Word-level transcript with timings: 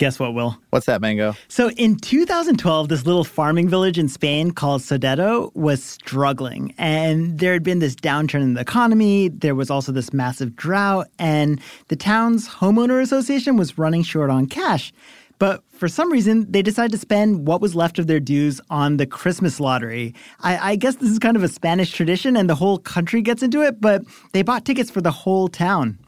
Guess 0.00 0.18
what, 0.18 0.32
Will? 0.32 0.56
What's 0.70 0.86
that, 0.86 1.02
Mango? 1.02 1.34
So 1.48 1.68
in 1.72 1.96
2012, 1.96 2.88
this 2.88 3.04
little 3.04 3.22
farming 3.22 3.68
village 3.68 3.98
in 3.98 4.08
Spain 4.08 4.50
called 4.50 4.80
Sodeto 4.80 5.54
was 5.54 5.84
struggling. 5.84 6.74
And 6.78 7.38
there 7.38 7.52
had 7.52 7.62
been 7.62 7.80
this 7.80 7.94
downturn 7.96 8.40
in 8.40 8.54
the 8.54 8.62
economy. 8.62 9.28
There 9.28 9.54
was 9.54 9.70
also 9.70 9.92
this 9.92 10.14
massive 10.14 10.56
drought. 10.56 11.08
And 11.18 11.60
the 11.88 11.96
town's 11.96 12.48
homeowner 12.48 13.02
association 13.02 13.58
was 13.58 13.76
running 13.76 14.02
short 14.02 14.30
on 14.30 14.46
cash. 14.46 14.90
But 15.38 15.62
for 15.70 15.86
some 15.86 16.10
reason, 16.10 16.50
they 16.50 16.62
decided 16.62 16.92
to 16.92 16.98
spend 16.98 17.46
what 17.46 17.60
was 17.60 17.74
left 17.74 17.98
of 17.98 18.06
their 18.06 18.20
dues 18.20 18.58
on 18.70 18.96
the 18.96 19.04
Christmas 19.04 19.60
lottery. 19.60 20.14
I, 20.40 20.70
I, 20.72 20.76
guess 20.76 20.96
this 20.96 21.10
is 21.10 21.18
kind 21.18 21.36
of 21.36 21.42
a 21.42 21.48
Spanish 21.48 21.92
tradition 21.92 22.38
and 22.38 22.48
the 22.48 22.54
whole 22.54 22.78
country 22.78 23.20
gets 23.20 23.42
into 23.42 23.60
it, 23.60 23.82
but 23.82 24.02
they 24.32 24.40
bought 24.40 24.64
tickets 24.64 24.90
for 24.90 25.02
the 25.02 25.10
whole 25.10 25.48
town. 25.48 25.98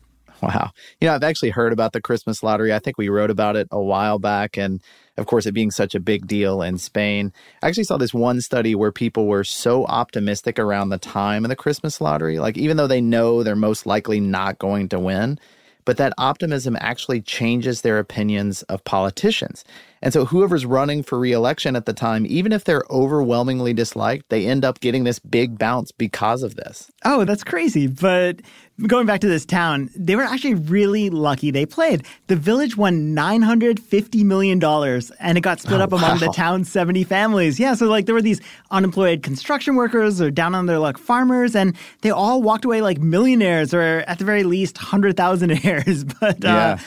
Wow. 0.42 0.72
You 1.00 1.06
know, 1.06 1.14
I've 1.14 1.22
actually 1.22 1.50
heard 1.50 1.72
about 1.72 1.92
the 1.92 2.00
Christmas 2.00 2.42
lottery. 2.42 2.72
I 2.72 2.80
think 2.80 2.98
we 2.98 3.08
wrote 3.08 3.30
about 3.30 3.54
it 3.54 3.68
a 3.70 3.80
while 3.80 4.18
back. 4.18 4.58
And 4.58 4.82
of 5.16 5.26
course, 5.26 5.46
it 5.46 5.52
being 5.52 5.70
such 5.70 5.94
a 5.94 6.00
big 6.00 6.26
deal 6.26 6.62
in 6.62 6.78
Spain. 6.78 7.32
I 7.62 7.68
actually 7.68 7.84
saw 7.84 7.96
this 7.96 8.12
one 8.12 8.40
study 8.40 8.74
where 8.74 8.90
people 8.90 9.26
were 9.26 9.44
so 9.44 9.86
optimistic 9.86 10.58
around 10.58 10.88
the 10.88 10.98
time 10.98 11.44
of 11.44 11.48
the 11.48 11.56
Christmas 11.56 12.00
lottery. 12.00 12.40
Like, 12.40 12.58
even 12.58 12.76
though 12.76 12.88
they 12.88 13.00
know 13.00 13.42
they're 13.42 13.54
most 13.54 13.86
likely 13.86 14.18
not 14.18 14.58
going 14.58 14.88
to 14.88 14.98
win, 14.98 15.38
but 15.84 15.96
that 15.96 16.14
optimism 16.18 16.76
actually 16.80 17.20
changes 17.20 17.80
their 17.80 17.98
opinions 17.98 18.62
of 18.64 18.84
politicians. 18.84 19.64
And 20.00 20.12
so 20.12 20.24
whoever's 20.24 20.66
running 20.66 21.02
for 21.02 21.18
reelection 21.18 21.76
at 21.76 21.86
the 21.86 21.92
time, 21.92 22.26
even 22.26 22.52
if 22.52 22.64
they're 22.64 22.84
overwhelmingly 22.90 23.72
disliked, 23.72 24.28
they 24.28 24.46
end 24.46 24.64
up 24.64 24.80
getting 24.80 25.04
this 25.04 25.18
big 25.18 25.58
bounce 25.58 25.92
because 25.92 26.42
of 26.42 26.56
this. 26.56 26.90
Oh, 27.04 27.24
that's 27.24 27.44
crazy. 27.44 27.86
But 27.86 28.40
going 28.86 29.06
back 29.06 29.20
to 29.20 29.28
this 29.28 29.44
town, 29.44 29.90
they 29.94 30.16
were 30.16 30.22
actually 30.22 30.54
really 30.54 31.10
lucky 31.10 31.50
they 31.50 31.66
played. 31.66 32.04
The 32.26 32.36
village 32.36 32.76
won 32.76 33.14
$950 33.14 34.24
million 34.24 34.62
and 35.20 35.38
it 35.38 35.40
got 35.42 35.60
split 35.60 35.80
oh, 35.80 35.84
up 35.84 35.92
among 35.92 36.12
wow. 36.12 36.16
the 36.18 36.28
town's 36.28 36.70
70 36.70 37.04
families. 37.04 37.60
Yeah, 37.60 37.74
so 37.74 37.86
like 37.86 38.06
there 38.06 38.14
were 38.14 38.22
these 38.22 38.40
unemployed 38.70 39.22
construction 39.22 39.76
workers 39.76 40.20
or 40.20 40.30
down 40.30 40.54
on 40.54 40.66
their 40.66 40.78
luck 40.78 40.98
farmers, 40.98 41.54
and 41.54 41.76
they 42.00 42.10
all 42.10 42.42
walked 42.42 42.64
away 42.64 42.80
like 42.80 42.98
millionaires 42.98 43.74
or 43.74 44.04
at 44.06 44.18
the 44.18 44.24
very 44.24 44.44
least 44.44 44.76
100,000aires. 44.76 46.10
But 46.22 46.44
uh, 46.44 46.48
yeah. 46.48 46.78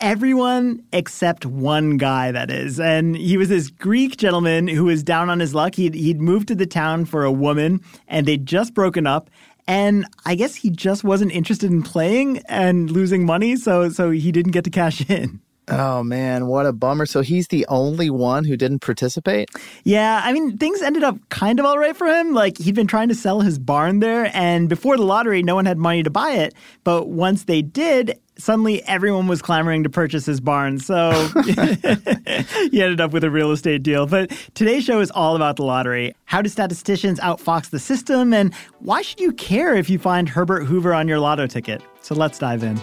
everyone 0.00 0.82
except 0.92 1.46
one 1.46 1.96
guy, 1.96 2.32
that 2.32 2.50
is. 2.50 2.80
And 2.80 3.16
he 3.16 3.36
was 3.36 3.48
this 3.48 3.70
Greek 3.70 4.16
gentleman 4.16 4.66
who 4.66 4.84
was 4.84 5.04
down 5.04 5.30
on 5.30 5.38
his 5.38 5.54
luck. 5.54 5.76
He'd, 5.76 5.94
he'd 5.94 6.20
moved 6.20 6.48
to 6.48 6.54
the 6.56 6.66
town 6.66 7.04
for 7.04 7.24
a 7.24 7.30
woman 7.30 7.80
and 8.08 8.26
they'd 8.26 8.46
just 8.46 8.74
broken 8.74 9.06
up 9.06 9.30
and 9.70 10.04
I 10.26 10.34
guess 10.34 10.56
he 10.56 10.68
just 10.68 11.04
wasn't 11.04 11.30
interested 11.30 11.70
in 11.70 11.84
playing 11.84 12.38
and 12.48 12.90
losing 12.90 13.24
money, 13.24 13.54
so 13.54 13.88
so 13.88 14.10
he 14.10 14.32
didn't 14.32 14.50
get 14.50 14.64
to 14.64 14.70
cash 14.70 15.08
in. 15.08 15.40
Oh 15.68 16.02
man, 16.02 16.46
what 16.46 16.66
a 16.66 16.72
bummer. 16.72 17.06
So 17.06 17.20
he's 17.20 17.48
the 17.48 17.64
only 17.68 18.10
one 18.10 18.44
who 18.44 18.56
didn't 18.56 18.80
participate? 18.80 19.50
Yeah, 19.84 20.20
I 20.24 20.32
mean, 20.32 20.58
things 20.58 20.82
ended 20.82 21.04
up 21.04 21.16
kind 21.28 21.60
of 21.60 21.66
all 21.66 21.78
right 21.78 21.96
for 21.96 22.06
him. 22.06 22.34
Like 22.34 22.58
he'd 22.58 22.74
been 22.74 22.88
trying 22.88 23.08
to 23.08 23.14
sell 23.14 23.40
his 23.40 23.58
barn 23.58 24.00
there, 24.00 24.30
and 24.34 24.68
before 24.68 24.96
the 24.96 25.04
lottery, 25.04 25.42
no 25.42 25.54
one 25.54 25.66
had 25.66 25.78
money 25.78 26.02
to 26.02 26.10
buy 26.10 26.32
it. 26.32 26.54
But 26.82 27.08
once 27.08 27.44
they 27.44 27.62
did, 27.62 28.18
suddenly 28.36 28.82
everyone 28.84 29.28
was 29.28 29.42
clamoring 29.42 29.84
to 29.84 29.90
purchase 29.90 30.26
his 30.26 30.40
barn. 30.40 30.80
So 30.80 31.12
he 31.44 32.82
ended 32.82 33.00
up 33.00 33.12
with 33.12 33.22
a 33.22 33.30
real 33.30 33.52
estate 33.52 33.82
deal. 33.82 34.06
But 34.06 34.30
today's 34.54 34.84
show 34.84 35.00
is 35.00 35.10
all 35.12 35.36
about 35.36 35.56
the 35.56 35.64
lottery. 35.64 36.14
How 36.24 36.42
do 36.42 36.48
statisticians 36.48 37.20
outfox 37.20 37.70
the 37.70 37.78
system? 37.78 38.32
And 38.32 38.54
why 38.80 39.02
should 39.02 39.20
you 39.20 39.32
care 39.32 39.74
if 39.74 39.88
you 39.88 39.98
find 39.98 40.28
Herbert 40.28 40.64
Hoover 40.64 40.94
on 40.94 41.06
your 41.06 41.20
lotto 41.20 41.46
ticket? 41.46 41.82
So 42.00 42.14
let's 42.14 42.38
dive 42.38 42.64
in. 42.64 42.80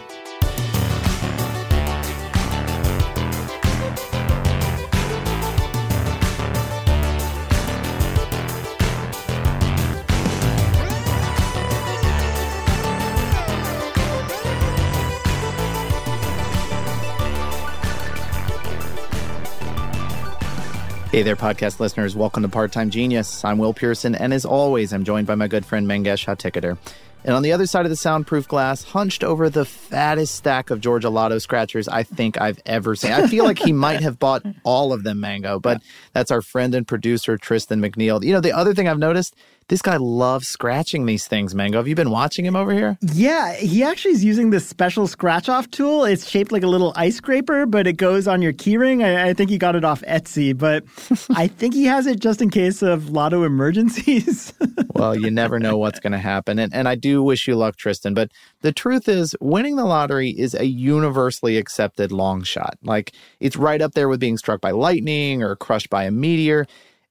Hey 21.18 21.24
there, 21.24 21.36
podcast 21.36 21.80
listeners. 21.80 22.16
Welcome 22.16 22.44
to 22.44 22.50
Part 22.50 22.72
Time 22.72 22.92
Genius. 22.92 23.44
I'm 23.44 23.58
Will 23.58 23.74
Pearson, 23.74 24.14
and 24.14 24.32
as 24.32 24.46
always, 24.46 24.94
I'm 24.94 25.04
joined 25.04 25.26
by 25.26 25.34
my 25.34 25.48
good 25.48 25.66
friend 25.66 25.88
Mangesh 25.88 26.28
Hattikudur. 26.28 26.78
And 27.24 27.34
on 27.34 27.42
the 27.42 27.54
other 27.54 27.66
side 27.66 27.88
of 27.88 27.90
the 27.90 27.96
soundproof 27.96 28.48
glass, 28.48 28.84
hunched 28.84 29.24
over 29.24 29.50
the 29.50 29.66
fattest 29.66 30.36
stack 30.36 30.70
of 30.70 30.80
Georgia 30.80 31.10
Lotto 31.10 31.40
scratchers 31.40 31.88
I 31.88 32.04
think 32.04 32.40
I've 32.40 32.62
ever 32.68 32.96
seen. 32.96 33.14
I 33.14 33.26
feel 33.26 33.46
like 33.46 33.58
he 33.58 33.74
might 33.74 34.02
have 34.02 34.20
bought 34.20 34.46
all 34.64 34.94
of 34.94 35.02
them, 35.02 35.20
Mango, 35.20 35.60
but 35.60 35.82
that's 36.14 36.30
our 36.30 36.44
friend 36.44 36.76
and 36.76 36.88
producer, 36.88 37.36
Tristan 37.36 37.82
McNeil. 37.82 38.24
You 38.24 38.34
know, 38.34 38.40
the 38.40 38.54
other 38.56 38.76
thing 38.76 38.88
I've 38.88 39.00
noticed 39.00 39.36
this 39.70 39.82
guy 39.82 39.98
loves 39.98 40.48
scratching 40.48 41.06
these 41.06 41.28
things, 41.28 41.54
Mango. 41.54 41.78
Have 41.78 41.88
you 41.88 41.96
been 41.96 42.10
watching 42.10 42.46
him 42.46 42.56
over 42.56 42.72
here? 42.72 42.98
Yeah, 43.02 43.54
he 43.54 43.84
actually 43.84 44.14
is 44.14 44.24
using 44.24 44.50
this 44.50 44.66
special 44.66 45.08
scratch 45.08 45.50
off 45.50 45.70
tool. 45.72 46.06
It's 46.06 46.28
shaped 46.28 46.54
like 46.54 46.64
a 46.64 46.68
little 46.68 46.94
ice 46.96 47.18
scraper, 47.18 47.66
but 47.66 47.86
it 47.86 47.94
goes 47.94 48.28
on 48.28 48.42
your 48.42 48.54
keyring. 48.54 49.04
I, 49.04 49.30
I 49.30 49.34
think 49.34 49.50
he 49.50 49.58
got 49.58 49.76
it 49.76 49.84
off 49.84 50.02
Etsy, 50.04 50.58
but 50.58 50.86
I 51.38 51.48
think 51.48 51.74
he 51.74 51.84
has 51.86 52.08
it 52.08 52.20
just 52.20 52.42
in 52.42 52.50
case 52.50 52.82
of 52.82 53.10
lotto 53.10 53.44
emergencies. 53.44 54.54
well, 54.96 55.16
you 55.16 55.30
never 55.30 55.60
know 55.60 55.78
what's 55.78 56.00
going 56.00 56.14
to 56.14 56.18
happen. 56.18 56.60
And, 56.60 56.74
and 56.74 56.88
I 56.88 56.96
do 56.96 57.22
wish 57.22 57.48
you 57.48 57.56
luck, 57.56 57.76
Tristan. 57.76 58.14
But 58.14 58.32
the 58.62 58.72
truth 58.72 59.10
is, 59.10 59.36
winning 59.42 59.76
the 59.76 59.86
lottery 59.86 60.30
is 60.30 60.54
a 60.54 60.66
universally 60.66 61.58
accepted 61.58 62.14
long 62.14 62.44
shot. 62.44 62.78
Like, 62.84 63.12
it's 63.42 63.58
right 63.58 63.82
up 63.82 63.94
there 63.94 64.08
with 64.08 64.22
being 64.22 64.38
struck 64.38 64.62
by 64.62 64.72
lightning 64.72 65.44
or 65.44 65.58
crushed 65.58 65.90
by 65.90 66.06
a 66.06 66.12
meteor. 66.12 66.66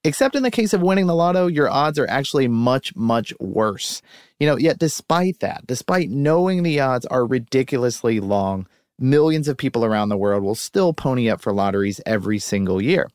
Except 0.06 0.36
in 0.36 0.44
the 0.44 0.52
case 0.52 0.72
of 0.72 0.82
winning 0.82 1.08
the 1.08 1.16
lotto, 1.16 1.48
your 1.48 1.68
odds 1.68 1.98
are 1.98 2.08
actually 2.08 2.46
much, 2.46 2.94
much 2.94 3.34
worse. 3.40 4.02
You 4.38 4.46
know, 4.46 4.56
yet 4.56 4.78
despite 4.78 5.40
that, 5.40 5.66
despite 5.66 6.10
knowing 6.10 6.62
the 6.62 6.78
odds 6.78 7.06
are 7.06 7.26
ridiculously 7.26 8.20
long, 8.20 8.68
millions 9.00 9.48
of 9.48 9.56
people 9.56 9.84
around 9.84 10.08
the 10.08 10.16
world 10.16 10.44
will 10.44 10.54
still 10.54 10.92
pony 10.92 11.28
up 11.28 11.40
for 11.40 11.52
lotteries 11.52 12.00
every 12.06 12.38
single 12.38 12.80
year. 12.80 13.10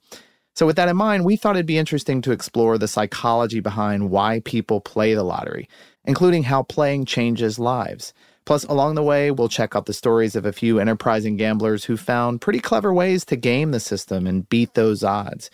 So, 0.54 0.66
with 0.66 0.76
that 0.76 0.90
in 0.90 0.98
mind, 0.98 1.24
we 1.24 1.38
thought 1.38 1.56
it'd 1.56 1.66
be 1.66 1.78
interesting 1.78 2.22
to 2.24 2.34
explore 2.34 2.78
the 2.78 2.90
psychology 2.90 3.62
behind 3.62 4.10
why 4.10 4.42
people 4.44 4.82
play 4.82 5.14
the 5.14 5.24
lottery, 5.24 5.70
including 6.04 6.44
how 6.44 6.64
playing 6.64 7.06
changes 7.06 7.58
lives. 7.58 8.14
Plus, 8.44 8.66
along 8.66 8.96
the 8.96 9.04
way, 9.04 9.32
we'll 9.32 9.48
check 9.48 9.78
out 9.78 9.86
the 9.86 9.94
stories 9.94 10.36
of 10.36 10.46
a 10.46 10.52
few 10.52 10.78
enterprising 10.78 11.38
gamblers 11.38 11.86
who 11.86 11.96
found 11.96 12.42
pretty 12.42 12.60
clever 12.60 12.94
ways 12.94 13.24
to 13.24 13.38
game 13.38 13.72
the 13.72 13.80
system 13.80 14.28
and 14.28 14.50
beat 14.50 14.74
those 14.74 15.06
odds. 15.06 15.50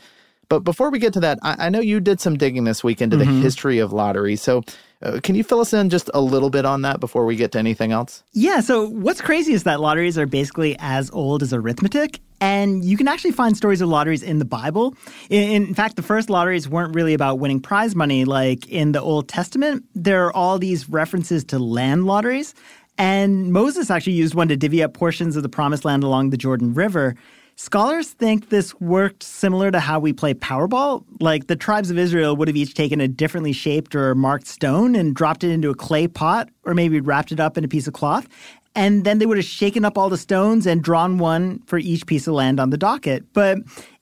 But 0.50 0.62
before 0.62 0.90
we 0.90 1.00
get 1.00 1.14
to 1.14 1.20
that, 1.22 1.40
I, 1.42 1.68
I 1.68 1.70
know 1.70 1.80
you 1.80 2.00
did 2.00 2.22
some 2.22 2.38
digging 2.38 2.64
this 2.64 2.84
week 2.84 3.02
into 3.02 3.18
mm-hmm. 3.18 3.36
the 3.36 3.42
history 3.42 3.80
of 3.80 3.92
lottery. 3.92 4.36
So, 4.36 4.64
uh, 5.02 5.20
can 5.22 5.36
you 5.36 5.44
fill 5.44 5.60
us 5.60 5.74
in 5.74 5.90
just 5.90 6.10
a 6.14 6.22
little 6.22 6.50
bit 6.50 6.66
on 6.66 6.82
that 6.82 7.00
before 7.00 7.26
we 7.26 7.36
get 7.36 7.52
to 7.52 7.60
anything 7.60 7.92
else? 7.92 8.24
Yeah. 8.34 8.62
So, 8.62 8.88
what's 8.88 9.22
crazy 9.22 9.54
is 9.54 9.64
that 9.64 9.80
lotteries 9.80 10.18
are 10.18 10.26
basically 10.26 10.76
as 10.80 11.12
old 11.12 11.44
as 11.44 11.54
arithmetic. 11.54 12.20
And 12.40 12.86
you 12.86 12.98
can 12.98 13.08
actually 13.08 13.32
find 13.32 13.58
stories 13.58 13.82
of 13.82 13.90
lotteries 13.90 14.22
in 14.22 14.40
the 14.40 14.46
Bible. 14.46 14.96
In, 15.30 15.68
in, 15.68 15.74
fact, 15.74 15.96
the 15.96 16.04
first 16.04 16.30
lotteries 16.30 16.70
weren't 16.70 16.94
really 16.94 17.14
about 17.14 17.40
winning 17.40 17.60
prize 17.60 17.96
money. 17.96 18.26
Like 18.26 18.68
in 18.68 18.92
the 18.92 19.02
Old 19.02 19.28
Testament, 19.28 19.84
there 19.96 20.26
are 20.26 20.34
all 20.34 20.60
these 20.60 20.88
references 20.88 21.44
to 21.46 21.60
land 21.60 22.06
lotteries. 22.06 22.54
And 22.98 23.52
Moses 23.52 23.92
actually 23.92 24.14
used 24.14 24.34
one 24.34 24.48
to 24.48 24.58
divvy 24.58 24.82
up 24.82 24.94
portions 24.94 25.36
of 25.36 25.44
the 25.44 25.50
promised 25.50 25.86
land 25.86 26.04
along 26.04 26.32
the 26.32 26.38
Jordan 26.38 26.74
River. 26.74 27.16
Scholars 27.60 28.12
think 28.12 28.50
this 28.50 28.80
worked 28.80 29.24
similar 29.24 29.72
to 29.72 29.80
how 29.80 30.00
we 30.00 30.14
play 30.14 30.36
Powerball. 30.36 31.04
Like 31.20 31.48
the 31.48 31.56
tribes 31.56 31.90
of 31.90 31.98
Israel 31.98 32.36
would 32.36 32.48
have 32.48 32.56
each 32.56 32.76
taken 32.76 33.02
a 33.02 33.08
differently 33.08 33.52
shaped 33.52 33.96
or 33.96 34.14
marked 34.14 34.46
stone 34.46 34.94
and 34.94 35.16
dropped 35.16 35.44
it 35.44 35.50
into 35.50 35.72
a 35.72 35.76
clay 35.76 36.08
pot, 36.08 36.50
or 36.66 36.76
maybe 36.76 37.00
wrapped 37.00 37.32
it 37.32 37.40
up 37.40 37.58
in 37.58 37.64
a 37.64 37.68
piece 37.68 37.88
of 37.88 37.94
cloth. 37.94 38.28
And 38.76 39.06
then 39.06 39.18
they 39.18 39.26
would 39.26 39.38
have 39.38 39.46
shaken 39.46 39.86
up 39.86 39.98
all 39.98 40.08
the 40.08 40.20
stones 40.20 40.68
and 40.68 40.84
drawn 40.84 41.18
one 41.18 41.64
for 41.66 41.80
each 41.80 42.06
piece 42.06 42.28
of 42.28 42.36
land 42.36 42.60
on 42.60 42.70
the 42.70 42.78
docket. 42.78 43.34
But 43.34 43.58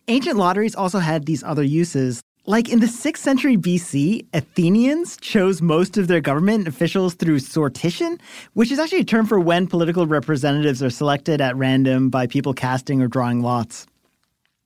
ancient 0.09 0.35
lotteries 0.35 0.75
also 0.75 0.99
had 0.99 1.25
these 1.25 1.41
other 1.41 1.63
uses. 1.63 2.21
Like 2.47 2.69
in 2.69 2.79
the 2.79 2.85
6th 2.85 3.17
century 3.17 3.57
BC, 3.57 4.27
Athenians 4.35 5.17
chose 5.17 5.63
most 5.63 5.97
of 5.97 6.07
their 6.07 6.21
government 6.21 6.67
officials 6.67 7.15
through 7.15 7.37
sortition, 7.37 8.19
which 8.53 8.71
is 8.71 8.77
actually 8.77 8.99
a 8.99 9.03
term 9.03 9.25
for 9.25 9.39
when 9.39 9.65
political 9.65 10.05
representatives 10.05 10.83
are 10.83 10.91
selected 10.91 11.41
at 11.41 11.55
random 11.55 12.11
by 12.11 12.27
people 12.27 12.53
casting 12.53 13.01
or 13.01 13.07
drawing 13.07 13.41
lots. 13.41 13.87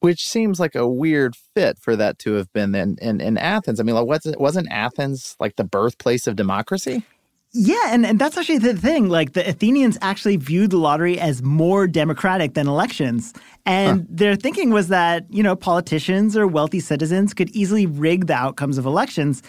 Which 0.02 0.28
seems 0.28 0.60
like 0.60 0.76
a 0.76 0.90
weird 0.90 1.38
fit 1.56 1.78
for 1.80 1.96
that 1.96 2.20
to 2.20 2.34
have 2.34 2.52
been 2.52 2.76
in, 2.76 2.98
in, 3.02 3.22
in 3.22 3.38
Athens. 3.38 3.80
I 3.80 3.84
mean, 3.84 3.96
like, 3.96 4.38
wasn't 4.38 4.68
Athens 4.70 5.38
like 5.40 5.56
the 5.56 5.64
birthplace 5.64 6.28
of 6.28 6.36
democracy? 6.36 7.04
Yeah, 7.52 7.88
and, 7.88 8.06
and 8.06 8.20
that's 8.20 8.38
actually 8.38 8.60
the 8.60 8.76
thing. 8.76 9.10
Like 9.10 9.34
the 9.34 9.48
Athenians 9.48 9.98
actually 10.02 10.38
viewed 10.38 10.70
the 10.70 10.78
lottery 10.78 11.20
as 11.20 11.42
more 11.42 11.88
democratic 11.88 12.54
than 12.54 12.68
elections. 12.68 13.34
And 13.66 14.02
huh. 14.02 14.06
their 14.10 14.36
thinking 14.36 14.70
was 14.70 14.90
that, 14.90 15.26
you 15.30 15.42
know, 15.42 15.56
politicians 15.56 16.38
or 16.38 16.46
wealthy 16.46 16.80
citizens 16.80 17.34
could 17.34 17.50
easily 17.50 17.88
rig 17.88 18.28
the 18.28 18.36
outcomes 18.36 18.78
of 18.78 18.86
elections. 18.86 19.42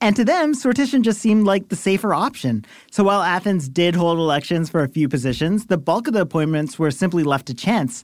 And 0.00 0.16
to 0.16 0.24
them, 0.24 0.52
sortition 0.52 1.02
just 1.02 1.20
seemed 1.20 1.46
like 1.46 1.68
the 1.68 1.76
safer 1.76 2.12
option. 2.12 2.64
So 2.90 3.04
while 3.04 3.22
Athens 3.22 3.68
did 3.68 3.94
hold 3.94 4.18
elections 4.18 4.68
for 4.68 4.82
a 4.82 4.88
few 4.88 5.08
positions, 5.08 5.66
the 5.66 5.78
bulk 5.78 6.08
of 6.08 6.14
the 6.14 6.20
appointments 6.22 6.78
were 6.78 6.90
simply 6.90 7.22
left 7.22 7.46
to 7.46 7.54
chance. 7.54 8.02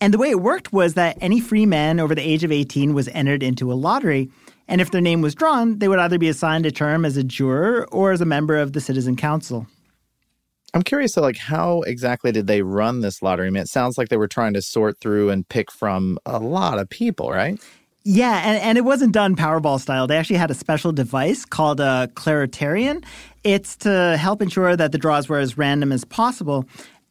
And 0.00 0.12
the 0.12 0.18
way 0.18 0.30
it 0.30 0.40
worked 0.40 0.72
was 0.72 0.94
that 0.94 1.16
any 1.20 1.40
free 1.40 1.66
man 1.66 2.00
over 2.00 2.14
the 2.14 2.22
age 2.22 2.42
of 2.42 2.50
18 2.50 2.92
was 2.92 3.08
entered 3.08 3.42
into 3.42 3.72
a 3.72 3.74
lottery. 3.74 4.30
And 4.70 4.80
if 4.80 4.92
their 4.92 5.00
name 5.00 5.20
was 5.20 5.34
drawn, 5.34 5.80
they 5.80 5.88
would 5.88 5.98
either 5.98 6.16
be 6.16 6.28
assigned 6.28 6.64
a 6.64 6.70
term 6.70 7.04
as 7.04 7.16
a 7.16 7.24
juror 7.24 7.88
or 7.90 8.12
as 8.12 8.20
a 8.20 8.24
member 8.24 8.56
of 8.56 8.72
the 8.72 8.80
citizen 8.80 9.16
council. 9.16 9.66
I'm 10.72 10.82
curious 10.82 11.12
to 11.12 11.20
like 11.20 11.36
how 11.36 11.82
exactly 11.82 12.30
did 12.30 12.46
they 12.46 12.62
run 12.62 13.00
this 13.00 13.20
lottery? 13.20 13.48
I 13.48 13.50
mean, 13.50 13.64
it 13.64 13.68
sounds 13.68 13.98
like 13.98 14.08
they 14.08 14.16
were 14.16 14.28
trying 14.28 14.54
to 14.54 14.62
sort 14.62 15.00
through 15.00 15.30
and 15.30 15.48
pick 15.48 15.72
from 15.72 16.18
a 16.24 16.38
lot 16.38 16.78
of 16.78 16.88
people, 16.88 17.30
right? 17.30 17.60
Yeah, 18.04 18.40
and, 18.48 18.62
and 18.62 18.78
it 18.78 18.82
wasn't 18.82 19.12
done 19.12 19.34
Powerball 19.34 19.80
style. 19.80 20.06
They 20.06 20.16
actually 20.16 20.36
had 20.36 20.50
a 20.50 20.54
special 20.54 20.92
device 20.92 21.44
called 21.44 21.80
a 21.80 22.08
kleroterion. 22.14 23.04
It's 23.42 23.76
to 23.78 24.16
help 24.16 24.40
ensure 24.40 24.76
that 24.76 24.92
the 24.92 24.98
draws 24.98 25.28
were 25.28 25.38
as 25.38 25.58
random 25.58 25.90
as 25.90 26.04
possible. 26.04 26.64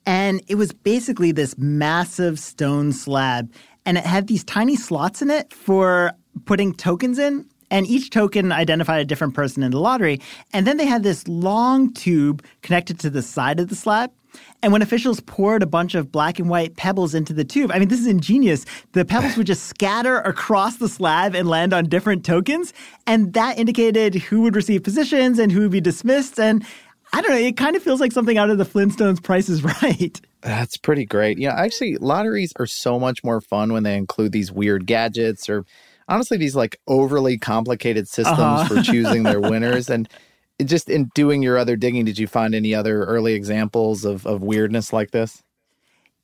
And 0.06 0.42
it 0.48 0.56
was 0.56 0.72
basically 0.72 1.34
this 1.34 1.58
massive 1.58 2.40
stone 2.40 2.94
slab. 2.94 3.52
And 3.86 3.98
it 3.98 4.06
had 4.06 4.28
these 4.28 4.44
tiny 4.46 4.78
slots 4.78 5.22
in 5.22 5.30
it 5.30 5.54
for 5.54 6.14
putting 6.46 6.74
tokens 6.74 7.20
in 7.20 7.46
and 7.72 7.86
each 7.88 8.10
token 8.10 8.52
identified 8.52 9.02
a 9.02 9.06
different 9.06 9.34
person 9.34 9.64
in 9.64 9.72
the 9.72 9.80
lottery. 9.80 10.20
And 10.54 10.66
then 10.66 10.78
they 10.78 10.86
had 10.86 11.04
this 11.04 11.28
long 11.28 11.94
tube 11.94 12.44
connected 12.62 13.00
to 13.02 13.10
the 13.10 13.22
side 13.22 13.60
of 13.60 13.70
the 13.70 13.76
slab. 13.76 14.12
And 14.62 14.72
when 14.72 14.82
officials 14.82 15.20
poured 15.22 15.64
a 15.64 15.68
bunch 15.68 15.96
of 15.96 16.12
black 16.12 16.38
and 16.40 16.50
white 16.50 16.76
pebbles 16.76 17.16
into 17.16 17.34
the 17.34 17.44
tube, 17.44 17.72
I 17.74 17.80
mean, 17.80 17.88
this 17.88 18.00
is 18.00 18.08
ingenious. 18.08 18.66
The 18.92 19.06
pebbles 19.06 19.38
would 19.38 19.48
just 19.48 19.66
scatter 19.66 20.18
across 20.20 20.78
the 20.78 20.90
slab 20.90 21.34
and 21.34 21.50
land 21.50 21.74
on 21.74 21.86
different 21.86 22.26
tokens. 22.26 22.74
And 23.08 23.34
that 23.34 23.58
indicated 23.58 24.16
who 24.16 24.42
would 24.42 24.56
receive 24.56 24.84
positions 24.84 25.40
and 25.40 25.52
who 25.52 25.62
would 25.62 25.72
be 25.72 25.82
dismissed. 25.82 26.40
And 26.40 26.66
I 27.12 27.22
don't 27.22 27.32
know, 27.32 27.38
it 27.38 27.58
kind 27.58 27.76
of 27.76 27.82
feels 27.82 28.00
like 28.00 28.12
something 28.12 28.38
out 28.38 28.50
of 28.50 28.58
the 28.58 28.66
Flintstones 28.66 29.24
Price 29.24 29.50
is 29.50 29.64
Right. 29.82 30.20
That's 30.42 30.78
pretty 30.78 31.06
great. 31.06 31.38
Yeah, 31.38 31.54
actually, 31.54 31.98
lotteries 31.98 32.54
are 32.58 32.66
so 32.66 33.00
much 33.00 33.24
more 33.24 33.42
fun 33.42 33.74
when 33.74 33.84
they 33.84 33.98
include 33.98 34.32
these 34.32 34.52
weird 34.52 34.86
gadgets 34.86 35.50
or 35.50 35.66
honestly 36.10 36.38
these 36.38 36.56
like 36.56 36.80
overly 36.88 37.38
complicated 37.38 38.08
systems 38.08 38.40
uh-huh. 38.40 38.68
for 38.68 38.82
choosing 38.84 39.24
their 39.24 39.40
winners 39.40 39.90
and 39.90 40.10
just 40.66 40.90
in 40.90 41.10
doing 41.16 41.42
your 41.42 41.58
other 41.58 41.76
digging 41.76 42.04
did 42.04 42.20
you 42.20 42.28
find 42.28 42.54
any 42.54 42.76
other 42.76 43.06
early 43.06 43.34
examples 43.34 44.04
of, 44.04 44.26
of 44.26 44.42
weirdness 44.42 44.92
like 44.92 45.12
this 45.12 45.44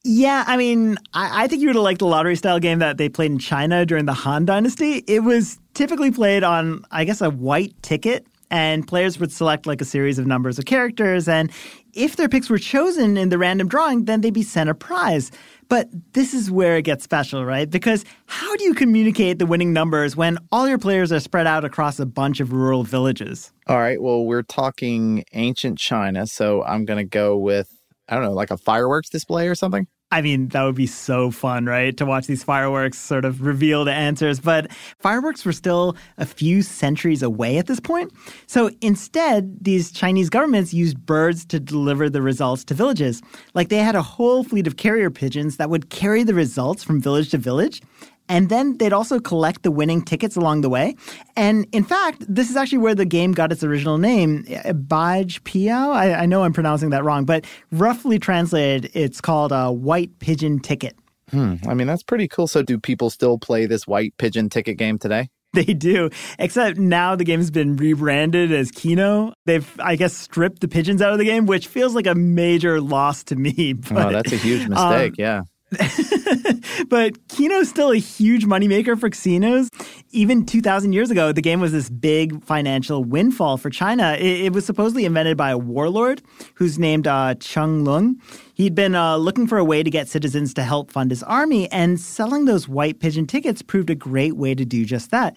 yeah, 0.07 0.43
I 0.45 0.55
mean, 0.55 0.97
I, 1.15 1.45
I, 1.45 1.47
think 1.47 1.63
you 1.63 1.69
would 1.69 1.75
have 1.75 1.83
liked 1.83 1.97
the 1.97 2.05
lottery 2.05 2.35
style 2.35 2.59
game 2.59 2.77
that 2.77 2.99
they 2.99 3.09
played 3.09 3.31
in 3.31 3.39
China 3.39 3.87
during 3.87 4.05
the 4.05 4.13
Han 4.13 4.45
Dynasty. 4.45 5.03
It 5.07 5.21
was 5.21 5.57
typically 5.73 6.11
played 6.11 6.43
on, 6.43 6.85
I 6.91 7.05
guess, 7.05 7.21
a 7.21 7.31
white 7.31 7.73
ticket, 7.81 8.27
and 8.51 8.87
players 8.87 9.19
would 9.19 9.31
select 9.31 9.65
like 9.65 9.81
a 9.81 9.85
series 9.85 10.19
of 10.19 10.27
numbers 10.27 10.59
of 10.59 10.65
characters. 10.65 11.27
And 11.27 11.51
if 11.93 12.15
their 12.15 12.29
picks 12.29 12.49
were 12.49 12.57
chosen 12.57 13.17
in 13.17 13.29
the 13.29 13.37
random 13.37 13.67
drawing, 13.67 14.05
then 14.05 14.21
they'd 14.21 14.33
be 14.33 14.43
sent 14.43 14.69
a 14.69 14.75
prize. 14.75 15.31
But 15.67 15.89
this 16.13 16.33
is 16.33 16.51
where 16.51 16.77
it 16.77 16.83
gets 16.83 17.03
special, 17.03 17.45
right? 17.45 17.69
Because 17.69 18.05
how 18.27 18.55
do 18.55 18.63
you 18.63 18.73
communicate 18.73 19.39
the 19.39 19.45
winning 19.45 19.73
numbers 19.73 20.15
when 20.15 20.37
all 20.51 20.67
your 20.67 20.77
players 20.77 21.11
are 21.11 21.19
spread 21.19 21.47
out 21.47 21.65
across 21.65 21.99
a 21.99 22.05
bunch 22.05 22.39
of 22.39 22.53
rural 22.53 22.83
villages? 22.83 23.51
All 23.67 23.79
right. 23.79 24.01
Well, 24.01 24.25
we're 24.25 24.43
talking 24.43 25.23
ancient 25.33 25.79
China. 25.79 26.27
So 26.27 26.63
I'm 26.63 26.85
going 26.85 26.99
to 26.99 27.09
go 27.09 27.37
with, 27.37 27.69
I 28.07 28.15
don't 28.15 28.23
know, 28.23 28.33
like 28.33 28.51
a 28.51 28.57
fireworks 28.57 29.09
display 29.09 29.47
or 29.47 29.55
something? 29.55 29.87
I 30.11 30.21
mean, 30.21 30.49
that 30.49 30.63
would 30.63 30.75
be 30.75 30.87
so 30.87 31.31
fun, 31.31 31.65
right? 31.65 31.95
To 31.97 32.05
watch 32.05 32.27
these 32.27 32.43
fireworks 32.43 32.97
sort 32.97 33.25
of 33.25 33.41
reveal 33.41 33.83
the 33.83 33.91
answers. 33.91 34.39
But 34.39 34.71
fireworks 34.99 35.43
were 35.43 35.51
still 35.51 35.97
a 36.17 36.25
few 36.25 36.61
centuries 36.61 37.23
away 37.23 37.57
at 37.57 37.65
this 37.67 37.79
point. 37.79 38.13
So 38.45 38.69
instead, 38.81 39.57
these 39.59 39.91
Chinese 39.91 40.29
governments 40.29 40.73
used 40.73 41.05
birds 41.05 41.43
to 41.45 41.59
deliver 41.59 42.09
the 42.09 42.21
results 42.21 42.63
to 42.65 42.73
villages. 42.73 43.21
Like 43.55 43.69
they 43.69 43.77
had 43.77 43.95
a 43.95 44.01
whole 44.01 44.43
fleet 44.43 44.67
of 44.67 44.77
carrier 44.77 45.09
pigeons 45.09 45.57
that 45.57 45.69
would 45.69 45.89
carry 45.89 46.23
the 46.23 46.35
results 46.35 46.83
from 46.83 47.01
village 47.01 47.31
to 47.31 47.37
village. 47.37 47.81
And 48.27 48.49
then 48.49 48.77
they'd 48.77 48.93
also 48.93 49.19
collect 49.19 49.63
the 49.63 49.71
winning 49.71 50.01
tickets 50.01 50.35
along 50.35 50.61
the 50.61 50.69
way. 50.69 50.95
And 51.35 51.67
in 51.71 51.83
fact, 51.83 52.23
this 52.27 52.49
is 52.49 52.55
actually 52.55 52.79
where 52.79 52.95
the 52.95 53.05
game 53.05 53.33
got 53.33 53.51
its 53.51 53.63
original 53.63 53.97
name, 53.97 54.43
Baj 54.43 55.41
Piao. 55.41 55.91
I, 55.91 56.13
I 56.13 56.25
know 56.25 56.43
I'm 56.43 56.53
pronouncing 56.53 56.89
that 56.89 57.03
wrong, 57.03 57.25
but 57.25 57.45
roughly 57.71 58.19
translated, 58.19 58.91
it's 58.93 59.21
called 59.21 59.51
a 59.51 59.71
white 59.71 60.17
pigeon 60.19 60.59
ticket. 60.59 60.95
Hmm. 61.31 61.55
I 61.67 61.73
mean, 61.73 61.87
that's 61.87 62.03
pretty 62.03 62.27
cool. 62.27 62.47
So, 62.47 62.61
do 62.61 62.79
people 62.79 63.09
still 63.09 63.39
play 63.39 63.65
this 63.65 63.87
white 63.87 64.15
pigeon 64.17 64.49
ticket 64.49 64.77
game 64.77 64.97
today? 64.97 65.29
They 65.55 65.73
do, 65.73 66.09
except 66.37 66.77
now 66.77 67.15
the 67.15 67.23
game's 67.23 67.49
been 67.49 67.77
rebranded 67.77 68.51
as 68.51 68.71
Keno. 68.71 69.31
They've, 69.45 69.65
I 69.79 69.95
guess, 69.95 70.13
stripped 70.13 70.59
the 70.59 70.67
pigeons 70.67 71.01
out 71.01 71.13
of 71.13 71.17
the 71.17 71.23
game, 71.23 71.45
which 71.45 71.67
feels 71.67 71.95
like 71.95 72.07
a 72.07 72.13
major 72.13 72.81
loss 72.81 73.23
to 73.25 73.37
me. 73.37 73.73
But, 73.89 74.07
oh, 74.07 74.11
that's 74.11 74.33
a 74.33 74.35
huge 74.35 74.67
mistake. 74.67 75.11
Um, 75.11 75.15
yeah. 75.17 75.41
but 76.89 77.27
Keno's 77.27 77.69
still 77.69 77.91
a 77.91 77.97
huge 77.97 78.45
moneymaker 78.45 78.99
for 78.99 79.09
casinos. 79.09 79.69
Even 80.11 80.45
2,000 80.45 80.93
years 80.93 81.09
ago, 81.09 81.31
the 81.31 81.41
game 81.41 81.59
was 81.59 81.71
this 81.71 81.89
big 81.89 82.43
financial 82.45 83.03
windfall 83.03 83.57
for 83.57 83.69
China. 83.69 84.15
It, 84.19 84.45
it 84.45 84.53
was 84.53 84.65
supposedly 84.65 85.05
invented 85.05 85.37
by 85.37 85.49
a 85.49 85.57
warlord 85.57 86.21
who's 86.53 86.77
named 86.77 87.07
uh, 87.07 87.35
Cheng 87.35 87.83
Lung. 87.83 88.21
He'd 88.53 88.75
been 88.75 88.95
uh, 88.95 89.17
looking 89.17 89.47
for 89.47 89.57
a 89.57 89.65
way 89.65 89.83
to 89.83 89.89
get 89.89 90.07
citizens 90.07 90.53
to 90.53 90.63
help 90.63 90.91
fund 90.91 91.11
his 91.11 91.23
army, 91.23 91.69
and 91.71 91.99
selling 91.99 92.45
those 92.45 92.69
white 92.69 92.99
pigeon 92.99 93.25
tickets 93.25 93.61
proved 93.61 93.89
a 93.89 93.95
great 93.95 94.37
way 94.37 94.55
to 94.55 94.63
do 94.63 94.85
just 94.85 95.11
that. 95.11 95.35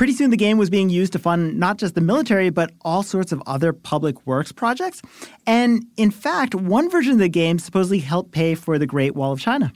Pretty 0.00 0.14
soon, 0.14 0.30
the 0.30 0.38
game 0.38 0.56
was 0.56 0.70
being 0.70 0.88
used 0.88 1.12
to 1.12 1.18
fund 1.18 1.60
not 1.60 1.76
just 1.76 1.94
the 1.94 2.00
military, 2.00 2.48
but 2.48 2.72
all 2.80 3.02
sorts 3.02 3.32
of 3.32 3.42
other 3.46 3.74
public 3.74 4.26
works 4.26 4.50
projects. 4.50 5.02
And 5.46 5.84
in 5.98 6.10
fact, 6.10 6.54
one 6.54 6.88
version 6.88 7.12
of 7.12 7.18
the 7.18 7.28
game 7.28 7.58
supposedly 7.58 7.98
helped 7.98 8.32
pay 8.32 8.54
for 8.54 8.78
the 8.78 8.86
Great 8.86 9.14
Wall 9.14 9.30
of 9.30 9.40
China. 9.40 9.70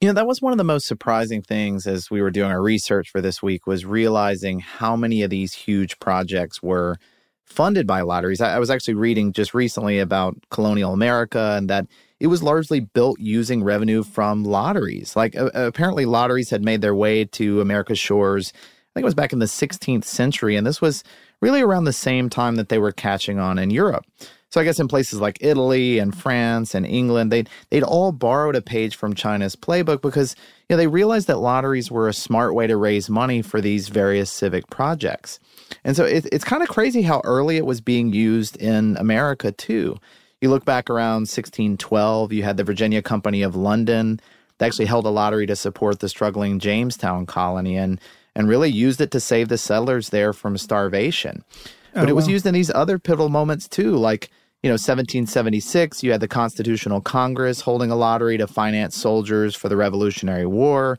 You 0.00 0.08
know, 0.08 0.14
that 0.14 0.26
was 0.26 0.40
one 0.40 0.52
of 0.52 0.56
the 0.56 0.64
most 0.64 0.86
surprising 0.86 1.42
things 1.42 1.86
as 1.86 2.10
we 2.10 2.22
were 2.22 2.30
doing 2.30 2.50
our 2.50 2.62
research 2.62 3.10
for 3.10 3.20
this 3.20 3.42
week 3.42 3.66
was 3.66 3.84
realizing 3.84 4.60
how 4.60 4.96
many 4.96 5.20
of 5.20 5.28
these 5.28 5.52
huge 5.52 5.98
projects 5.98 6.62
were 6.62 6.96
funded 7.44 7.86
by 7.86 8.00
lotteries. 8.00 8.40
I, 8.40 8.54
I 8.54 8.58
was 8.58 8.70
actually 8.70 8.94
reading 8.94 9.34
just 9.34 9.52
recently 9.52 9.98
about 9.98 10.38
colonial 10.50 10.94
America 10.94 11.54
and 11.54 11.68
that 11.68 11.86
it 12.18 12.28
was 12.28 12.42
largely 12.42 12.80
built 12.80 13.20
using 13.20 13.62
revenue 13.62 14.04
from 14.04 14.42
lotteries. 14.42 15.16
Like 15.16 15.36
uh, 15.36 15.50
apparently, 15.52 16.06
lotteries 16.06 16.48
had 16.48 16.64
made 16.64 16.80
their 16.80 16.94
way 16.94 17.26
to 17.26 17.60
America's 17.60 17.98
shores. 17.98 18.54
Think 18.98 19.04
it 19.04 19.14
was 19.14 19.14
back 19.14 19.32
in 19.32 19.38
the 19.38 19.46
16th 19.46 20.02
century, 20.02 20.56
and 20.56 20.66
this 20.66 20.80
was 20.80 21.04
really 21.40 21.60
around 21.60 21.84
the 21.84 21.92
same 21.92 22.28
time 22.28 22.56
that 22.56 22.68
they 22.68 22.80
were 22.80 22.90
catching 22.90 23.38
on 23.38 23.56
in 23.56 23.70
Europe. 23.70 24.04
So 24.50 24.60
I 24.60 24.64
guess 24.64 24.80
in 24.80 24.88
places 24.88 25.20
like 25.20 25.38
Italy 25.40 26.00
and 26.00 26.12
France 26.12 26.74
and 26.74 26.84
England, 26.84 27.30
they'd 27.30 27.48
they'd 27.70 27.84
all 27.84 28.10
borrowed 28.10 28.56
a 28.56 28.60
page 28.60 28.96
from 28.96 29.14
China's 29.14 29.54
playbook 29.54 30.02
because 30.02 30.34
you 30.68 30.74
know 30.74 30.78
they 30.78 30.88
realized 30.88 31.28
that 31.28 31.38
lotteries 31.38 31.92
were 31.92 32.08
a 32.08 32.12
smart 32.12 32.56
way 32.56 32.66
to 32.66 32.76
raise 32.76 33.08
money 33.08 33.40
for 33.40 33.60
these 33.60 33.88
various 33.88 34.32
civic 34.32 34.68
projects. 34.68 35.38
And 35.84 35.94
so 35.94 36.04
it, 36.04 36.26
it's 36.32 36.42
kind 36.42 36.64
of 36.64 36.68
crazy 36.68 37.02
how 37.02 37.20
early 37.22 37.56
it 37.56 37.66
was 37.66 37.80
being 37.80 38.12
used 38.12 38.56
in 38.56 38.96
America 38.96 39.52
too. 39.52 39.96
You 40.40 40.50
look 40.50 40.64
back 40.64 40.90
around 40.90 41.28
1612, 41.30 42.32
you 42.32 42.42
had 42.42 42.56
the 42.56 42.64
Virginia 42.64 43.00
Company 43.00 43.42
of 43.42 43.54
London. 43.54 44.18
They 44.58 44.66
actually 44.66 44.86
held 44.86 45.06
a 45.06 45.10
lottery 45.10 45.46
to 45.46 45.54
support 45.54 46.00
the 46.00 46.08
struggling 46.08 46.58
Jamestown 46.58 47.26
colony 47.26 47.76
and 47.76 48.00
and 48.38 48.48
really 48.48 48.70
used 48.70 49.00
it 49.00 49.10
to 49.10 49.20
save 49.20 49.48
the 49.48 49.58
settlers 49.58 50.10
there 50.10 50.32
from 50.32 50.56
starvation. 50.56 51.44
But 51.92 52.04
oh, 52.04 52.08
it 52.08 52.14
was 52.14 52.26
wow. 52.26 52.32
used 52.32 52.46
in 52.46 52.54
these 52.54 52.70
other 52.70 52.98
pivotal 52.98 53.28
moments 53.28 53.68
too, 53.68 53.96
like 53.96 54.30
you 54.62 54.68
know 54.68 54.74
1776 54.74 56.02
you 56.02 56.10
had 56.10 56.20
the 56.20 56.26
constitutional 56.26 57.00
congress 57.00 57.60
holding 57.60 57.92
a 57.92 57.96
lottery 57.96 58.36
to 58.36 58.46
finance 58.48 58.96
soldiers 58.96 59.54
for 59.54 59.68
the 59.68 59.76
revolutionary 59.76 60.46
war 60.46 60.98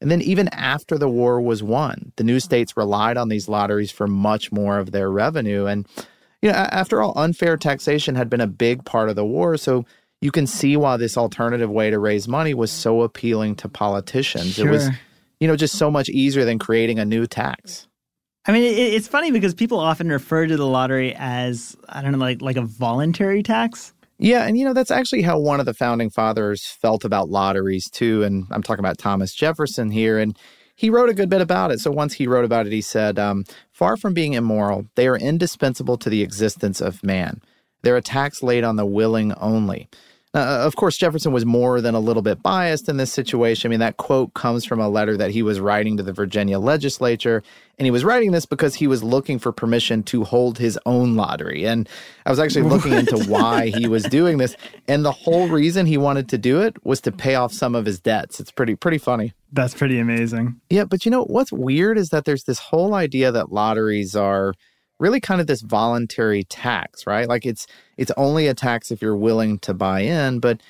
and 0.00 0.12
then 0.12 0.22
even 0.22 0.46
after 0.48 0.96
the 0.96 1.08
war 1.08 1.40
was 1.40 1.60
won 1.60 2.12
the 2.14 2.22
new 2.22 2.38
states 2.38 2.76
relied 2.76 3.16
on 3.16 3.28
these 3.28 3.48
lotteries 3.48 3.90
for 3.90 4.06
much 4.06 4.52
more 4.52 4.78
of 4.78 4.92
their 4.92 5.10
revenue 5.10 5.66
and 5.66 5.88
you 6.40 6.48
know 6.48 6.54
after 6.54 7.02
all 7.02 7.12
unfair 7.18 7.56
taxation 7.56 8.14
had 8.14 8.30
been 8.30 8.40
a 8.40 8.46
big 8.46 8.84
part 8.84 9.08
of 9.08 9.16
the 9.16 9.26
war 9.26 9.56
so 9.56 9.84
you 10.20 10.30
can 10.30 10.46
see 10.46 10.76
why 10.76 10.96
this 10.96 11.16
alternative 11.16 11.68
way 11.68 11.90
to 11.90 11.98
raise 11.98 12.28
money 12.28 12.54
was 12.54 12.70
so 12.70 13.02
appealing 13.02 13.56
to 13.56 13.68
politicians 13.68 14.54
sure. 14.54 14.68
it 14.68 14.70
was 14.70 14.88
you 15.40 15.48
know 15.48 15.56
just 15.56 15.76
so 15.76 15.90
much 15.90 16.08
easier 16.08 16.44
than 16.44 16.58
creating 16.58 16.98
a 16.98 17.04
new 17.04 17.26
tax 17.26 17.88
I 18.46 18.52
mean, 18.52 18.62
it, 18.62 18.78
it's 18.78 19.08
funny 19.08 19.30
because 19.30 19.54
people 19.54 19.78
often 19.78 20.08
refer 20.08 20.46
to 20.46 20.56
the 20.56 20.66
lottery 20.66 21.14
as 21.16 21.76
I 21.88 22.02
don't 22.02 22.12
know, 22.12 22.18
like 22.18 22.40
like 22.40 22.56
a 22.56 22.62
voluntary 22.62 23.42
tax. 23.42 23.92
Yeah, 24.18 24.46
and 24.46 24.58
you 24.58 24.64
know 24.64 24.72
that's 24.72 24.90
actually 24.90 25.22
how 25.22 25.38
one 25.38 25.60
of 25.60 25.66
the 25.66 25.74
founding 25.74 26.10
fathers 26.10 26.66
felt 26.66 27.04
about 27.04 27.30
lotteries 27.30 27.88
too. 27.90 28.22
And 28.22 28.46
I'm 28.50 28.62
talking 28.62 28.84
about 28.84 28.98
Thomas 28.98 29.34
Jefferson 29.34 29.90
here, 29.90 30.18
and 30.18 30.38
he 30.74 30.90
wrote 30.90 31.10
a 31.10 31.14
good 31.14 31.28
bit 31.28 31.40
about 31.40 31.70
it. 31.70 31.80
So 31.80 31.90
once 31.90 32.14
he 32.14 32.26
wrote 32.26 32.44
about 32.44 32.66
it, 32.66 32.72
he 32.72 32.80
said, 32.80 33.18
um, 33.18 33.44
"Far 33.72 33.96
from 33.96 34.14
being 34.14 34.32
immoral, 34.32 34.86
they 34.94 35.06
are 35.06 35.16
indispensable 35.16 35.98
to 35.98 36.10
the 36.10 36.22
existence 36.22 36.80
of 36.80 37.04
man. 37.04 37.40
They're 37.82 37.96
a 37.96 38.02
tax 38.02 38.42
laid 38.42 38.64
on 38.64 38.76
the 38.76 38.86
willing 38.86 39.32
only." 39.34 39.88
Uh, 40.32 40.62
of 40.64 40.76
course, 40.76 40.96
Jefferson 40.96 41.32
was 41.32 41.44
more 41.44 41.80
than 41.80 41.96
a 41.96 42.00
little 42.00 42.22
bit 42.22 42.40
biased 42.40 42.88
in 42.88 42.98
this 42.98 43.12
situation. 43.12 43.68
I 43.68 43.70
mean, 43.70 43.80
that 43.80 43.96
quote 43.96 44.32
comes 44.34 44.64
from 44.64 44.78
a 44.78 44.88
letter 44.88 45.16
that 45.16 45.32
he 45.32 45.42
was 45.42 45.58
writing 45.58 45.96
to 45.96 46.04
the 46.04 46.12
Virginia 46.12 46.60
legislature. 46.60 47.42
And 47.78 47.86
he 47.86 47.90
was 47.90 48.04
writing 48.04 48.30
this 48.30 48.46
because 48.46 48.76
he 48.76 48.86
was 48.86 49.02
looking 49.02 49.40
for 49.40 49.50
permission 49.50 50.04
to 50.04 50.22
hold 50.22 50.58
his 50.58 50.78
own 50.86 51.16
lottery. 51.16 51.66
And 51.66 51.88
I 52.26 52.30
was 52.30 52.38
actually 52.38 52.68
looking 52.68 52.92
into 52.92 53.18
why 53.24 53.70
he 53.70 53.88
was 53.88 54.04
doing 54.04 54.38
this. 54.38 54.54
And 54.86 55.04
the 55.04 55.10
whole 55.10 55.48
reason 55.48 55.86
he 55.86 55.96
wanted 55.96 56.28
to 56.28 56.38
do 56.38 56.60
it 56.60 56.76
was 56.84 57.00
to 57.00 57.12
pay 57.12 57.34
off 57.34 57.52
some 57.52 57.74
of 57.74 57.84
his 57.84 57.98
debts. 57.98 58.38
It's 58.38 58.52
pretty, 58.52 58.76
pretty 58.76 58.98
funny. 58.98 59.32
That's 59.52 59.74
pretty 59.74 59.98
amazing. 59.98 60.60
Yeah. 60.70 60.84
But 60.84 61.04
you 61.04 61.10
know, 61.10 61.24
what's 61.24 61.50
weird 61.50 61.98
is 61.98 62.10
that 62.10 62.24
there's 62.24 62.44
this 62.44 62.60
whole 62.60 62.94
idea 62.94 63.32
that 63.32 63.50
lotteries 63.50 64.14
are 64.14 64.54
really 65.00 65.20
kind 65.20 65.40
of 65.40 65.46
this 65.46 65.62
voluntary 65.62 66.44
tax, 66.44 67.06
right? 67.06 67.28
Like 67.28 67.46
it's 67.46 67.66
it's 67.96 68.12
only 68.16 68.46
a 68.46 68.54
tax 68.54 68.90
if 68.90 69.02
you're 69.02 69.16
willing 69.16 69.58
to 69.60 69.74
buy 69.74 70.00
in, 70.00 70.38
but 70.38 70.60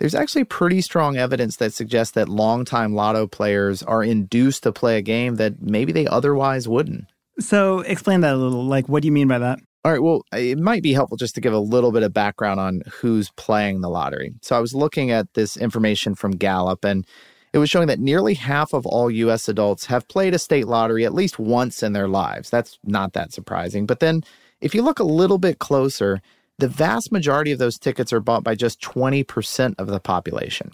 there's 0.00 0.14
actually 0.14 0.44
pretty 0.44 0.80
strong 0.80 1.18
evidence 1.18 1.56
that 1.56 1.74
suggests 1.74 2.14
that 2.14 2.28
longtime 2.28 2.94
lotto 2.94 3.26
players 3.26 3.82
are 3.82 4.02
induced 4.02 4.62
to 4.62 4.72
play 4.72 4.96
a 4.96 5.02
game 5.02 5.34
that 5.36 5.60
maybe 5.60 5.92
they 5.92 6.06
otherwise 6.06 6.66
wouldn't. 6.66 7.04
So, 7.38 7.80
explain 7.80 8.20
that 8.20 8.34
a 8.34 8.36
little. 8.36 8.64
Like, 8.64 8.88
what 8.88 9.02
do 9.02 9.06
you 9.06 9.12
mean 9.12 9.28
by 9.28 9.38
that? 9.38 9.60
All 9.84 9.92
right, 9.92 10.02
well, 10.02 10.22
it 10.32 10.58
might 10.58 10.82
be 10.82 10.92
helpful 10.92 11.16
just 11.16 11.34
to 11.36 11.40
give 11.40 11.52
a 11.52 11.58
little 11.58 11.92
bit 11.92 12.02
of 12.02 12.12
background 12.12 12.60
on 12.60 12.82
who's 12.90 13.30
playing 13.30 13.80
the 13.80 13.88
lottery. 13.88 14.32
So, 14.42 14.56
I 14.56 14.60
was 14.60 14.74
looking 14.74 15.10
at 15.10 15.32
this 15.34 15.56
information 15.56 16.14
from 16.14 16.32
Gallup, 16.32 16.84
and 16.84 17.06
it 17.52 17.58
was 17.58 17.68
showing 17.68 17.88
that 17.88 17.98
nearly 17.98 18.34
half 18.34 18.72
of 18.72 18.86
all 18.86 19.10
US 19.10 19.48
adults 19.48 19.86
have 19.86 20.08
played 20.08 20.34
a 20.34 20.38
state 20.38 20.66
lottery 20.66 21.04
at 21.04 21.14
least 21.14 21.38
once 21.38 21.82
in 21.82 21.92
their 21.92 22.08
lives. 22.08 22.50
That's 22.50 22.78
not 22.84 23.12
that 23.14 23.32
surprising. 23.32 23.86
But 23.86 24.00
then 24.00 24.22
if 24.60 24.74
you 24.74 24.82
look 24.82 24.98
a 24.98 25.04
little 25.04 25.38
bit 25.38 25.58
closer, 25.58 26.20
the 26.58 26.68
vast 26.68 27.10
majority 27.10 27.52
of 27.52 27.58
those 27.58 27.78
tickets 27.78 28.12
are 28.12 28.20
bought 28.20 28.44
by 28.44 28.54
just 28.54 28.80
20% 28.80 29.74
of 29.78 29.86
the 29.86 30.00
population. 30.00 30.72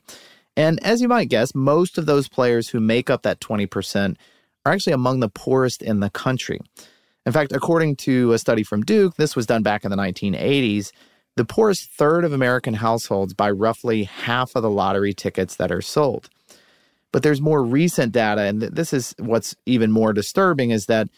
And 0.56 0.82
as 0.82 1.00
you 1.00 1.08
might 1.08 1.28
guess, 1.28 1.54
most 1.54 1.98
of 1.98 2.06
those 2.06 2.28
players 2.28 2.68
who 2.68 2.80
make 2.80 3.08
up 3.08 3.22
that 3.22 3.40
20% 3.40 4.16
are 4.64 4.72
actually 4.72 4.94
among 4.94 5.20
the 5.20 5.28
poorest 5.28 5.82
in 5.82 6.00
the 6.00 6.10
country. 6.10 6.60
In 7.24 7.32
fact, 7.32 7.52
according 7.52 7.96
to 7.96 8.32
a 8.32 8.38
study 8.38 8.62
from 8.62 8.82
Duke, 8.82 9.16
this 9.16 9.36
was 9.36 9.46
done 9.46 9.62
back 9.62 9.84
in 9.84 9.90
the 9.90 9.96
1980s, 9.96 10.92
the 11.36 11.44
poorest 11.44 11.90
third 11.90 12.24
of 12.24 12.32
American 12.32 12.74
households 12.74 13.34
buy 13.34 13.50
roughly 13.50 14.04
half 14.04 14.56
of 14.56 14.62
the 14.62 14.70
lottery 14.70 15.12
tickets 15.12 15.56
that 15.56 15.70
are 15.70 15.82
sold. 15.82 16.30
But 17.12 17.22
there's 17.22 17.40
more 17.40 17.62
recent 17.64 18.12
data, 18.12 18.42
and 18.42 18.60
this 18.60 18.92
is 18.92 19.14
what's 19.18 19.54
even 19.64 19.90
more 19.92 20.12
disturbing 20.12 20.70
is 20.70 20.86
that 20.86 21.08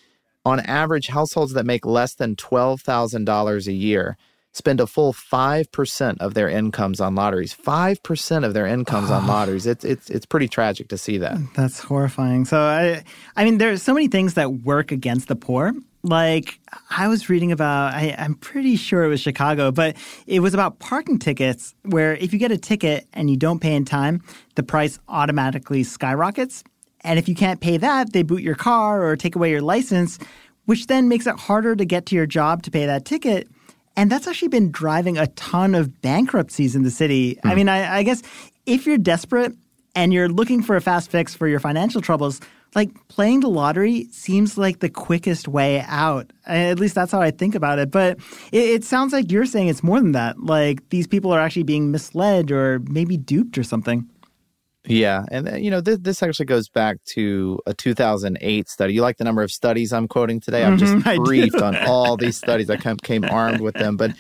on 0.44 0.60
average, 0.60 1.08
households 1.08 1.52
that 1.54 1.66
make 1.66 1.84
less 1.84 2.14
than 2.14 2.36
$12,000 2.36 3.66
a 3.66 3.72
year 3.72 4.16
spend 4.52 4.80
a 4.80 4.86
full 4.86 5.12
5% 5.12 6.16
of 6.20 6.34
their 6.34 6.48
incomes 6.48 7.00
on 7.00 7.14
lotteries. 7.14 7.54
5% 7.54 8.44
of 8.44 8.54
their 8.54 8.66
incomes 8.66 9.10
on 9.10 9.26
lotteries. 9.26 9.66
It's, 9.66 9.84
it's, 9.84 10.10
it's 10.10 10.26
pretty 10.26 10.48
tragic 10.48 10.88
to 10.88 10.98
see 10.98 11.18
that. 11.18 11.38
That's 11.54 11.80
horrifying. 11.80 12.44
So, 12.44 12.58
I, 12.58 13.04
I 13.36 13.44
mean, 13.44 13.58
there's 13.58 13.82
so 13.82 13.94
many 13.94 14.08
things 14.08 14.34
that 14.34 14.52
work 14.64 14.90
against 14.90 15.28
the 15.28 15.36
poor 15.36 15.74
like 16.02 16.60
I 16.90 17.08
was 17.08 17.28
reading 17.28 17.52
about, 17.52 17.94
I, 17.94 18.14
am 18.18 18.34
pretty 18.34 18.76
sure 18.76 19.04
it 19.04 19.08
was 19.08 19.20
Chicago, 19.20 19.70
but 19.70 19.96
it 20.26 20.40
was 20.40 20.54
about 20.54 20.78
parking 20.78 21.18
tickets 21.18 21.74
where 21.82 22.14
if 22.16 22.32
you 22.32 22.38
get 22.38 22.52
a 22.52 22.58
ticket 22.58 23.06
and 23.12 23.30
you 23.30 23.36
don't 23.36 23.60
pay 23.60 23.74
in 23.74 23.84
time, 23.84 24.22
the 24.54 24.62
price 24.62 24.98
automatically 25.08 25.82
skyrockets. 25.82 26.62
And 27.02 27.18
if 27.18 27.28
you 27.28 27.34
can't 27.34 27.60
pay 27.60 27.76
that, 27.78 28.12
they 28.12 28.22
boot 28.22 28.42
your 28.42 28.54
car 28.54 29.04
or 29.04 29.16
take 29.16 29.36
away 29.36 29.50
your 29.50 29.62
license, 29.62 30.18
which 30.66 30.86
then 30.86 31.08
makes 31.08 31.26
it 31.26 31.36
harder 31.36 31.74
to 31.76 31.84
get 31.84 32.06
to 32.06 32.14
your 32.16 32.26
job 32.26 32.62
to 32.64 32.70
pay 32.70 32.86
that 32.86 33.04
ticket. 33.04 33.48
And 33.96 34.10
that's 34.12 34.28
actually 34.28 34.48
been 34.48 34.70
driving 34.70 35.18
a 35.18 35.26
ton 35.28 35.74
of 35.74 36.00
bankruptcies 36.02 36.76
in 36.76 36.84
the 36.84 36.90
city. 36.90 37.34
Mm. 37.34 37.40
I 37.44 37.48
hmm. 37.48 37.56
mean, 37.56 37.68
I, 37.68 37.96
I 37.98 38.02
guess 38.04 38.22
if 38.66 38.86
you're 38.86 38.98
desperate 38.98 39.54
and 39.96 40.12
you're 40.12 40.28
looking 40.28 40.62
for 40.62 40.76
a 40.76 40.80
fast 40.80 41.10
fix 41.10 41.34
for 41.34 41.48
your 41.48 41.58
financial 41.58 42.00
troubles, 42.00 42.40
like 42.74 42.90
playing 43.08 43.40
the 43.40 43.48
lottery 43.48 44.08
seems 44.10 44.58
like 44.58 44.80
the 44.80 44.90
quickest 44.90 45.48
way 45.48 45.84
out. 45.86 46.32
At 46.46 46.78
least 46.78 46.94
that's 46.94 47.12
how 47.12 47.20
I 47.20 47.30
think 47.30 47.54
about 47.54 47.78
it. 47.78 47.90
But 47.90 48.18
it, 48.52 48.62
it, 48.62 48.84
sounds 48.84 49.12
like 49.12 49.30
you're 49.30 49.46
saying 49.46 49.68
it's 49.68 49.82
more 49.82 50.00
than 50.00 50.12
that. 50.12 50.38
Like 50.40 50.88
these 50.90 51.06
people 51.06 51.32
are 51.32 51.40
actually 51.40 51.62
being 51.62 51.90
misled 51.90 52.50
or 52.50 52.80
maybe 52.80 53.16
duped 53.16 53.58
or 53.58 53.62
something. 53.62 54.08
Yeah, 54.84 55.24
and 55.30 55.48
uh, 55.48 55.56
you 55.56 55.70
know 55.70 55.82
this, 55.82 55.98
this 55.98 56.22
actually 56.22 56.46
goes 56.46 56.68
back 56.70 56.96
to 57.12 57.60
a 57.66 57.74
2008 57.74 58.68
study. 58.68 58.94
You 58.94 59.02
like 59.02 59.18
the 59.18 59.24
number 59.24 59.42
of 59.42 59.50
studies 59.50 59.92
I'm 59.92 60.08
quoting 60.08 60.40
today? 60.40 60.64
I'm 60.64 60.78
just 60.78 60.94
mm-hmm, 60.94 61.24
briefed 61.24 61.60
on 61.60 61.76
all 61.76 62.16
these 62.16 62.38
studies. 62.38 62.70
I 62.70 62.76
came 62.76 63.24
armed 63.24 63.60
with 63.60 63.74
them, 63.74 63.98
but 63.98 64.12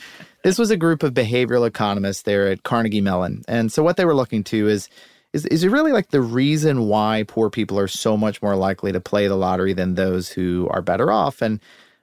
this 0.44 0.58
was 0.58 0.70
a 0.70 0.76
group 0.76 1.02
of 1.02 1.14
behavioral 1.14 1.66
economists 1.66 2.22
there 2.22 2.48
at 2.48 2.64
Carnegie 2.64 3.00
Mellon, 3.00 3.42
and 3.48 3.72
so 3.72 3.82
what 3.82 3.96
they 3.96 4.04
were 4.04 4.14
looking 4.14 4.44
to 4.44 4.68
is 4.68 4.90
is 5.32 5.46
is 5.46 5.64
it 5.64 5.70
really 5.70 5.92
like 5.92 6.08
the 6.08 6.20
reason 6.20 6.86
why 6.86 7.24
poor 7.28 7.50
people 7.50 7.78
are 7.78 7.88
so 7.88 8.16
much 8.16 8.40
more 8.42 8.56
likely 8.56 8.92
to 8.92 9.00
play 9.00 9.26
the 9.26 9.36
lottery 9.36 9.72
than 9.72 9.94
those 9.94 10.28
who 10.30 10.68
are 10.70 10.82
better 10.82 11.10
off 11.10 11.42
and 11.42 11.60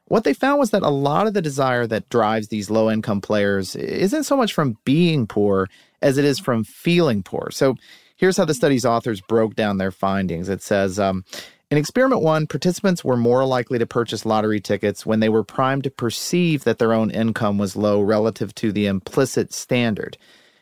what 0.07 0.23
they 0.23 0.33
found 0.33 0.59
was 0.59 0.69
that 0.69 0.83
a 0.83 0.89
lot 0.89 1.27
of 1.27 1.33
the 1.33 1.41
desire 1.41 1.87
that 1.87 2.09
drives 2.09 2.47
these 2.47 2.69
low 2.69 2.91
income 2.91 3.21
players 3.21 3.75
isn't 3.75 4.23
so 4.23 4.37
much 4.37 4.53
from 4.53 4.77
being 4.85 5.25
poor 5.25 5.67
as 6.01 6.17
it 6.17 6.25
is 6.25 6.39
from 6.39 6.63
feeling 6.63 7.23
poor. 7.23 7.49
So 7.51 7.75
here's 8.15 8.37
how 8.37 8.45
the 8.45 8.53
study's 8.53 8.85
authors 8.85 9.19
broke 9.19 9.55
down 9.55 9.77
their 9.77 9.91
findings. 9.91 10.47
It 10.47 10.61
says 10.61 10.99
um, 10.99 11.25
in 11.71 11.79
experiment 11.79 12.21
one, 12.21 12.45
participants 12.45 13.03
were 13.03 13.17
more 13.17 13.45
likely 13.45 13.79
to 13.79 13.87
purchase 13.87 14.25
lottery 14.25 14.61
tickets 14.61 15.05
when 15.05 15.19
they 15.19 15.29
were 15.29 15.43
primed 15.43 15.85
to 15.85 15.89
perceive 15.89 16.63
that 16.65 16.77
their 16.77 16.93
own 16.93 17.09
income 17.09 17.57
was 17.57 17.75
low 17.75 17.99
relative 17.99 18.53
to 18.55 18.71
the 18.71 18.85
implicit 18.85 19.53
standard. 19.53 20.17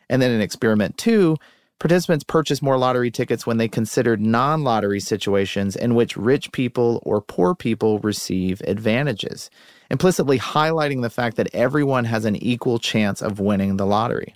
And 0.09 0.21
then 0.21 0.31
in 0.31 0.39
experiment 0.39 0.97
two, 0.97 1.35
Participants 1.83 2.23
purchased 2.23 2.63
more 2.63 2.77
lottery 2.77 3.11
tickets 3.11 3.45
when 3.45 3.57
they 3.57 3.67
considered 3.67 4.21
non 4.21 4.63
lottery 4.63 5.01
situations 5.01 5.75
in 5.75 5.95
which 5.95 6.15
rich 6.15 6.49
people 6.53 7.03
or 7.03 7.19
poor 7.19 7.53
people 7.53 7.99
receive 7.99 8.61
advantages, 8.61 9.49
implicitly 9.91 10.39
highlighting 10.39 11.01
the 11.01 11.09
fact 11.09 11.35
that 11.35 11.49
everyone 11.53 12.05
has 12.05 12.23
an 12.23 12.37
equal 12.37 12.79
chance 12.79 13.21
of 13.21 13.41
winning 13.41 13.75
the 13.75 13.85
lottery. 13.85 14.33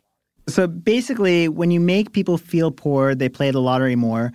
So 0.50 0.68
basically, 0.68 1.48
when 1.48 1.72
you 1.72 1.80
make 1.80 2.12
people 2.12 2.38
feel 2.38 2.70
poor, 2.70 3.16
they 3.16 3.30
play 3.30 3.50
the 3.52 3.62
lottery 3.62 3.96
more. 3.96 4.34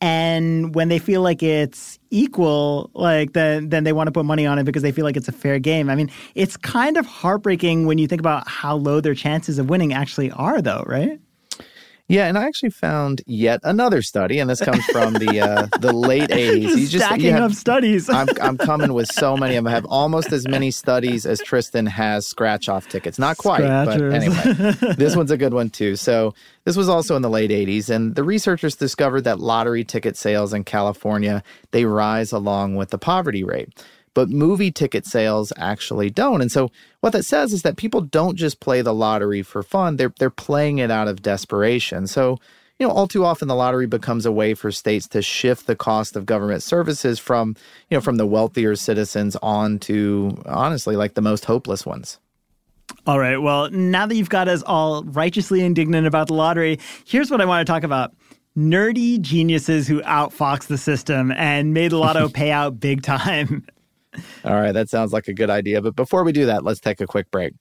And 0.00 0.76
when 0.76 0.88
they 0.90 1.00
feel 1.00 1.22
like 1.22 1.42
it's 1.42 1.98
equal, 2.10 2.88
like 2.94 3.32
then 3.32 3.70
then 3.70 3.82
they 3.82 3.92
want 3.92 4.06
to 4.06 4.12
put 4.12 4.26
money 4.26 4.46
on 4.46 4.60
it 4.60 4.62
because 4.62 4.84
they 4.84 4.92
feel 4.92 5.04
like 5.04 5.16
it's 5.16 5.26
a 5.26 5.32
fair 5.32 5.58
game. 5.58 5.90
I 5.90 5.96
mean, 5.96 6.08
it's 6.36 6.56
kind 6.56 6.98
of 6.98 7.04
heartbreaking 7.04 7.86
when 7.86 7.98
you 7.98 8.06
think 8.06 8.20
about 8.20 8.46
how 8.46 8.76
low 8.76 9.00
their 9.00 9.16
chances 9.16 9.58
of 9.58 9.68
winning 9.68 9.92
actually 9.92 10.30
are, 10.30 10.62
though, 10.62 10.84
right? 10.86 11.18
Yeah, 12.06 12.26
and 12.26 12.36
I 12.36 12.44
actually 12.44 12.70
found 12.70 13.22
yet 13.26 13.60
another 13.62 14.02
study, 14.02 14.38
and 14.38 14.50
this 14.50 14.60
comes 14.60 14.84
from 14.86 15.14
the 15.14 15.40
uh, 15.40 15.68
the 15.80 15.94
late 15.94 16.28
'80s. 16.28 16.76
You 16.76 16.86
just 16.86 17.06
stacking 17.06 17.30
have, 17.30 17.50
up 17.50 17.52
studies. 17.52 18.10
I'm 18.10 18.28
I'm 18.42 18.58
coming 18.58 18.92
with 18.92 19.08
so 19.08 19.38
many 19.38 19.56
of 19.56 19.64
them. 19.64 19.68
I 19.68 19.74
have 19.74 19.86
almost 19.88 20.30
as 20.30 20.46
many 20.46 20.70
studies 20.70 21.24
as 21.24 21.40
Tristan 21.40 21.86
has 21.86 22.26
scratch 22.26 22.68
off 22.68 22.88
tickets. 22.88 23.18
Not 23.18 23.38
quite, 23.38 23.62
Scratchers. 23.62 24.12
but 24.12 24.52
anyway, 24.52 24.94
this 24.98 25.16
one's 25.16 25.30
a 25.30 25.38
good 25.38 25.54
one 25.54 25.70
too. 25.70 25.96
So 25.96 26.34
this 26.64 26.76
was 26.76 26.90
also 26.90 27.16
in 27.16 27.22
the 27.22 27.30
late 27.30 27.50
'80s, 27.50 27.88
and 27.88 28.14
the 28.14 28.22
researchers 28.22 28.76
discovered 28.76 29.22
that 29.22 29.40
lottery 29.40 29.82
ticket 29.82 30.18
sales 30.18 30.52
in 30.52 30.64
California 30.64 31.42
they 31.70 31.86
rise 31.86 32.32
along 32.32 32.76
with 32.76 32.90
the 32.90 32.98
poverty 32.98 33.44
rate 33.44 33.82
but 34.14 34.30
movie 34.30 34.70
ticket 34.70 35.06
sales 35.06 35.52
actually 35.56 36.10
don't. 36.10 36.40
And 36.40 36.50
so 36.50 36.70
what 37.00 37.12
that 37.12 37.24
says 37.24 37.52
is 37.52 37.62
that 37.62 37.76
people 37.76 38.00
don't 38.00 38.36
just 38.36 38.60
play 38.60 38.80
the 38.80 38.94
lottery 38.94 39.42
for 39.42 39.62
fun, 39.62 39.96
they're 39.96 40.14
they're 40.18 40.30
playing 40.30 40.78
it 40.78 40.90
out 40.90 41.08
of 41.08 41.22
desperation. 41.22 42.06
So 42.06 42.38
you 42.78 42.86
know, 42.86 42.92
all 42.92 43.06
too 43.06 43.24
often 43.24 43.46
the 43.46 43.54
lottery 43.54 43.86
becomes 43.86 44.26
a 44.26 44.32
way 44.32 44.54
for 44.54 44.72
states 44.72 45.06
to 45.08 45.22
shift 45.22 45.66
the 45.66 45.76
cost 45.76 46.16
of 46.16 46.26
government 46.26 46.62
services 46.62 47.20
from, 47.20 47.54
you 47.88 47.96
know, 47.96 48.00
from 48.00 48.16
the 48.16 48.26
wealthier 48.26 48.74
citizens 48.74 49.36
on 49.42 49.78
to 49.80 50.42
honestly 50.46 50.96
like 50.96 51.14
the 51.14 51.20
most 51.20 51.44
hopeless 51.44 51.86
ones. 51.86 52.18
All 53.06 53.18
right. 53.18 53.36
Well, 53.36 53.70
now 53.70 54.06
that 54.06 54.14
you've 54.16 54.28
got 54.28 54.48
us 54.48 54.62
all 54.62 55.04
righteously 55.04 55.64
indignant 55.64 56.06
about 56.06 56.26
the 56.26 56.34
lottery, 56.34 56.80
here's 57.06 57.30
what 57.30 57.40
I 57.40 57.44
want 57.44 57.66
to 57.66 57.72
talk 57.72 57.82
about 57.82 58.12
nerdy 58.56 59.20
geniuses 59.20 59.88
who 59.88 60.00
outfox 60.02 60.66
the 60.66 60.78
system 60.78 61.32
and 61.32 61.74
made 61.74 61.90
the 61.90 61.98
lotto 61.98 62.28
pay 62.32 62.50
out 62.50 62.80
big 62.80 63.02
time. 63.02 63.66
All 64.44 64.54
right, 64.54 64.72
that 64.72 64.88
sounds 64.88 65.12
like 65.12 65.28
a 65.28 65.34
good 65.34 65.50
idea. 65.50 65.80
But 65.82 65.96
before 65.96 66.24
we 66.24 66.32
do 66.32 66.46
that, 66.46 66.64
let's 66.64 66.80
take 66.80 67.00
a 67.00 67.06
quick 67.06 67.30
break. 67.30 67.54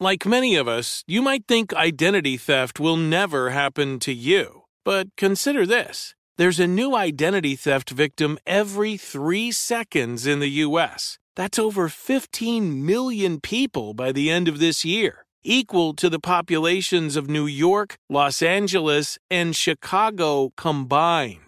Like 0.00 0.24
many 0.24 0.54
of 0.54 0.68
us, 0.68 1.02
you 1.08 1.22
might 1.22 1.46
think 1.48 1.74
identity 1.74 2.36
theft 2.36 2.78
will 2.78 2.96
never 2.96 3.50
happen 3.50 3.98
to 4.00 4.12
you. 4.12 4.62
But 4.84 5.08
consider 5.16 5.66
this 5.66 6.14
there's 6.36 6.60
a 6.60 6.68
new 6.68 6.94
identity 6.94 7.56
theft 7.56 7.90
victim 7.90 8.38
every 8.46 8.96
three 8.96 9.50
seconds 9.50 10.24
in 10.24 10.38
the 10.38 10.62
U.S. 10.66 11.18
That's 11.34 11.58
over 11.58 11.88
15 11.88 12.86
million 12.86 13.40
people 13.40 13.92
by 13.92 14.12
the 14.12 14.30
end 14.30 14.46
of 14.46 14.60
this 14.60 14.84
year, 14.84 15.26
equal 15.42 15.94
to 15.94 16.08
the 16.08 16.20
populations 16.20 17.16
of 17.16 17.28
New 17.28 17.46
York, 17.46 17.96
Los 18.08 18.40
Angeles, 18.40 19.18
and 19.30 19.56
Chicago 19.56 20.52
combined. 20.56 21.47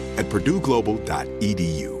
at 0.21 0.29
purdueglobal.edu. 0.29 2.00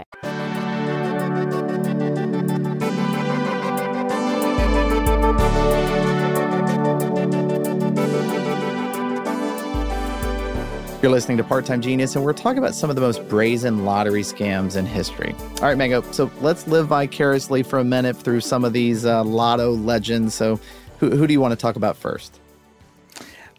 You're 11.01 11.11
listening 11.11 11.37
to 11.37 11.43
Part 11.43 11.65
Time 11.65 11.81
Genius, 11.81 12.15
and 12.15 12.23
we're 12.23 12.33
talking 12.33 12.59
about 12.59 12.75
some 12.75 12.91
of 12.91 12.95
the 12.95 13.01
most 13.01 13.27
brazen 13.27 13.85
lottery 13.85 14.21
scams 14.21 14.75
in 14.75 14.85
history. 14.85 15.33
All 15.57 15.67
right, 15.67 15.77
Mango. 15.77 16.03
So 16.11 16.29
let's 16.41 16.67
live 16.67 16.87
vicariously 16.87 17.63
for 17.63 17.79
a 17.79 17.83
minute 17.83 18.17
through 18.17 18.41
some 18.41 18.63
of 18.63 18.73
these 18.73 19.03
uh, 19.03 19.23
lotto 19.23 19.71
legends. 19.71 20.35
So, 20.35 20.59
who, 20.99 21.09
who 21.09 21.25
do 21.25 21.33
you 21.33 21.41
want 21.41 21.53
to 21.53 21.55
talk 21.55 21.75
about 21.75 21.97
first? 21.97 22.40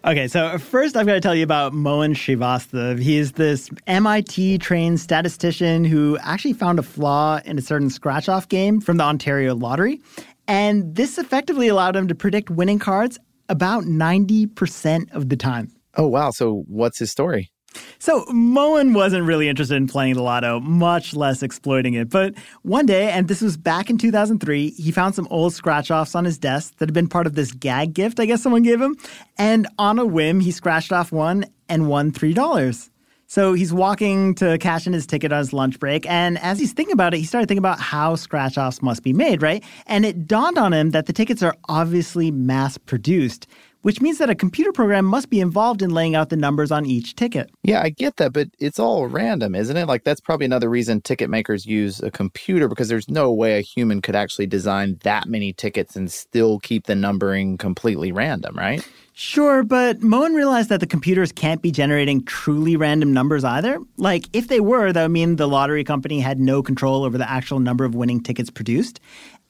Okay, 0.04 0.26
so 0.26 0.58
first 0.58 0.96
I've 0.96 1.06
got 1.06 1.14
to 1.14 1.20
tell 1.20 1.34
you 1.34 1.44
about 1.44 1.72
Mohan 1.72 2.14
Srivastava. 2.14 2.98
He's 2.98 3.32
this 3.32 3.70
MIT 3.86 4.58
trained 4.58 4.98
statistician 4.98 5.84
who 5.84 6.18
actually 6.18 6.54
found 6.54 6.80
a 6.80 6.82
flaw 6.82 7.40
in 7.44 7.56
a 7.56 7.62
certain 7.62 7.88
scratch 7.88 8.28
off 8.28 8.48
game 8.48 8.80
from 8.80 8.96
the 8.96 9.04
Ontario 9.04 9.54
Lottery. 9.54 10.00
And 10.48 10.96
this 10.96 11.18
effectively 11.18 11.68
allowed 11.68 11.94
him 11.94 12.08
to 12.08 12.16
predict 12.16 12.50
winning 12.50 12.80
cards 12.80 13.16
about 13.48 13.84
90% 13.84 15.12
of 15.12 15.28
the 15.28 15.36
time. 15.36 15.70
Oh, 15.96 16.08
wow. 16.08 16.30
So 16.30 16.64
what's 16.66 16.98
his 16.98 17.12
story? 17.12 17.51
So 17.98 18.24
Mohan 18.30 18.94
wasn't 18.94 19.24
really 19.24 19.48
interested 19.48 19.76
in 19.76 19.86
playing 19.86 20.14
the 20.14 20.22
lotto, 20.22 20.60
much 20.60 21.14
less 21.14 21.42
exploiting 21.42 21.94
it. 21.94 22.10
But 22.10 22.34
one 22.62 22.86
day, 22.86 23.10
and 23.10 23.28
this 23.28 23.40
was 23.40 23.56
back 23.56 23.90
in 23.90 23.98
2003, 23.98 24.70
he 24.70 24.90
found 24.90 25.14
some 25.14 25.28
old 25.30 25.54
scratch 25.54 25.90
offs 25.90 26.14
on 26.14 26.24
his 26.24 26.38
desk 26.38 26.76
that 26.78 26.88
had 26.88 26.94
been 26.94 27.08
part 27.08 27.26
of 27.26 27.34
this 27.34 27.52
gag 27.52 27.94
gift 27.94 28.20
I 28.20 28.26
guess 28.26 28.42
someone 28.42 28.62
gave 28.62 28.80
him. 28.80 28.96
And 29.38 29.66
on 29.78 29.98
a 29.98 30.06
whim, 30.06 30.40
he 30.40 30.50
scratched 30.50 30.92
off 30.92 31.12
one 31.12 31.44
and 31.68 31.88
won 31.88 32.12
$3. 32.12 32.90
So 33.26 33.54
he's 33.54 33.72
walking 33.72 34.34
to 34.34 34.58
cash 34.58 34.86
in 34.86 34.92
his 34.92 35.06
ticket 35.06 35.32
on 35.32 35.38
his 35.38 35.54
lunch 35.54 35.78
break. 35.78 36.04
And 36.06 36.38
as 36.40 36.58
he's 36.58 36.74
thinking 36.74 36.92
about 36.92 37.14
it, 37.14 37.16
he 37.16 37.24
started 37.24 37.48
thinking 37.48 37.60
about 37.60 37.80
how 37.80 38.14
scratch 38.14 38.58
offs 38.58 38.82
must 38.82 39.02
be 39.02 39.14
made, 39.14 39.40
right? 39.40 39.64
And 39.86 40.04
it 40.04 40.26
dawned 40.26 40.58
on 40.58 40.74
him 40.74 40.90
that 40.90 41.06
the 41.06 41.14
tickets 41.14 41.42
are 41.42 41.56
obviously 41.66 42.30
mass 42.30 42.76
produced 42.76 43.46
which 43.82 44.00
means 44.00 44.18
that 44.18 44.30
a 44.30 44.34
computer 44.34 44.72
program 44.72 45.04
must 45.04 45.30
be 45.30 45.40
involved 45.40 45.82
in 45.82 45.90
laying 45.90 46.14
out 46.14 46.30
the 46.30 46.36
numbers 46.36 46.72
on 46.72 46.86
each 46.86 47.14
ticket. 47.14 47.50
Yeah, 47.62 47.82
I 47.82 47.90
get 47.90 48.16
that, 48.16 48.32
but 48.32 48.48
it's 48.58 48.78
all 48.78 49.06
random, 49.06 49.54
isn't 49.54 49.76
it? 49.76 49.86
Like, 49.86 50.04
that's 50.04 50.20
probably 50.20 50.46
another 50.46 50.70
reason 50.70 51.00
ticket 51.00 51.30
makers 51.30 51.66
use 51.66 52.00
a 52.00 52.10
computer 52.10 52.68
because 52.68 52.88
there's 52.88 53.10
no 53.10 53.32
way 53.32 53.58
a 53.58 53.60
human 53.60 54.00
could 54.00 54.16
actually 54.16 54.46
design 54.46 54.98
that 55.02 55.28
many 55.28 55.52
tickets 55.52 55.96
and 55.96 56.10
still 56.10 56.58
keep 56.60 56.86
the 56.86 56.94
numbering 56.94 57.58
completely 57.58 58.12
random, 58.12 58.56
right? 58.56 58.86
Sure, 59.14 59.62
but 59.62 60.02
Mohan 60.02 60.34
realized 60.34 60.70
that 60.70 60.80
the 60.80 60.86
computers 60.86 61.32
can't 61.32 61.60
be 61.60 61.70
generating 61.70 62.24
truly 62.24 62.76
random 62.76 63.12
numbers 63.12 63.44
either. 63.44 63.78
Like, 63.98 64.24
if 64.32 64.48
they 64.48 64.60
were, 64.60 64.90
that 64.90 65.02
would 65.02 65.10
mean 65.10 65.36
the 65.36 65.46
lottery 65.46 65.84
company 65.84 66.18
had 66.18 66.40
no 66.40 66.62
control 66.62 67.04
over 67.04 67.18
the 67.18 67.30
actual 67.30 67.60
number 67.60 67.84
of 67.84 67.94
winning 67.94 68.22
tickets 68.22 68.48
produced. 68.48 69.00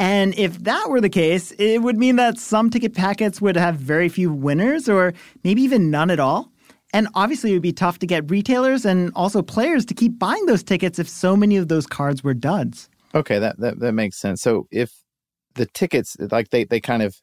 And 0.00 0.36
if 0.36 0.58
that 0.64 0.90
were 0.90 1.00
the 1.00 1.08
case, 1.08 1.52
it 1.52 1.78
would 1.78 1.96
mean 1.96 2.16
that 2.16 2.38
some 2.38 2.70
ticket 2.70 2.94
packets 2.94 3.40
would 3.40 3.56
have 3.56 3.76
very 3.76 4.08
few 4.08 4.32
winners 4.32 4.88
or 4.88 5.14
maybe 5.44 5.62
even 5.62 5.92
none 5.92 6.10
at 6.10 6.18
all. 6.18 6.50
And 6.92 7.06
obviously, 7.14 7.50
it 7.50 7.54
would 7.54 7.62
be 7.62 7.72
tough 7.72 8.00
to 8.00 8.06
get 8.06 8.28
retailers 8.28 8.84
and 8.84 9.12
also 9.14 9.42
players 9.42 9.86
to 9.86 9.94
keep 9.94 10.18
buying 10.18 10.44
those 10.46 10.64
tickets 10.64 10.98
if 10.98 11.08
so 11.08 11.36
many 11.36 11.56
of 11.56 11.68
those 11.68 11.86
cards 11.86 12.24
were 12.24 12.34
duds. 12.34 12.88
Okay, 13.14 13.38
that, 13.38 13.60
that, 13.60 13.78
that 13.78 13.92
makes 13.92 14.18
sense. 14.18 14.42
So 14.42 14.66
if 14.72 14.92
the 15.54 15.66
tickets, 15.66 16.16
like 16.32 16.50
they, 16.50 16.64
they 16.64 16.80
kind 16.80 17.02
of 17.02 17.16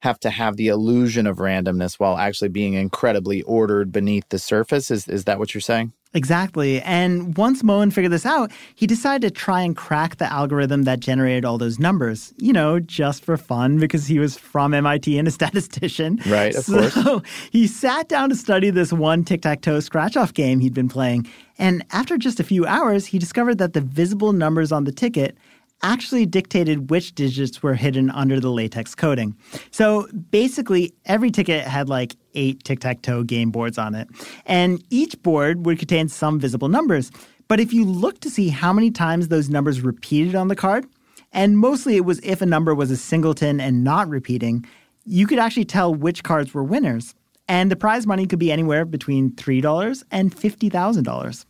have 0.00 0.20
to 0.20 0.30
have 0.30 0.56
the 0.56 0.68
illusion 0.68 1.26
of 1.26 1.38
randomness 1.38 1.94
while 1.94 2.16
actually 2.16 2.48
being 2.48 2.74
incredibly 2.74 3.42
ordered 3.42 3.92
beneath 3.92 4.28
the 4.28 4.38
surface. 4.38 4.90
Is, 4.90 5.08
is 5.08 5.24
that 5.24 5.38
what 5.38 5.54
you're 5.54 5.60
saying? 5.60 5.92
Exactly. 6.14 6.80
And 6.80 7.36
once 7.36 7.62
Mohan 7.62 7.90
figured 7.90 8.12
this 8.12 8.24
out, 8.24 8.50
he 8.74 8.86
decided 8.86 9.22
to 9.22 9.30
try 9.30 9.60
and 9.60 9.76
crack 9.76 10.16
the 10.16 10.32
algorithm 10.32 10.84
that 10.84 11.00
generated 11.00 11.44
all 11.44 11.58
those 11.58 11.78
numbers, 11.78 12.32
you 12.38 12.54
know, 12.54 12.80
just 12.80 13.22
for 13.22 13.36
fun 13.36 13.78
because 13.78 14.06
he 14.06 14.18
was 14.18 14.34
from 14.34 14.72
MIT 14.72 15.18
and 15.18 15.28
a 15.28 15.30
statistician. 15.30 16.18
Right, 16.26 16.54
of 16.54 16.64
so 16.64 16.90
course. 16.90 17.22
he 17.50 17.66
sat 17.66 18.08
down 18.08 18.30
to 18.30 18.34
study 18.34 18.70
this 18.70 18.94
one 18.94 19.24
tic 19.24 19.42
tac 19.42 19.60
toe 19.60 19.80
scratch 19.80 20.16
off 20.16 20.32
game 20.32 20.60
he'd 20.60 20.72
been 20.72 20.88
playing. 20.88 21.26
And 21.58 21.84
after 21.92 22.16
just 22.16 22.40
a 22.40 22.44
few 22.44 22.64
hours, 22.64 23.04
he 23.06 23.18
discovered 23.18 23.58
that 23.58 23.74
the 23.74 23.82
visible 23.82 24.32
numbers 24.32 24.72
on 24.72 24.84
the 24.84 24.92
ticket 24.92 25.36
actually 25.82 26.26
dictated 26.26 26.90
which 26.90 27.14
digits 27.14 27.62
were 27.62 27.74
hidden 27.74 28.10
under 28.10 28.40
the 28.40 28.50
latex 28.50 28.94
coating. 28.94 29.36
So 29.70 30.08
basically, 30.30 30.94
every 31.04 31.30
ticket 31.30 31.66
had 31.66 31.88
like 31.88 32.16
eight 32.34 32.64
tic 32.64 32.80
tac 32.80 33.02
toe 33.02 33.22
game 33.22 33.50
boards 33.50 33.78
on 33.78 33.94
it. 33.94 34.08
And 34.46 34.82
each 34.90 35.20
board 35.22 35.66
would 35.66 35.78
contain 35.78 36.08
some 36.08 36.40
visible 36.40 36.68
numbers. 36.68 37.10
But 37.48 37.60
if 37.60 37.72
you 37.72 37.84
look 37.84 38.20
to 38.20 38.30
see 38.30 38.48
how 38.48 38.72
many 38.72 38.90
times 38.90 39.28
those 39.28 39.48
numbers 39.48 39.80
repeated 39.80 40.34
on 40.34 40.48
the 40.48 40.56
card, 40.56 40.86
and 41.32 41.58
mostly 41.58 41.96
it 41.96 42.04
was 42.04 42.20
if 42.22 42.42
a 42.42 42.46
number 42.46 42.74
was 42.74 42.90
a 42.90 42.96
singleton 42.96 43.60
and 43.60 43.84
not 43.84 44.08
repeating, 44.08 44.66
you 45.04 45.26
could 45.26 45.38
actually 45.38 45.64
tell 45.64 45.94
which 45.94 46.24
cards 46.24 46.52
were 46.52 46.64
winners. 46.64 47.14
And 47.48 47.70
the 47.70 47.76
prize 47.76 48.06
money 48.06 48.26
could 48.26 48.40
be 48.40 48.50
anywhere 48.50 48.84
between 48.84 49.30
$3 49.30 50.02
and 50.10 50.34
$50,000. 50.34 51.45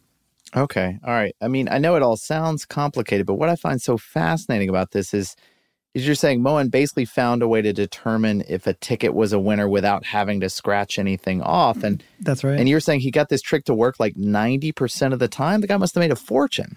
Okay. 0.56 0.98
All 1.04 1.12
right. 1.12 1.34
I 1.40 1.48
mean, 1.48 1.68
I 1.68 1.78
know 1.78 1.96
it 1.96 2.02
all 2.02 2.16
sounds 2.16 2.64
complicated, 2.64 3.26
but 3.26 3.34
what 3.34 3.48
I 3.48 3.56
find 3.56 3.80
so 3.80 3.98
fascinating 3.98 4.68
about 4.68 4.92
this 4.92 5.12
is 5.12 5.36
is 5.96 6.04
you're 6.04 6.14
saying 6.14 6.42
Mohan 6.42 6.68
basically 6.68 7.06
found 7.06 7.42
a 7.42 7.48
way 7.48 7.62
to 7.62 7.72
determine 7.72 8.44
if 8.50 8.66
a 8.66 8.74
ticket 8.74 9.14
was 9.14 9.32
a 9.32 9.38
winner 9.38 9.66
without 9.66 10.04
having 10.04 10.40
to 10.40 10.50
scratch 10.50 10.98
anything 10.98 11.40
off. 11.40 11.78
Mm-hmm. 11.78 11.86
And 11.86 12.04
that's 12.20 12.44
right. 12.44 12.60
And 12.60 12.68
you're 12.68 12.80
saying 12.80 13.00
he 13.00 13.10
got 13.10 13.30
this 13.30 13.40
trick 13.40 13.64
to 13.64 13.74
work 13.74 13.98
like 13.98 14.14
90% 14.14 15.14
of 15.14 15.20
the 15.20 15.26
time? 15.26 15.62
The 15.62 15.66
guy 15.66 15.78
must 15.78 15.94
have 15.94 16.02
made 16.02 16.12
a 16.12 16.16
fortune. 16.16 16.76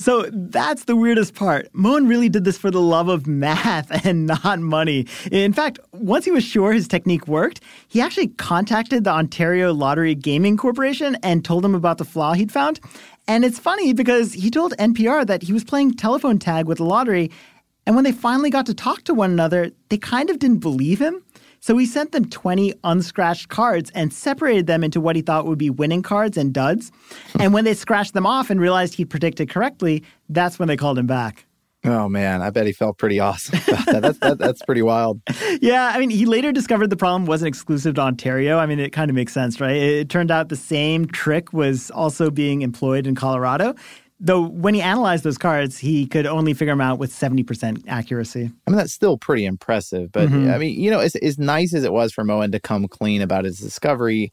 So 0.00 0.24
that's 0.32 0.84
the 0.84 0.96
weirdest 0.96 1.34
part. 1.34 1.68
Mohan 1.74 2.08
really 2.08 2.30
did 2.30 2.44
this 2.44 2.56
for 2.56 2.70
the 2.70 2.80
love 2.80 3.08
of 3.08 3.26
math 3.26 3.90
and 4.06 4.26
not 4.26 4.58
money. 4.58 5.06
In 5.30 5.52
fact, 5.52 5.78
once 5.92 6.24
he 6.24 6.30
was 6.30 6.42
sure 6.42 6.72
his 6.72 6.88
technique 6.88 7.28
worked, 7.28 7.60
he 7.86 8.00
actually 8.00 8.28
contacted 8.28 9.04
the 9.04 9.10
Ontario 9.10 9.74
Lottery 9.74 10.14
Gaming 10.14 10.56
Corporation 10.56 11.18
and 11.22 11.44
told 11.44 11.62
them 11.62 11.74
about 11.74 11.98
the 11.98 12.06
flaw 12.06 12.32
he'd 12.32 12.50
found. 12.50 12.80
And 13.28 13.44
it's 13.44 13.58
funny 13.58 13.92
because 13.92 14.32
he 14.32 14.50
told 14.50 14.72
NPR 14.78 15.26
that 15.26 15.42
he 15.42 15.52
was 15.52 15.64
playing 15.64 15.92
telephone 15.92 16.38
tag 16.38 16.64
with 16.64 16.78
the 16.78 16.84
lottery 16.84 17.30
and 17.86 17.96
when 17.96 18.04
they 18.04 18.12
finally 18.12 18.50
got 18.50 18.66
to 18.66 18.74
talk 18.74 19.02
to 19.04 19.14
one 19.14 19.30
another, 19.30 19.70
they 19.88 19.98
kind 19.98 20.30
of 20.30 20.38
didn't 20.38 20.58
believe 20.58 21.00
him. 21.00 21.22
So 21.60 21.76
he 21.76 21.86
sent 21.86 22.12
them 22.12 22.24
20 22.28 22.74
unscratched 22.84 23.48
cards 23.48 23.90
and 23.94 24.12
separated 24.12 24.66
them 24.66 24.82
into 24.82 25.00
what 25.00 25.14
he 25.14 25.22
thought 25.22 25.46
would 25.46 25.58
be 25.58 25.70
winning 25.70 26.02
cards 26.02 26.36
and 26.36 26.52
duds. 26.52 26.90
Hmm. 27.32 27.40
and 27.42 27.54
when 27.54 27.64
they 27.64 27.74
scratched 27.74 28.14
them 28.14 28.26
off 28.26 28.50
and 28.50 28.60
realized 28.60 28.94
he'd 28.94 29.10
predicted 29.10 29.50
correctly, 29.50 30.02
that's 30.28 30.58
when 30.58 30.68
they 30.68 30.76
called 30.76 30.98
him 30.98 31.06
back. 31.06 31.46
Oh 31.84 32.10
man, 32.10 32.42
I 32.42 32.50
bet 32.50 32.66
he 32.66 32.72
felt 32.72 32.98
pretty 32.98 33.20
awesome 33.20 33.58
about 33.66 33.86
that. 33.86 34.02
That's 34.02 34.18
that, 34.18 34.38
that's 34.38 34.62
pretty 34.62 34.82
wild. 34.82 35.20
Yeah, 35.62 35.90
I 35.94 35.98
mean, 35.98 36.10
he 36.10 36.26
later 36.26 36.52
discovered 36.52 36.88
the 36.88 36.96
problem 36.96 37.26
wasn't 37.26 37.48
exclusive 37.48 37.94
to 37.96 38.00
Ontario. 38.00 38.58
I 38.58 38.66
mean, 38.66 38.78
it 38.78 38.90
kind 38.90 39.10
of 39.10 39.14
makes 39.14 39.32
sense, 39.32 39.60
right? 39.60 39.76
It, 39.76 39.92
it 39.98 40.08
turned 40.08 40.30
out 40.30 40.48
the 40.48 40.56
same 40.56 41.06
trick 41.06 41.52
was 41.52 41.90
also 41.90 42.30
being 42.30 42.62
employed 42.62 43.06
in 43.06 43.14
Colorado. 43.14 43.74
Though 44.22 44.42
when 44.46 44.74
he 44.74 44.82
analyzed 44.82 45.24
those 45.24 45.38
cards, 45.38 45.78
he 45.78 46.06
could 46.06 46.26
only 46.26 46.52
figure 46.52 46.72
them 46.72 46.80
out 46.80 46.98
with 46.98 47.10
70% 47.10 47.84
accuracy. 47.88 48.50
I 48.66 48.70
mean, 48.70 48.76
that's 48.76 48.92
still 48.92 49.16
pretty 49.16 49.46
impressive. 49.46 50.12
But 50.12 50.28
mm-hmm. 50.28 50.50
I 50.50 50.58
mean, 50.58 50.78
you 50.78 50.90
know, 50.90 51.00
as, 51.00 51.16
as 51.16 51.38
nice 51.38 51.72
as 51.72 51.84
it 51.84 51.92
was 51.92 52.12
for 52.12 52.22
Mohan 52.22 52.52
to 52.52 52.60
come 52.60 52.86
clean 52.86 53.22
about 53.22 53.46
his 53.46 53.58
discovery, 53.58 54.30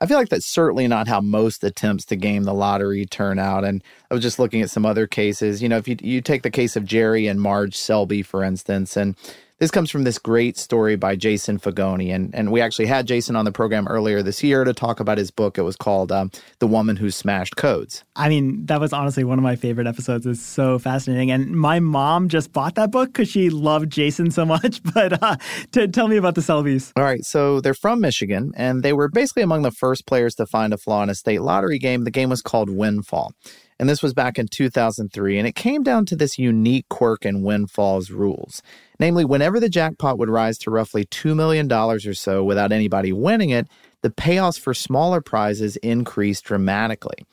I 0.00 0.06
feel 0.06 0.18
like 0.18 0.28
that's 0.28 0.46
certainly 0.46 0.88
not 0.88 1.08
how 1.08 1.20
most 1.20 1.62
attempts 1.62 2.04
to 2.06 2.16
game 2.16 2.44
the 2.44 2.54
lottery 2.54 3.04
turn 3.06 3.38
out. 3.38 3.64
And 3.64 3.82
I 4.10 4.14
was 4.14 4.22
just 4.22 4.38
looking 4.38 4.60
at 4.62 4.70
some 4.70 4.86
other 4.86 5.06
cases. 5.06 5.62
You 5.62 5.68
know, 5.68 5.76
if 5.76 5.88
you, 5.88 5.96
you 6.00 6.20
take 6.20 6.42
the 6.42 6.50
case 6.50 6.76
of 6.76 6.84
Jerry 6.84 7.26
and 7.26 7.40
Marge 7.40 7.76
Selby, 7.76 8.22
for 8.22 8.42
instance, 8.42 8.96
and 8.96 9.16
this 9.58 9.70
comes 9.70 9.90
from 9.90 10.04
this 10.04 10.18
great 10.18 10.56
story 10.56 10.96
by 10.96 11.16
Jason 11.16 11.58
Fagone. 11.58 12.14
And, 12.14 12.34
and 12.34 12.52
we 12.52 12.60
actually 12.60 12.86
had 12.86 13.06
Jason 13.06 13.36
on 13.36 13.44
the 13.44 13.52
program 13.52 13.88
earlier 13.88 14.22
this 14.22 14.42
year 14.42 14.64
to 14.64 14.72
talk 14.72 15.00
about 15.00 15.18
his 15.18 15.30
book. 15.30 15.58
It 15.58 15.62
was 15.62 15.76
called 15.76 16.12
um, 16.12 16.30
The 16.60 16.66
Woman 16.66 16.96
Who 16.96 17.10
Smashed 17.10 17.56
Codes. 17.56 18.04
I 18.14 18.28
mean, 18.28 18.66
that 18.66 18.80
was 18.80 18.92
honestly 18.92 19.24
one 19.24 19.38
of 19.38 19.42
my 19.42 19.56
favorite 19.56 19.86
episodes. 19.86 20.26
It's 20.26 20.40
so 20.40 20.78
fascinating. 20.78 21.30
And 21.30 21.50
my 21.50 21.80
mom 21.80 22.28
just 22.28 22.52
bought 22.52 22.76
that 22.76 22.90
book 22.90 23.12
because 23.12 23.28
she 23.28 23.50
loved 23.50 23.90
Jason 23.90 24.30
so 24.30 24.44
much. 24.46 24.80
But 24.94 25.22
uh, 25.22 25.36
to, 25.72 25.88
tell 25.88 26.08
me 26.08 26.16
about 26.16 26.34
the 26.34 26.40
Selbys. 26.40 26.92
All 26.96 27.02
right. 27.02 27.24
So 27.24 27.60
they're 27.60 27.74
from 27.74 28.00
Michigan, 28.00 28.52
and 28.56 28.82
they 28.82 28.92
were 28.92 29.08
basically 29.08 29.42
among 29.42 29.62
the 29.62 29.70
first 29.70 30.06
players 30.06 30.34
to 30.36 30.46
find 30.46 30.72
a 30.72 30.78
flaw 30.78 31.02
in 31.02 31.10
a 31.10 31.14
state 31.14 31.42
lottery 31.42 31.78
game. 31.78 32.04
The 32.04 32.10
game 32.10 32.30
was 32.30 32.42
called 32.42 32.70
Windfall. 32.70 33.32
And 33.78 33.88
this 33.88 34.02
was 34.02 34.12
back 34.14 34.38
in 34.38 34.48
2003. 34.48 35.38
And 35.38 35.46
it 35.46 35.54
came 35.54 35.82
down 35.82 36.04
to 36.06 36.16
this 36.16 36.38
unique 36.38 36.88
quirk 36.88 37.24
in 37.24 37.42
Windfall's 37.42 38.10
rules. 38.10 38.62
Namely, 38.98 39.24
whenever 39.24 39.60
the 39.60 39.68
jackpot 39.68 40.18
would 40.18 40.28
rise 40.28 40.58
to 40.58 40.70
roughly 40.70 41.04
$2 41.04 41.36
million 41.36 41.70
or 41.72 41.98
so 41.98 42.42
without 42.42 42.72
anybody 42.72 43.12
winning 43.12 43.50
it, 43.50 43.68
the 44.02 44.10
payoffs 44.10 44.58
for 44.58 44.74
smaller 44.74 45.20
prizes 45.20 45.76
increased 45.76 46.44
dramatically. 46.44 47.24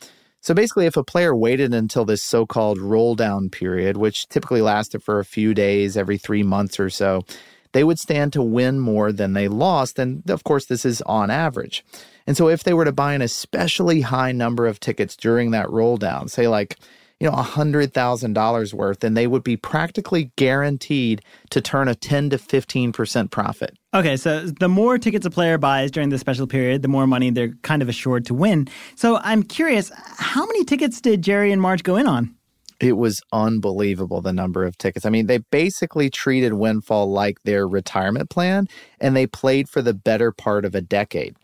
So 0.42 0.54
basically, 0.54 0.86
if 0.86 0.96
a 0.96 1.04
player 1.04 1.36
waited 1.36 1.74
until 1.74 2.06
this 2.06 2.22
so 2.22 2.46
called 2.46 2.78
roll 2.78 3.16
down 3.16 3.50
period, 3.50 3.98
which 3.98 4.28
typically 4.30 4.62
lasted 4.62 5.02
for 5.02 5.20
a 5.20 5.26
few 5.26 5.56
days 5.56 5.98
every 5.98 6.20
three 6.20 6.44
months 6.44 6.80
or 6.80 6.92
so, 6.92 7.24
they 7.72 7.84
would 7.84 7.98
stand 7.98 8.32
to 8.34 8.44
win 8.44 8.80
more 8.80 9.12
than 9.12 9.34
they 9.34 9.48
lost. 9.48 9.98
And 9.98 10.30
of 10.30 10.44
course, 10.44 10.68
this 10.68 10.86
is 10.86 11.02
on 11.02 11.32
average. 11.32 11.84
And 12.28 12.36
so 12.36 12.50
if 12.50 12.64
they 12.64 12.74
were 12.74 12.86
to 12.86 12.92
buy 12.92 13.14
an 13.14 13.22
especially 13.22 14.02
high 14.02 14.32
number 14.32 14.68
of 14.68 14.80
tickets 14.80 15.16
during 15.16 15.52
that 15.52 15.70
roll 15.70 15.98
down, 15.98 16.28
say 16.28 16.48
like, 16.48 16.78
you 17.20 17.30
know, 17.30 17.36
$100,000 17.36 18.74
worth, 18.74 19.00
then 19.00 19.14
they 19.14 19.28
would 19.28 19.44
be 19.44 19.56
practically 19.56 20.32
guaranteed 20.36 21.22
to 21.50 21.62
turn 21.62 21.88
a 21.88 21.96
10 21.96 22.32
to 22.32 22.38
15% 22.38 23.32
profit. 23.32 23.78
Okay, 23.94 24.18
so 24.18 24.42
the 24.42 24.68
more 24.68 24.98
tickets 24.98 25.26
a 25.26 25.30
player 25.30 25.58
buys 25.58 25.92
during 25.92 26.10
the 26.10 26.18
special 26.18 26.46
period, 26.46 26.82
the 26.82 26.90
more 26.90 27.08
money 27.08 27.30
they're 27.30 27.54
kind 27.62 27.82
of 27.82 27.88
assured 27.88 28.26
to 28.26 28.34
win. 28.34 28.68
So 28.96 29.18
I'm 29.18 29.44
curious, 29.44 29.92
how 30.18 30.46
many 30.46 30.66
tickets 30.66 31.00
did 31.00 31.22
Jerry 31.22 31.54
and 31.54 31.62
Marge 31.62 31.84
go 31.84 31.96
in 31.96 32.06
on? 32.06 32.36
It 32.82 32.98
was 32.98 33.22
unbelievable 33.32 34.22
the 34.22 34.34
number 34.34 34.66
of 34.66 34.78
tickets. 34.78 35.06
I 35.06 35.10
mean, 35.10 35.28
they 35.28 35.38
basically 35.38 36.10
treated 36.10 36.54
Windfall 36.54 37.10
like 37.10 37.38
their 37.44 37.66
retirement 37.66 38.30
plan, 38.30 38.68
and 39.00 39.16
they 39.16 39.28
played 39.28 39.70
for 39.70 39.82
the 39.82 39.94
better 39.94 40.34
part 40.34 40.66
of 40.66 40.76
a 40.76 40.82
decade. 40.82 41.38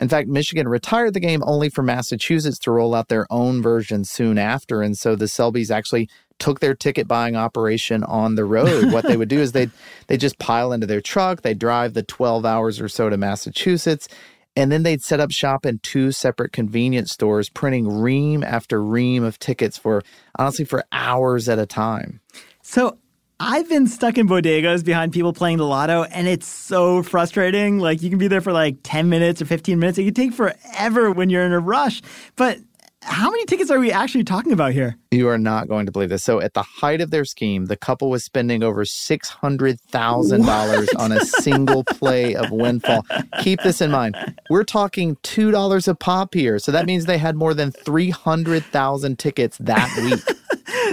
In 0.00 0.08
fact, 0.08 0.28
Michigan 0.28 0.68
retired 0.68 1.14
the 1.14 1.20
game 1.20 1.42
only 1.44 1.68
for 1.68 1.82
Massachusetts 1.82 2.58
to 2.60 2.70
roll 2.70 2.94
out 2.94 3.08
their 3.08 3.26
own 3.30 3.62
version 3.62 4.04
soon 4.04 4.38
after. 4.38 4.82
And 4.82 4.98
so 4.98 5.14
the 5.14 5.26
Selbys 5.26 5.70
actually 5.70 6.08
took 6.38 6.60
their 6.60 6.74
ticket 6.74 7.06
buying 7.06 7.36
operation 7.36 8.02
on 8.04 8.34
the 8.34 8.44
road. 8.44 8.92
what 8.92 9.06
they 9.06 9.16
would 9.16 9.28
do 9.28 9.40
is 9.40 9.52
they'd, 9.52 9.70
they 10.08 10.16
just 10.16 10.38
pile 10.38 10.72
into 10.72 10.86
their 10.86 11.00
truck, 11.00 11.42
they'd 11.42 11.58
drive 11.58 11.94
the 11.94 12.02
12 12.02 12.44
hours 12.44 12.80
or 12.80 12.88
so 12.88 13.08
to 13.08 13.16
Massachusetts, 13.16 14.08
and 14.56 14.70
then 14.70 14.82
they'd 14.82 15.02
set 15.02 15.20
up 15.20 15.30
shop 15.30 15.66
in 15.66 15.78
two 15.78 16.12
separate 16.12 16.52
convenience 16.52 17.12
stores, 17.12 17.48
printing 17.48 17.88
ream 17.88 18.42
after 18.42 18.82
ream 18.82 19.24
of 19.24 19.38
tickets 19.38 19.78
for 19.78 20.02
honestly 20.38 20.64
for 20.64 20.84
hours 20.92 21.48
at 21.48 21.58
a 21.58 21.66
time. 21.66 22.20
So 22.62 22.98
I've 23.46 23.68
been 23.68 23.86
stuck 23.86 24.16
in 24.16 24.26
bodegas 24.26 24.82
behind 24.82 25.12
people 25.12 25.34
playing 25.34 25.58
the 25.58 25.66
lotto, 25.66 26.04
and 26.04 26.26
it's 26.26 26.46
so 26.46 27.02
frustrating. 27.02 27.78
Like, 27.78 28.00
you 28.00 28.08
can 28.08 28.18
be 28.18 28.26
there 28.26 28.40
for 28.40 28.54
like 28.54 28.78
10 28.84 29.10
minutes 29.10 29.42
or 29.42 29.44
15 29.44 29.78
minutes. 29.78 29.98
It 29.98 30.04
can 30.04 30.14
take 30.14 30.32
forever 30.32 31.10
when 31.10 31.28
you're 31.28 31.44
in 31.44 31.52
a 31.52 31.60
rush. 31.60 32.00
But 32.36 32.58
how 33.02 33.30
many 33.30 33.44
tickets 33.44 33.70
are 33.70 33.78
we 33.78 33.92
actually 33.92 34.24
talking 34.24 34.52
about 34.52 34.72
here? 34.72 34.96
You 35.10 35.28
are 35.28 35.36
not 35.36 35.68
going 35.68 35.84
to 35.84 35.92
believe 35.92 36.08
this. 36.08 36.24
So, 36.24 36.40
at 36.40 36.54
the 36.54 36.62
height 36.62 37.02
of 37.02 37.10
their 37.10 37.26
scheme, 37.26 37.66
the 37.66 37.76
couple 37.76 38.08
was 38.08 38.24
spending 38.24 38.62
over 38.62 38.82
$600,000 38.82 40.98
on 40.98 41.12
a 41.12 41.20
single 41.26 41.84
play 41.84 42.34
of 42.34 42.50
Windfall. 42.50 43.04
Keep 43.42 43.60
this 43.60 43.82
in 43.82 43.90
mind. 43.90 44.16
We're 44.48 44.64
talking 44.64 45.16
$2 45.16 45.86
a 45.86 45.94
pop 45.94 46.32
here. 46.32 46.58
So, 46.58 46.72
that 46.72 46.86
means 46.86 47.04
they 47.04 47.18
had 47.18 47.36
more 47.36 47.52
than 47.52 47.72
300,000 47.72 49.18
tickets 49.18 49.58
that 49.58 49.94
week. 50.02 50.22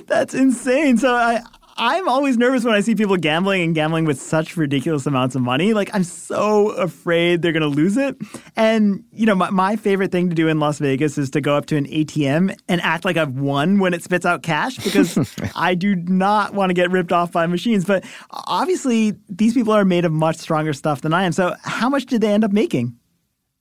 That's 0.08 0.34
insane. 0.34 0.98
So, 0.98 1.16
I, 1.16 1.40
I'm 1.78 2.08
always 2.08 2.38
nervous 2.38 2.64
when 2.64 2.74
I 2.74 2.82
see 2.82 2.96
people 2.96 3.18
gambling 3.18 3.62
and 3.62 3.76
gambling 3.76 4.06
with 4.06 4.20
such 4.20 4.58
ridiculous 4.58 5.06
amounts 5.06 5.36
of 5.36 5.42
money. 5.42 5.74
Like, 5.74 5.90
I'm 5.94 6.04
so 6.04 6.70
afraid 6.72 7.42
they're 7.42 7.52
going 7.52 7.62
to 7.62 7.68
lose 7.68 7.98
it. 7.98 8.18
And, 8.56 9.04
you 9.12 9.26
know, 9.26 9.36
my, 9.36 9.50
my 9.50 9.76
favorite 9.76 10.12
thing 10.12 10.30
to 10.30 10.36
do 10.36 10.48
in 10.48 10.60
Las 10.60 10.80
Vegas 10.80 11.18
is 11.18 11.30
to 11.32 11.42
go 11.42 11.56
up 11.56 11.66
to 11.68 11.78
an 11.78 11.86
ATM 11.86 12.58
and 12.68 12.82
act 12.82 13.06
like 13.06 13.18
I've 13.18 13.38
won 13.38 13.80
when 13.80 13.94
it 13.94 14.04
spits 14.04 14.26
out 14.26 14.44
cash 14.44 14.78
because 14.78 15.18
I 15.56 15.76
do 15.76 15.96
not 15.96 16.54
want 16.54 16.70
to 16.70 16.74
get 16.74 16.92
ripped 16.92 17.12
off 17.12 17.32
by 17.32 17.46
machines. 17.48 17.86
But 17.86 18.06
obviously, 18.32 19.14
these 19.30 19.54
people 19.54 19.74
are 19.74 19.86
made 19.86 20.06
of 20.06 20.12
much 20.12 20.38
stronger 20.38 20.74
stuff 20.74 21.02
than 21.02 21.14
I 21.14 21.24
am. 21.24 21.32
So, 21.32 21.56
how 21.64 21.90
much 21.90 22.06
did 22.06 22.22
they 22.22 22.32
end 22.32 22.44
up 22.44 22.52
making? 22.52 22.98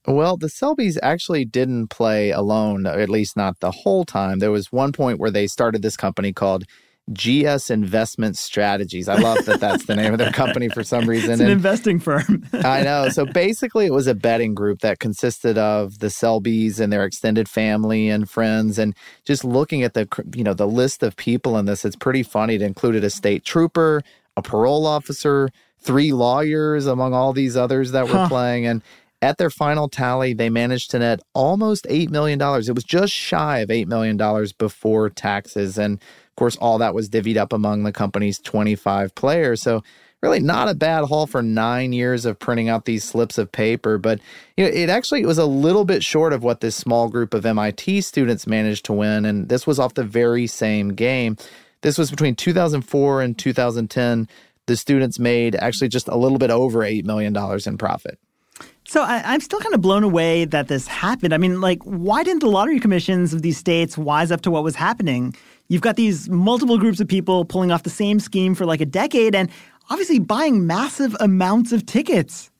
Well, 0.06 0.36
the 0.36 0.46
Selbys 0.48 0.96
actually 1.02 1.44
didn't 1.44 1.88
play 1.88 2.30
alone, 2.30 2.86
at 2.86 3.10
least 3.10 3.36
not 3.36 3.60
the 3.60 3.70
whole 3.70 4.04
time. 4.04 4.38
There 4.38 4.50
was 4.50 4.72
one 4.72 4.92
point 4.92 5.18
where 5.18 5.30
they 5.30 5.46
started 5.46 5.82
this 5.82 5.96
company 5.96 6.32
called 6.32 6.64
GS 7.12 7.70
Investment 7.70 8.36
Strategies. 8.36 9.08
I 9.08 9.16
love 9.16 9.44
that 9.46 9.60
that's 9.60 9.86
the 9.86 9.96
name 9.96 10.12
of 10.12 10.18
their 10.18 10.32
company 10.32 10.68
for 10.68 10.84
some 10.84 11.06
reason. 11.08 11.32
It's 11.32 11.40
an 11.40 11.46
and 11.46 11.52
investing 11.52 11.98
firm. 11.98 12.46
I 12.52 12.82
know. 12.82 13.08
So 13.08 13.26
basically, 13.26 13.86
it 13.86 13.92
was 13.92 14.06
a 14.06 14.14
betting 14.14 14.54
group 14.54 14.80
that 14.80 14.98
consisted 14.98 15.58
of 15.58 15.98
the 15.98 16.08
Selbys 16.08 16.78
and 16.78 16.92
their 16.92 17.04
extended 17.04 17.48
family 17.48 18.08
and 18.08 18.28
friends. 18.28 18.78
And 18.78 18.94
just 19.24 19.44
looking 19.44 19.82
at 19.82 19.94
the 19.94 20.08
you 20.34 20.44
know 20.44 20.54
the 20.54 20.68
list 20.68 21.02
of 21.02 21.16
people 21.16 21.56
in 21.58 21.66
this, 21.66 21.84
it's 21.84 21.96
pretty 21.96 22.22
funny. 22.22 22.54
It 22.54 22.62
included 22.62 23.02
a 23.04 23.10
state 23.10 23.44
trooper, 23.44 24.02
a 24.36 24.42
parole 24.42 24.86
officer, 24.86 25.50
three 25.80 26.12
lawyers, 26.12 26.86
among 26.86 27.14
all 27.14 27.32
these 27.32 27.56
others 27.56 27.92
that 27.92 28.06
were 28.06 28.14
huh. 28.14 28.28
playing. 28.28 28.66
And 28.66 28.82
at 29.22 29.38
their 29.38 29.50
final 29.50 29.88
tally, 29.88 30.32
they 30.32 30.48
managed 30.48 30.90
to 30.92 30.98
net 30.98 31.20
almost 31.34 31.84
$8 31.86 32.10
million. 32.10 32.40
It 32.40 32.74
was 32.74 32.84
just 32.84 33.12
shy 33.12 33.58
of 33.58 33.68
$8 33.68 33.86
million 33.86 34.16
before 34.56 35.10
taxes. 35.10 35.76
And 35.76 36.00
course, 36.36 36.56
all 36.56 36.78
that 36.78 36.94
was 36.94 37.08
divvied 37.08 37.36
up 37.36 37.52
among 37.52 37.82
the 37.82 37.92
company's 37.92 38.38
25 38.38 39.14
players. 39.14 39.62
So 39.62 39.82
really 40.22 40.40
not 40.40 40.68
a 40.68 40.74
bad 40.74 41.04
haul 41.04 41.26
for 41.26 41.42
nine 41.42 41.92
years 41.92 42.26
of 42.26 42.38
printing 42.38 42.68
out 42.68 42.84
these 42.84 43.04
slips 43.04 43.38
of 43.38 43.50
paper. 43.50 43.98
But 43.98 44.20
you 44.56 44.64
know, 44.64 44.70
it 44.70 44.90
actually 44.90 45.24
was 45.24 45.38
a 45.38 45.46
little 45.46 45.84
bit 45.84 46.04
short 46.04 46.32
of 46.32 46.42
what 46.42 46.60
this 46.60 46.76
small 46.76 47.08
group 47.08 47.34
of 47.34 47.46
MIT 47.46 48.02
students 48.02 48.46
managed 48.46 48.84
to 48.86 48.92
win. 48.92 49.24
And 49.24 49.48
this 49.48 49.66
was 49.66 49.78
off 49.78 49.94
the 49.94 50.04
very 50.04 50.46
same 50.46 50.90
game. 50.94 51.36
This 51.82 51.96
was 51.96 52.10
between 52.10 52.36
2004 52.36 53.22
and 53.22 53.38
2010. 53.38 54.28
The 54.66 54.76
students 54.76 55.18
made 55.18 55.56
actually 55.56 55.88
just 55.88 56.08
a 56.08 56.16
little 56.16 56.38
bit 56.38 56.50
over 56.50 56.80
$8 56.80 57.04
million 57.04 57.34
in 57.66 57.78
profit. 57.78 58.18
So 58.86 59.02
I, 59.02 59.34
am 59.34 59.40
still 59.40 59.60
kind 59.60 59.74
of 59.74 59.80
blown 59.80 60.02
away 60.02 60.44
that 60.46 60.68
this 60.68 60.86
happened. 60.86 61.32
I 61.32 61.38
mean, 61.38 61.60
like, 61.60 61.82
why 61.84 62.22
didn't 62.22 62.40
the 62.40 62.50
lottery 62.50 62.80
commissions 62.80 63.32
of 63.32 63.40
these 63.40 63.56
states 63.56 63.96
wise 63.96 64.30
up 64.30 64.42
to 64.42 64.50
what 64.50 64.64
was 64.64 64.74
happening? 64.74 65.34
You've 65.70 65.82
got 65.82 65.94
these 65.94 66.28
multiple 66.28 66.78
groups 66.78 66.98
of 66.98 67.06
people 67.06 67.44
pulling 67.44 67.70
off 67.70 67.84
the 67.84 67.90
same 67.90 68.18
scheme 68.18 68.56
for 68.56 68.66
like 68.66 68.80
a 68.80 68.86
decade 68.86 69.36
and 69.36 69.48
obviously 69.88 70.18
buying 70.18 70.66
massive 70.66 71.16
amounts 71.20 71.70
of 71.70 71.86
tickets. 71.86 72.50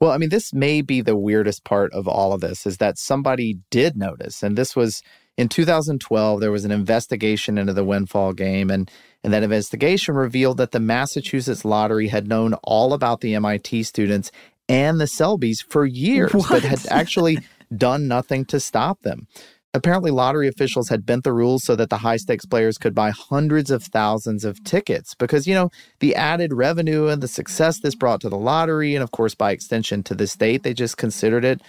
Well, 0.00 0.10
I 0.10 0.18
mean, 0.18 0.30
this 0.30 0.52
may 0.52 0.82
be 0.82 1.00
the 1.00 1.16
weirdest 1.16 1.62
part 1.62 1.92
of 1.92 2.08
all 2.08 2.32
of 2.32 2.40
this 2.40 2.66
is 2.66 2.78
that 2.78 2.98
somebody 2.98 3.60
did 3.70 3.96
notice. 3.96 4.42
And 4.42 4.58
this 4.58 4.74
was 4.74 5.00
in 5.38 5.48
2012, 5.48 6.40
there 6.40 6.50
was 6.50 6.64
an 6.64 6.72
investigation 6.72 7.56
into 7.56 7.72
the 7.72 7.84
windfall 7.84 8.32
game. 8.32 8.68
And, 8.68 8.90
and 9.22 9.32
that 9.32 9.44
investigation 9.44 10.16
revealed 10.16 10.56
that 10.56 10.72
the 10.72 10.80
Massachusetts 10.80 11.64
lottery 11.64 12.08
had 12.08 12.26
known 12.26 12.54
all 12.64 12.94
about 12.94 13.20
the 13.20 13.36
MIT 13.36 13.84
students 13.84 14.32
and 14.68 15.00
the 15.00 15.04
Selbys 15.04 15.64
for 15.64 15.86
years, 15.86 16.32
what? 16.32 16.48
but 16.48 16.62
had 16.64 16.84
actually 16.90 17.38
done 17.76 18.08
nothing 18.08 18.44
to 18.46 18.58
stop 18.58 19.02
them. 19.02 19.28
Apparently, 19.74 20.10
lottery 20.10 20.48
officials 20.48 20.90
had 20.90 21.06
bent 21.06 21.24
the 21.24 21.32
rules 21.32 21.64
so 21.64 21.74
that 21.76 21.88
the 21.88 21.98
high 21.98 22.18
stakes 22.18 22.44
players 22.44 22.76
could 22.76 22.94
buy 22.94 23.10
hundreds 23.10 23.70
of 23.70 23.82
thousands 23.82 24.44
of 24.44 24.62
tickets 24.64 25.14
because, 25.14 25.46
you 25.46 25.54
know, 25.54 25.70
the 26.00 26.14
added 26.14 26.52
revenue 26.52 27.06
and 27.06 27.22
the 27.22 27.28
success 27.28 27.80
this 27.80 27.94
brought 27.94 28.20
to 28.20 28.28
the 28.28 28.36
lottery, 28.36 28.94
and 28.94 29.02
of 29.02 29.12
course, 29.12 29.34
by 29.34 29.50
extension 29.50 30.02
to 30.02 30.14
the 30.14 30.26
state, 30.26 30.62
they 30.62 30.74
just 30.74 30.98
considered 30.98 31.42
it 31.42 31.62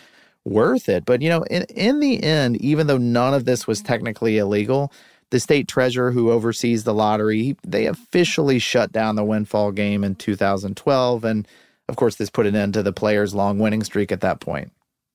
worth 0.43 0.89
it. 0.89 1.05
But, 1.05 1.21
you 1.21 1.29
know, 1.29 1.43
in, 1.43 1.63
in 1.69 2.01
the 2.01 2.21
end, 2.21 2.57
even 2.57 2.87
though 2.87 2.97
none 2.97 3.33
of 3.33 3.45
this 3.45 3.67
was 3.67 3.81
technically 3.81 4.37
illegal, 4.37 4.91
the 5.29 5.39
state 5.39 5.69
treasurer 5.69 6.11
who 6.11 6.29
oversees 6.29 6.83
the 6.83 6.93
lottery, 6.93 7.55
they 7.65 7.85
officially 7.85 8.59
shut 8.59 8.91
down 8.91 9.15
the 9.15 9.23
windfall 9.23 9.71
game 9.71 10.03
in 10.03 10.15
2012. 10.15 11.23
And 11.23 11.47
of 11.87 11.95
course, 11.95 12.15
this 12.15 12.29
put 12.29 12.47
an 12.47 12.55
end 12.55 12.73
to 12.73 12.83
the 12.83 12.91
players' 12.91 13.33
long 13.33 13.59
winning 13.59 13.83
streak 13.83 14.11
at 14.11 14.21
that 14.21 14.41
point. 14.41 14.71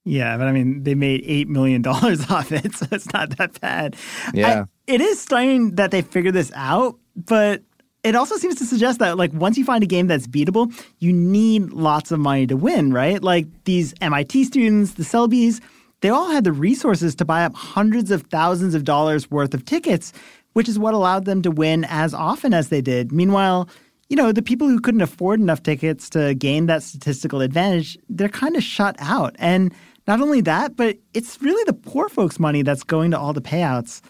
Yeah, 0.09 0.39
but 0.39 0.47
I 0.47 0.53
mean, 0.53 0.85
they 0.85 0.95
made 0.95 1.23
$8 1.25 1.49
million 1.49 1.87
off 1.87 2.51
it, 2.51 2.75
so 2.75 2.87
it's 2.91 3.13
not 3.13 3.37
that 3.37 3.61
bad. 3.61 3.95
Yeah. 4.33 4.63
I, 4.63 4.93
it 4.93 5.01
is 5.01 5.21
stunning 5.21 5.75
that 5.77 5.91
they 5.91 6.01
figured 6.01 6.35
this 6.35 6.51
out, 6.55 6.99
but 7.15 7.63
it 8.05 8.15
also 8.15 8.37
seems 8.37 8.55
to 8.57 8.65
suggest 8.65 9.01
that, 9.01 9.19
like, 9.19 9.33
once 9.35 9.59
you 9.59 9.65
find 9.65 9.85
a 9.85 9.87
game 9.87 10.07
that's 10.07 10.27
beatable, 10.27 10.73
you 10.99 11.13
need 11.13 11.73
lots 11.73 12.11
of 12.11 12.21
money 12.21 12.47
to 12.47 12.57
win, 12.57 12.93
right? 12.93 13.23
Like, 13.23 13.47
these 13.65 13.93
MIT 14.01 14.45
students, 14.45 14.95
the 14.95 15.03
Selbys, 15.03 15.61
they 16.01 16.09
all 16.09 16.31
had 16.31 16.45
the 16.45 16.53
resources 16.53 17.15
to 17.17 17.25
buy 17.27 17.45
up 17.45 17.55
hundreds 17.55 18.11
of 18.11 18.23
thousands 18.23 18.75
of 18.75 18.85
dollars 18.85 19.31
worth 19.31 19.53
of 19.53 19.67
tickets, 19.67 20.13
which 20.55 20.69
is 20.69 20.79
what 20.79 20.95
allowed 20.95 21.27
them 21.27 21.43
to 21.43 21.51
win 21.51 21.85
as 21.85 22.15
often 22.15 22.55
as 22.55 22.69
they 22.69 22.81
did. 22.81 23.13
Meanwhile, 23.13 23.69
you 24.09 24.17
know, 24.17 24.33
the 24.33 24.43
people 24.43 24.69
who 24.69 24.81
couldn't 24.81 25.03
afford 25.03 25.39
enough 25.39 25.63
tickets 25.63 26.09
to 26.11 26.35
gain 26.35 26.67
that 26.67 26.83
statistical 26.83 27.43
advantage, 27.43 27.99
they're 28.09 28.29
kind 28.29 28.57
of 28.57 28.63
shut 28.63 28.97
out. 29.01 29.37
And 29.39 29.75
not 30.09 30.21
only 30.21 30.41
that, 30.41 30.75
but 30.75 30.97
it's 31.15 31.41
really 31.41 31.63
the 31.65 31.75
poor 31.75 32.09
folks' 32.09 32.41
money 32.41 32.63
that's 32.63 32.83
going 32.83 33.11
to 33.11 33.19
all 33.19 33.35
the 33.35 33.43
payouts. 33.43 34.01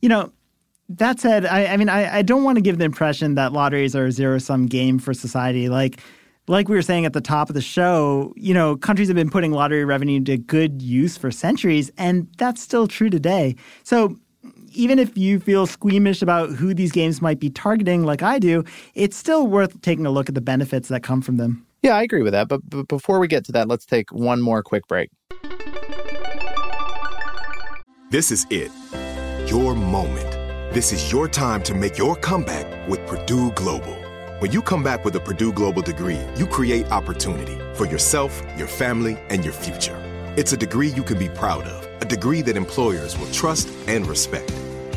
You 0.00 0.08
know, 0.08 0.32
that 0.88 1.20
said, 1.20 1.44
I, 1.46 1.66
I 1.66 1.76
mean, 1.76 1.90
I, 1.90 2.16
I 2.18 2.22
don't 2.22 2.44
want 2.44 2.56
to 2.56 2.62
give 2.62 2.78
the 2.78 2.84
impression 2.84 3.34
that 3.36 3.52
lotteries 3.52 3.94
are 3.94 4.06
a 4.06 4.12
zero 4.12 4.38
sum 4.38 4.66
game 4.66 4.98
for 4.98 5.14
society. 5.14 5.68
Like, 5.68 6.00
like 6.48 6.68
we 6.68 6.74
were 6.74 6.82
saying 6.82 7.04
at 7.04 7.12
the 7.12 7.20
top 7.20 7.48
of 7.48 7.54
the 7.54 7.60
show, 7.60 8.32
you 8.36 8.52
know, 8.54 8.76
countries 8.76 9.08
have 9.08 9.14
been 9.14 9.30
putting 9.30 9.52
lottery 9.52 9.84
revenue 9.84 10.22
to 10.24 10.36
good 10.36 10.82
use 10.82 11.16
for 11.16 11.30
centuries, 11.30 11.90
and 11.96 12.26
that's 12.38 12.60
still 12.60 12.88
true 12.88 13.10
today. 13.10 13.54
So 13.82 14.18
even 14.72 14.98
if 14.98 15.16
you 15.16 15.40
feel 15.40 15.66
squeamish 15.66 16.20
about 16.20 16.50
who 16.50 16.74
these 16.74 16.90
games 16.90 17.22
might 17.22 17.38
be 17.38 17.48
targeting, 17.48 18.04
like 18.04 18.22
I 18.22 18.38
do, 18.38 18.64
it's 18.94 19.16
still 19.16 19.46
worth 19.46 19.80
taking 19.82 20.04
a 20.04 20.10
look 20.10 20.28
at 20.28 20.34
the 20.34 20.40
benefits 20.40 20.88
that 20.88 21.02
come 21.02 21.22
from 21.22 21.36
them. 21.36 21.66
Yeah, 21.84 21.96
I 21.96 22.02
agree 22.02 22.22
with 22.22 22.32
that. 22.32 22.48
But, 22.48 22.62
but 22.70 22.88
before 22.88 23.18
we 23.18 23.28
get 23.28 23.44
to 23.44 23.52
that, 23.52 23.68
let's 23.68 23.84
take 23.84 24.10
one 24.10 24.40
more 24.40 24.62
quick 24.62 24.88
break. 24.88 25.10
This 28.10 28.30
is 28.30 28.46
it. 28.48 28.72
Your 29.50 29.74
moment. 29.74 30.30
This 30.72 30.94
is 30.94 31.12
your 31.12 31.28
time 31.28 31.62
to 31.64 31.74
make 31.74 31.98
your 31.98 32.16
comeback 32.16 32.88
with 32.88 33.06
Purdue 33.06 33.52
Global. 33.52 33.94
When 34.38 34.50
you 34.50 34.62
come 34.62 34.82
back 34.82 35.04
with 35.04 35.14
a 35.16 35.20
Purdue 35.20 35.52
Global 35.52 35.82
degree, 35.82 36.20
you 36.36 36.46
create 36.46 36.90
opportunity 36.90 37.58
for 37.74 37.84
yourself, 37.84 38.42
your 38.56 38.66
family, 38.66 39.18
and 39.28 39.44
your 39.44 39.52
future. 39.52 40.00
It's 40.38 40.54
a 40.54 40.56
degree 40.56 40.88
you 40.88 41.02
can 41.02 41.18
be 41.18 41.28
proud 41.28 41.64
of, 41.64 41.86
a 42.00 42.06
degree 42.06 42.40
that 42.42 42.56
employers 42.56 43.18
will 43.18 43.30
trust 43.30 43.68
and 43.88 44.06
respect. 44.06 44.50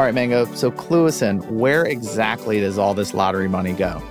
All 0.00 0.06
right, 0.06 0.14
Mango. 0.14 0.46
So 0.54 0.70
clue 0.70 1.08
us 1.08 1.20
in. 1.20 1.40
Where 1.58 1.84
exactly 1.84 2.58
does 2.58 2.78
all 2.78 2.94
this 2.94 3.12
lottery 3.12 3.48
money 3.50 3.74
go? 3.74 4.02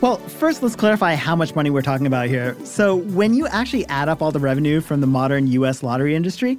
Well, 0.00 0.16
first, 0.16 0.64
let's 0.64 0.74
clarify 0.74 1.14
how 1.14 1.36
much 1.36 1.54
money 1.54 1.70
we're 1.70 1.80
talking 1.80 2.08
about 2.08 2.26
here. 2.26 2.56
So, 2.64 2.96
when 2.96 3.32
you 3.32 3.46
actually 3.46 3.86
add 3.86 4.08
up 4.08 4.20
all 4.20 4.32
the 4.32 4.40
revenue 4.40 4.80
from 4.80 5.00
the 5.00 5.06
modern 5.06 5.46
US 5.46 5.84
lottery 5.84 6.16
industry, 6.16 6.58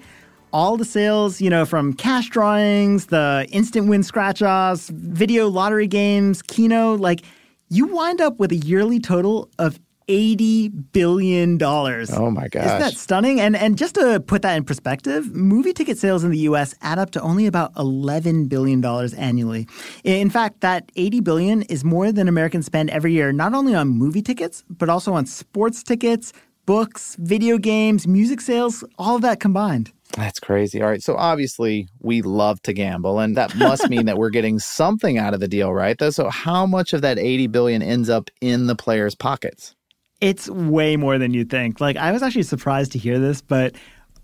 all 0.53 0.77
the 0.77 0.85
sales, 0.85 1.41
you 1.41 1.49
know, 1.49 1.65
from 1.65 1.91
cash 1.91 2.29
drawings, 2.29 3.07
the 3.07 3.45
instant 3.51 3.89
win 3.89 4.01
scratch 4.01 4.41
offs, 4.41 4.87
video 4.87 5.49
lottery 5.49 5.87
games, 5.87 6.41
Keno, 6.41 6.95
like 6.95 7.23
you 7.67 7.85
wind 7.85 8.21
up 8.21 8.39
with 8.39 8.53
a 8.53 8.57
yearly 8.57 9.01
total 9.01 9.49
of 9.59 9.77
$80 10.11 10.91
billion. 10.91 11.57
Oh 11.63 12.31
my 12.31 12.47
gosh. 12.49 12.65
Isn't 12.65 12.79
that 12.79 12.93
stunning? 12.97 13.39
And 13.39 13.55
and 13.55 13.77
just 13.77 13.95
to 13.95 14.19
put 14.19 14.41
that 14.41 14.57
in 14.57 14.65
perspective, 14.65 15.33
movie 15.33 15.71
ticket 15.71 15.97
sales 15.97 16.23
in 16.23 16.31
the 16.31 16.39
US 16.39 16.75
add 16.81 16.99
up 16.99 17.11
to 17.11 17.21
only 17.21 17.47
about 17.47 17.73
$11 17.75 18.49
billion 18.49 18.83
annually. 19.17 19.67
In 20.03 20.29
fact, 20.29 20.61
that 20.61 20.91
80 20.95 21.21
billion 21.21 21.61
is 21.63 21.85
more 21.85 22.11
than 22.11 22.27
Americans 22.27 22.65
spend 22.65 22.89
every 22.89 23.13
year, 23.13 23.31
not 23.31 23.53
only 23.53 23.73
on 23.73 23.87
movie 23.87 24.21
tickets, 24.21 24.65
but 24.69 24.89
also 24.89 25.13
on 25.13 25.25
sports 25.25 25.81
tickets, 25.81 26.33
books, 26.65 27.15
video 27.19 27.57
games, 27.57 28.05
music 28.05 28.41
sales, 28.41 28.83
all 28.97 29.15
of 29.15 29.21
that 29.21 29.39
combined. 29.39 29.93
That's 30.17 30.41
crazy. 30.41 30.81
All 30.81 30.89
right. 30.89 31.01
So 31.01 31.15
obviously, 31.15 31.87
we 32.01 32.21
love 32.21 32.61
to 32.63 32.73
gamble, 32.73 33.19
and 33.19 33.37
that 33.37 33.55
must 33.55 33.89
mean 33.89 34.07
that 34.07 34.17
we're 34.17 34.29
getting 34.29 34.59
something 34.59 35.17
out 35.17 35.33
of 35.33 35.39
the 35.39 35.47
deal, 35.47 35.73
right? 35.73 35.97
Though, 35.97 36.09
so 36.09 36.29
how 36.29 36.65
much 36.65 36.91
of 36.91 37.01
that 37.01 37.17
80 37.17 37.47
billion 37.47 37.81
ends 37.81 38.09
up 38.09 38.29
in 38.41 38.67
the 38.67 38.75
players' 38.75 39.15
pockets? 39.15 39.73
It's 40.21 40.49
way 40.49 40.95
more 40.95 41.17
than 41.17 41.33
you'd 41.33 41.49
think. 41.49 41.81
Like 41.81 41.97
I 41.97 42.11
was 42.11 42.23
actually 42.23 42.43
surprised 42.43 42.91
to 42.93 42.99
hear 42.99 43.19
this, 43.19 43.41
but 43.41 43.75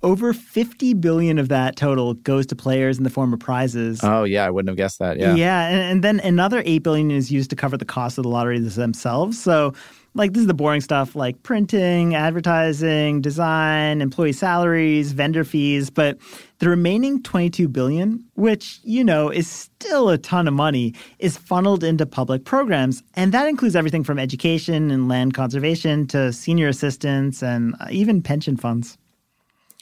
over 0.03 0.31
50 0.31 0.93
billion 0.93 1.39
of 1.39 1.49
that 1.49 1.75
total 1.75 2.13
goes 2.13 2.45
to 2.47 2.55
players 2.55 2.97
in 2.97 3.03
the 3.03 3.09
form 3.09 3.33
of 3.33 3.39
prizes. 3.39 3.99
Oh 4.03 4.23
yeah, 4.23 4.45
I 4.45 4.51
wouldn't 4.51 4.69
have 4.69 4.77
guessed 4.77 4.99
that. 4.99 5.19
Yeah. 5.19 5.35
Yeah, 5.35 5.67
and, 5.67 5.81
and 5.81 6.03
then 6.03 6.19
another 6.19 6.61
8 6.65 6.79
billion 6.79 7.11
is 7.11 7.31
used 7.31 7.49
to 7.49 7.55
cover 7.55 7.77
the 7.77 7.85
cost 7.85 8.17
of 8.17 8.23
the 8.23 8.29
lotteries 8.29 8.75
themselves. 8.75 9.41
So 9.41 9.73
like 10.17 10.33
this 10.33 10.41
is 10.41 10.47
the 10.47 10.53
boring 10.53 10.81
stuff 10.81 11.15
like 11.15 11.41
printing, 11.43 12.15
advertising, 12.15 13.21
design, 13.21 14.01
employee 14.01 14.33
salaries, 14.33 15.11
vendor 15.11 15.43
fees, 15.43 15.89
but 15.91 16.17
the 16.57 16.67
remaining 16.67 17.21
22 17.21 17.67
billion, 17.67 18.25
which 18.33 18.79
you 18.83 19.03
know 19.03 19.29
is 19.29 19.47
still 19.47 20.09
a 20.09 20.17
ton 20.17 20.47
of 20.47 20.55
money, 20.55 20.95
is 21.19 21.37
funneled 21.37 21.83
into 21.83 22.05
public 22.05 22.45
programs, 22.45 23.03
and 23.13 23.31
that 23.31 23.47
includes 23.47 23.75
everything 23.75 24.03
from 24.03 24.17
education 24.17 24.89
and 24.89 25.07
land 25.07 25.35
conservation 25.35 26.07
to 26.07 26.33
senior 26.33 26.67
assistance 26.67 27.43
and 27.43 27.75
uh, 27.79 27.85
even 27.91 28.21
pension 28.21 28.57
funds. 28.57 28.97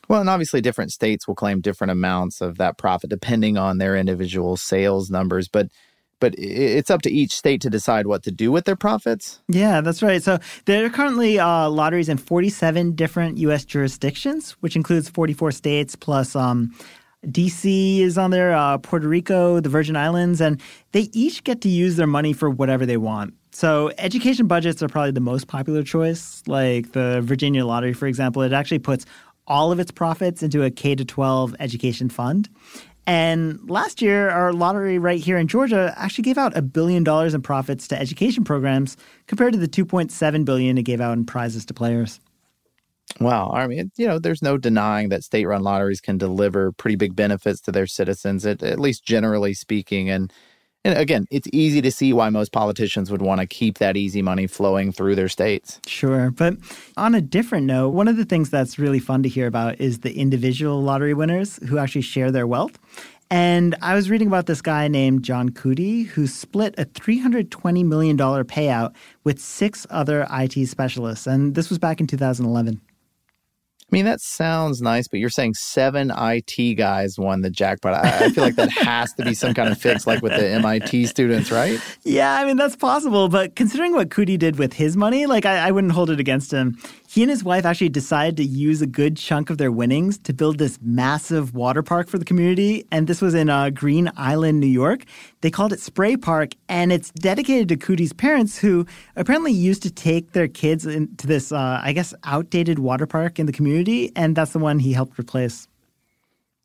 Well, 0.09 0.19
and 0.19 0.29
obviously 0.29 0.61
different 0.61 0.91
states 0.91 1.27
will 1.27 1.35
claim 1.35 1.61
different 1.61 1.91
amounts 1.91 2.41
of 2.41 2.57
that 2.57 2.77
profit 2.77 3.09
depending 3.09 3.57
on 3.57 3.77
their 3.77 3.95
individual 3.95 4.57
sales 4.57 5.09
numbers, 5.09 5.47
but 5.47 5.69
but 6.19 6.33
it's 6.37 6.89
up 6.89 7.01
to 7.03 7.11
each 7.11 7.33
state 7.33 7.61
to 7.61 7.69
decide 7.69 8.07
what 8.07 8.23
to 8.23 8.31
do 8.31 8.51
with 8.51 8.65
their 8.65 8.75
profits. 8.75 9.41
Yeah, 9.47 9.81
that's 9.81 10.01
right. 10.01 10.21
So 10.23 10.39
there 10.65 10.85
are 10.85 10.89
currently 10.89 11.39
uh, 11.39 11.69
lotteries 11.69 12.09
in 12.09 12.17
47 12.17 12.93
different 12.93 13.37
U.S. 13.39 13.65
jurisdictions, 13.65 14.51
which 14.61 14.75
includes 14.75 15.09
44 15.09 15.51
states 15.51 15.95
plus. 15.95 16.35
Um, 16.35 16.73
DC 17.27 17.99
is 17.99 18.17
on 18.17 18.31
there, 18.31 18.53
uh, 18.53 18.77
Puerto 18.77 19.07
Rico, 19.07 19.59
the 19.59 19.69
Virgin 19.69 19.95
Islands, 19.95 20.41
and 20.41 20.61
they 20.91 21.09
each 21.11 21.43
get 21.43 21.61
to 21.61 21.69
use 21.69 21.95
their 21.95 22.07
money 22.07 22.33
for 22.33 22.49
whatever 22.49 22.85
they 22.85 22.97
want. 22.97 23.33
So, 23.51 23.91
education 23.97 24.47
budgets 24.47 24.83
are 24.83 24.87
probably 24.87 25.11
the 25.11 25.21
most 25.21 25.47
popular 25.47 25.81
choice. 25.81 26.43
Like 26.45 26.91
the 26.91 27.21
Virginia 27.21 27.65
Lottery, 27.65 27.93
for 27.93 28.05
example, 28.05 28.41
it 28.41 28.53
actually 28.53 28.79
puts 28.79 29.05
all 29.47 29.71
of 29.71 29.79
its 29.79 29.91
profits 29.91 30.43
into 30.43 30.63
a 30.63 30.69
K 30.69 30.95
to 30.95 31.05
12 31.05 31.55
education 31.59 32.09
fund. 32.09 32.49
And 33.07 33.69
last 33.69 34.01
year, 34.01 34.29
our 34.29 34.51
lottery 34.51 34.97
right 34.97 35.21
here 35.21 35.37
in 35.37 35.47
Georgia 35.47 35.93
actually 35.95 36.23
gave 36.23 36.37
out 36.37 36.57
a 36.57 36.61
billion 36.61 37.03
dollars 37.03 37.33
in 37.33 37.41
profits 37.41 37.87
to 37.89 37.99
education 37.99 38.43
programs 38.43 38.97
compared 39.27 39.53
to 39.53 39.59
the 39.59 39.67
2.7 39.67 40.45
billion 40.45 40.77
it 40.77 40.83
gave 40.83 41.01
out 41.01 41.13
in 41.13 41.25
prizes 41.25 41.65
to 41.67 41.73
players. 41.73 42.19
Wow. 43.19 43.51
I 43.53 43.67
mean, 43.67 43.91
you 43.95 44.07
know, 44.07 44.17
there's 44.17 44.41
no 44.41 44.57
denying 44.57 45.09
that 45.09 45.23
state 45.23 45.45
run 45.45 45.61
lotteries 45.61 46.01
can 46.01 46.17
deliver 46.17 46.71
pretty 46.71 46.95
big 46.95 47.15
benefits 47.15 47.61
to 47.61 47.71
their 47.71 47.87
citizens, 47.87 48.45
at, 48.45 48.63
at 48.63 48.79
least 48.79 49.05
generally 49.05 49.53
speaking. 49.53 50.09
And 50.09 50.33
and 50.85 50.97
again, 50.99 51.25
it's 51.31 51.47
easy 51.51 51.81
to 51.81 51.91
see 51.91 52.13
why 52.13 52.29
most 52.29 52.51
politicians 52.51 53.09
would 53.09 53.23
want 53.23 53.41
to 53.41 53.47
keep 53.47 53.79
that 53.79 53.97
easy 53.97 54.21
money 54.21 54.45
flowing 54.45 54.91
through 54.91 55.15
their 55.15 55.27
states. 55.27 55.81
Sure. 55.87 56.29
But 56.29 56.57
on 56.95 57.15
a 57.15 57.21
different 57.21 57.65
note, 57.65 57.89
one 57.89 58.07
of 58.07 58.17
the 58.17 58.23
things 58.23 58.51
that's 58.51 58.77
really 58.77 58.99
fun 58.99 59.23
to 59.23 59.29
hear 59.29 59.47
about 59.47 59.81
is 59.81 60.01
the 60.01 60.15
individual 60.15 60.83
lottery 60.83 61.15
winners 61.15 61.59
who 61.67 61.79
actually 61.79 62.01
share 62.01 62.29
their 62.29 62.45
wealth. 62.45 62.77
And 63.31 63.75
I 63.81 63.95
was 63.95 64.11
reading 64.11 64.27
about 64.27 64.45
this 64.45 64.61
guy 64.61 64.87
named 64.87 65.23
John 65.23 65.49
Coody 65.49 66.05
who 66.05 66.27
split 66.27 66.75
a 66.77 66.85
$320 66.85 67.83
million 67.83 68.15
payout 68.15 68.93
with 69.23 69.39
six 69.39 69.87
other 69.89 70.27
IT 70.31 70.67
specialists. 70.67 71.25
And 71.25 71.55
this 71.55 71.69
was 71.69 71.79
back 71.79 71.99
in 71.99 72.05
2011. 72.05 72.79
I 73.95 73.97
mean, 73.97 74.05
that 74.07 74.19
sounds 74.19 74.81
nice, 74.81 75.07
but 75.07 75.21
you're 75.21 75.29
saying 75.29 75.53
seven 75.53 76.11
IT 76.13 76.73
guys 76.75 77.17
won 77.17 77.39
the 77.39 77.49
jackpot. 77.49 77.93
I, 77.93 78.25
I 78.25 78.29
feel 78.29 78.43
like 78.43 78.55
that 78.55 78.69
has 78.69 79.13
to 79.13 79.23
be 79.23 79.33
some 79.33 79.53
kind 79.53 79.69
of 79.69 79.77
fix, 79.77 80.05
like 80.05 80.21
with 80.21 80.33
the 80.33 80.49
MIT 80.49 81.05
students, 81.05 81.49
right? 81.49 81.79
Yeah, 82.03 82.33
I 82.33 82.43
mean, 82.43 82.57
that's 82.57 82.75
possible. 82.75 83.29
But 83.29 83.55
considering 83.55 83.93
what 83.93 84.09
Coody 84.09 84.37
did 84.37 84.59
with 84.59 84.73
his 84.73 84.97
money, 84.97 85.27
like, 85.27 85.45
I, 85.45 85.69
I 85.69 85.71
wouldn't 85.71 85.93
hold 85.93 86.09
it 86.09 86.19
against 86.19 86.51
him. 86.51 86.77
He 87.15 87.21
and 87.21 87.31
his 87.31 87.45
wife 87.45 87.63
actually 87.63 87.87
decided 87.87 88.35
to 88.35 88.43
use 88.43 88.81
a 88.81 88.85
good 88.85 89.15
chunk 89.15 89.49
of 89.49 89.57
their 89.57 89.71
winnings 89.71 90.17
to 90.17 90.33
build 90.33 90.57
this 90.57 90.77
massive 90.81 91.53
water 91.55 91.81
park 91.81 92.09
for 92.09 92.17
the 92.17 92.25
community. 92.25 92.85
And 92.91 93.07
this 93.07 93.21
was 93.21 93.33
in 93.33 93.49
uh, 93.49 93.69
Green 93.69 94.11
Island, 94.17 94.59
New 94.59 94.67
York. 94.67 95.05
They 95.39 95.49
called 95.49 95.71
it 95.71 95.79
Spray 95.79 96.17
Park, 96.17 96.55
and 96.67 96.91
it's 96.91 97.11
dedicated 97.11 97.69
to 97.69 97.77
Coody's 97.77 98.11
parents, 98.11 98.57
who 98.57 98.85
apparently 99.15 99.53
used 99.53 99.81
to 99.83 99.91
take 99.91 100.33
their 100.33 100.49
kids 100.49 100.85
into 100.85 101.25
this, 101.25 101.53
uh, 101.53 101.79
I 101.81 101.93
guess, 101.93 102.13
outdated 102.25 102.79
water 102.79 103.07
park 103.07 103.39
in 103.39 103.45
the 103.45 103.53
community, 103.53 104.11
and 104.17 104.35
that's 104.35 104.51
the 104.51 104.59
one 104.59 104.79
he 104.79 104.91
helped 104.91 105.17
replace. 105.17 105.69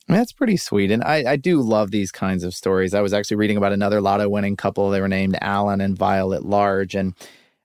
That's 0.08 0.32
pretty 0.32 0.56
sweet. 0.56 0.90
And 0.90 1.04
I, 1.04 1.30
I 1.30 1.36
do 1.36 1.60
love 1.60 1.92
these 1.92 2.10
kinds 2.10 2.42
of 2.42 2.54
stories. 2.54 2.92
I 2.92 3.02
was 3.02 3.12
actually 3.12 3.36
reading 3.36 3.56
about 3.56 3.72
another 3.72 4.00
lotto 4.00 4.28
winning 4.28 4.56
couple. 4.56 4.90
They 4.90 5.00
were 5.00 5.06
named 5.06 5.38
Alan 5.40 5.80
and 5.80 5.96
Violet 5.96 6.44
Large. 6.44 6.96
And 6.96 7.14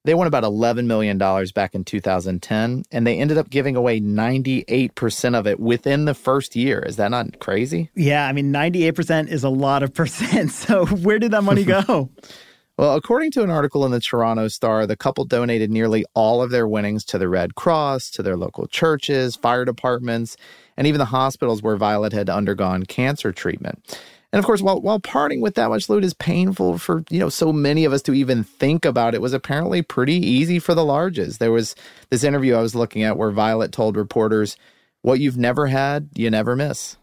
they 0.06 0.14
won 0.14 0.28
about 0.28 0.44
$11 0.44 0.86
million 0.86 1.18
back 1.18 1.76
in 1.76 1.84
2010, 1.84 2.84
and 2.92 3.08
they 3.08 3.18
ended 3.18 3.38
up 3.38 3.50
giving 3.50 3.76
away 3.76 4.00
98% 4.00 5.36
of 5.38 5.48
it 5.48 5.60
within 5.60 6.06
the 6.06 6.14
first 6.14 6.56
year. 6.56 6.80
Is 6.80 6.96
that 6.98 7.12
not 7.12 7.40
crazy? 7.40 7.90
Yeah, 7.96 8.28
I 8.28 8.32
mean, 8.32 8.54
98% 8.54 9.28
is 9.30 9.44
a 9.44 9.50
lot 9.50 9.84
of 9.84 9.94
percent. 9.94 10.52
So, 10.66 10.86
where 10.86 11.20
did 11.20 11.32
that 11.32 11.44
money 11.44 11.64
go? 11.64 12.10
well, 12.78 12.96
according 12.96 13.32
to 13.32 13.44
an 13.44 13.50
article 13.50 13.86
in 13.86 13.92
the 13.92 14.00
Toronto 14.00 14.48
Star, 14.48 14.86
the 14.86 14.96
couple 14.96 15.26
donated 15.26 15.70
nearly 15.70 16.06
all 16.14 16.42
of 16.42 16.50
their 16.50 16.68
winnings 16.68 17.04
to 17.06 17.18
the 17.18 17.28
Red 17.28 17.56
Cross, 17.56 18.12
to 18.12 18.24
their 18.24 18.38
local 18.38 18.68
churches, 18.68 19.36
fire 19.36 19.66
departments, 19.66 20.38
and 20.78 20.88
even 20.88 21.00
the 21.00 21.06
hospitals 21.06 21.62
where 21.62 21.78
Violet 21.78 22.14
had 22.14 22.30
undergone 22.30 22.84
cancer 22.86 23.32
treatment. 23.32 24.00
And 24.36 24.40
of 24.40 24.46
course, 24.46 24.62
while 24.62 24.82
while 24.82 25.00
parting 25.00 25.40
with 25.40 25.56
that 25.56 25.70
much 25.70 25.88
loot 25.88 26.04
is 26.04 26.14
painful 26.14 26.78
for 26.78 27.06
you 27.10 27.20
know 27.20 27.30
so 27.30 27.54
many 27.54 27.86
of 27.86 27.94
us 27.94 28.02
to 28.02 28.14
even 28.14 28.44
think 28.44 28.84
about, 28.84 29.16
it 29.16 29.22
was 29.22 29.32
apparently 29.32 29.82
pretty 29.82 30.16
easy 30.16 30.60
for 30.60 30.76
the 30.76 30.82
larges. 30.82 31.38
There 31.38 31.54
was 31.54 31.74
this 32.10 32.22
interview 32.22 32.54
I 32.56 32.62
was 32.62 32.76
looking 32.76 33.04
at 33.04 33.18
where 33.18 33.32
Violet 33.32 33.72
told 33.72 33.96
reporters, 33.96 34.58
"What 35.04 35.22
you've 35.22 35.38
never 35.38 35.68
had, 35.68 36.10
you 36.16 36.30
never 36.30 36.54
miss." 36.54 36.98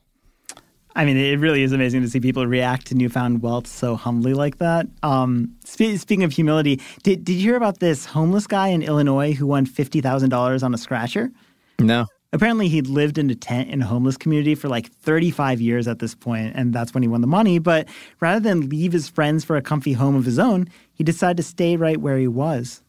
I 0.94 1.06
mean, 1.06 1.16
it 1.16 1.38
really 1.38 1.62
is 1.62 1.72
amazing 1.72 2.02
to 2.02 2.10
see 2.10 2.20
people 2.20 2.46
react 2.46 2.88
to 2.88 2.94
newfound 2.94 3.40
wealth 3.40 3.66
so 3.66 3.96
humbly 3.96 4.34
like 4.34 4.58
that. 4.58 4.88
Um, 5.02 5.54
spe- 5.64 5.96
speaking 5.96 6.24
of 6.24 6.32
humility, 6.32 6.82
did, 7.02 7.24
did 7.24 7.32
you 7.32 7.40
hear 7.40 7.56
about 7.56 7.80
this 7.80 8.04
homeless 8.04 8.46
guy 8.46 8.68
in 8.68 8.82
Illinois 8.82 9.32
who 9.32 9.46
won 9.46 9.64
$50,000 9.64 10.62
on 10.62 10.74
a 10.74 10.76
scratcher? 10.76 11.32
No. 11.78 12.04
Apparently, 12.34 12.68
he'd 12.68 12.86
lived 12.86 13.18
in 13.18 13.28
a 13.28 13.34
tent 13.34 13.68
in 13.68 13.82
a 13.82 13.86
homeless 13.86 14.16
community 14.16 14.54
for 14.54 14.68
like 14.68 14.90
35 14.90 15.60
years 15.60 15.86
at 15.86 15.98
this 15.98 16.14
point, 16.14 16.54
and 16.56 16.72
that's 16.72 16.94
when 16.94 17.02
he 17.02 17.08
won 17.08 17.20
the 17.20 17.26
money. 17.26 17.58
But 17.58 17.88
rather 18.20 18.40
than 18.40 18.70
leave 18.70 18.92
his 18.92 19.08
friends 19.08 19.44
for 19.44 19.56
a 19.56 19.62
comfy 19.62 19.92
home 19.92 20.14
of 20.14 20.24
his 20.24 20.38
own, 20.38 20.68
he 20.94 21.04
decided 21.04 21.36
to 21.36 21.42
stay 21.42 21.76
right 21.76 21.98
where 21.98 22.18
he 22.18 22.28
was. 22.28 22.82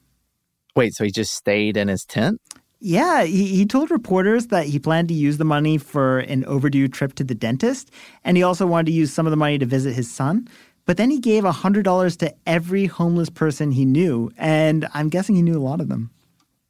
Wait, 0.76 0.94
so 0.94 1.04
he 1.04 1.12
just 1.12 1.34
stayed 1.34 1.76
in 1.76 1.90
his 1.90 2.06
tent? 2.06 2.40
Yeah, 2.80 3.24
he, 3.24 3.48
he 3.48 3.66
told 3.66 3.92
reporters 3.92 4.48
that 4.48 4.66
he 4.66 4.80
planned 4.80 5.08
to 5.10 5.14
use 5.14 5.38
the 5.38 5.46
money 5.46 5.78
for 5.78 6.20
an 6.20 6.44
overdue 6.46 6.88
trip 6.88 7.14
to 7.16 7.24
the 7.24 7.36
dentist, 7.36 7.92
and 8.24 8.38
he 8.38 8.44
also 8.44 8.66
wanted 8.66 8.88
to 8.88 8.92
use 8.92 9.14
some 9.14 9.26
of 9.26 9.32
the 9.32 9.38
money 9.38 9.58
to 9.58 9.66
visit 9.66 9.94
his 9.94 10.12
son. 10.12 10.48
But 10.86 10.98
then 10.98 11.10
he 11.10 11.20
gave 11.20 11.44
$100 11.44 12.18
to 12.18 12.34
every 12.46 12.86
homeless 12.86 13.30
person 13.30 13.72
he 13.72 13.86
knew, 13.86 14.32
and 14.38 14.88
I'm 14.94 15.10
guessing 15.10 15.36
he 15.36 15.42
knew 15.42 15.58
a 15.58 15.64
lot 15.64 15.80
of 15.80 15.88
them. 15.88 16.12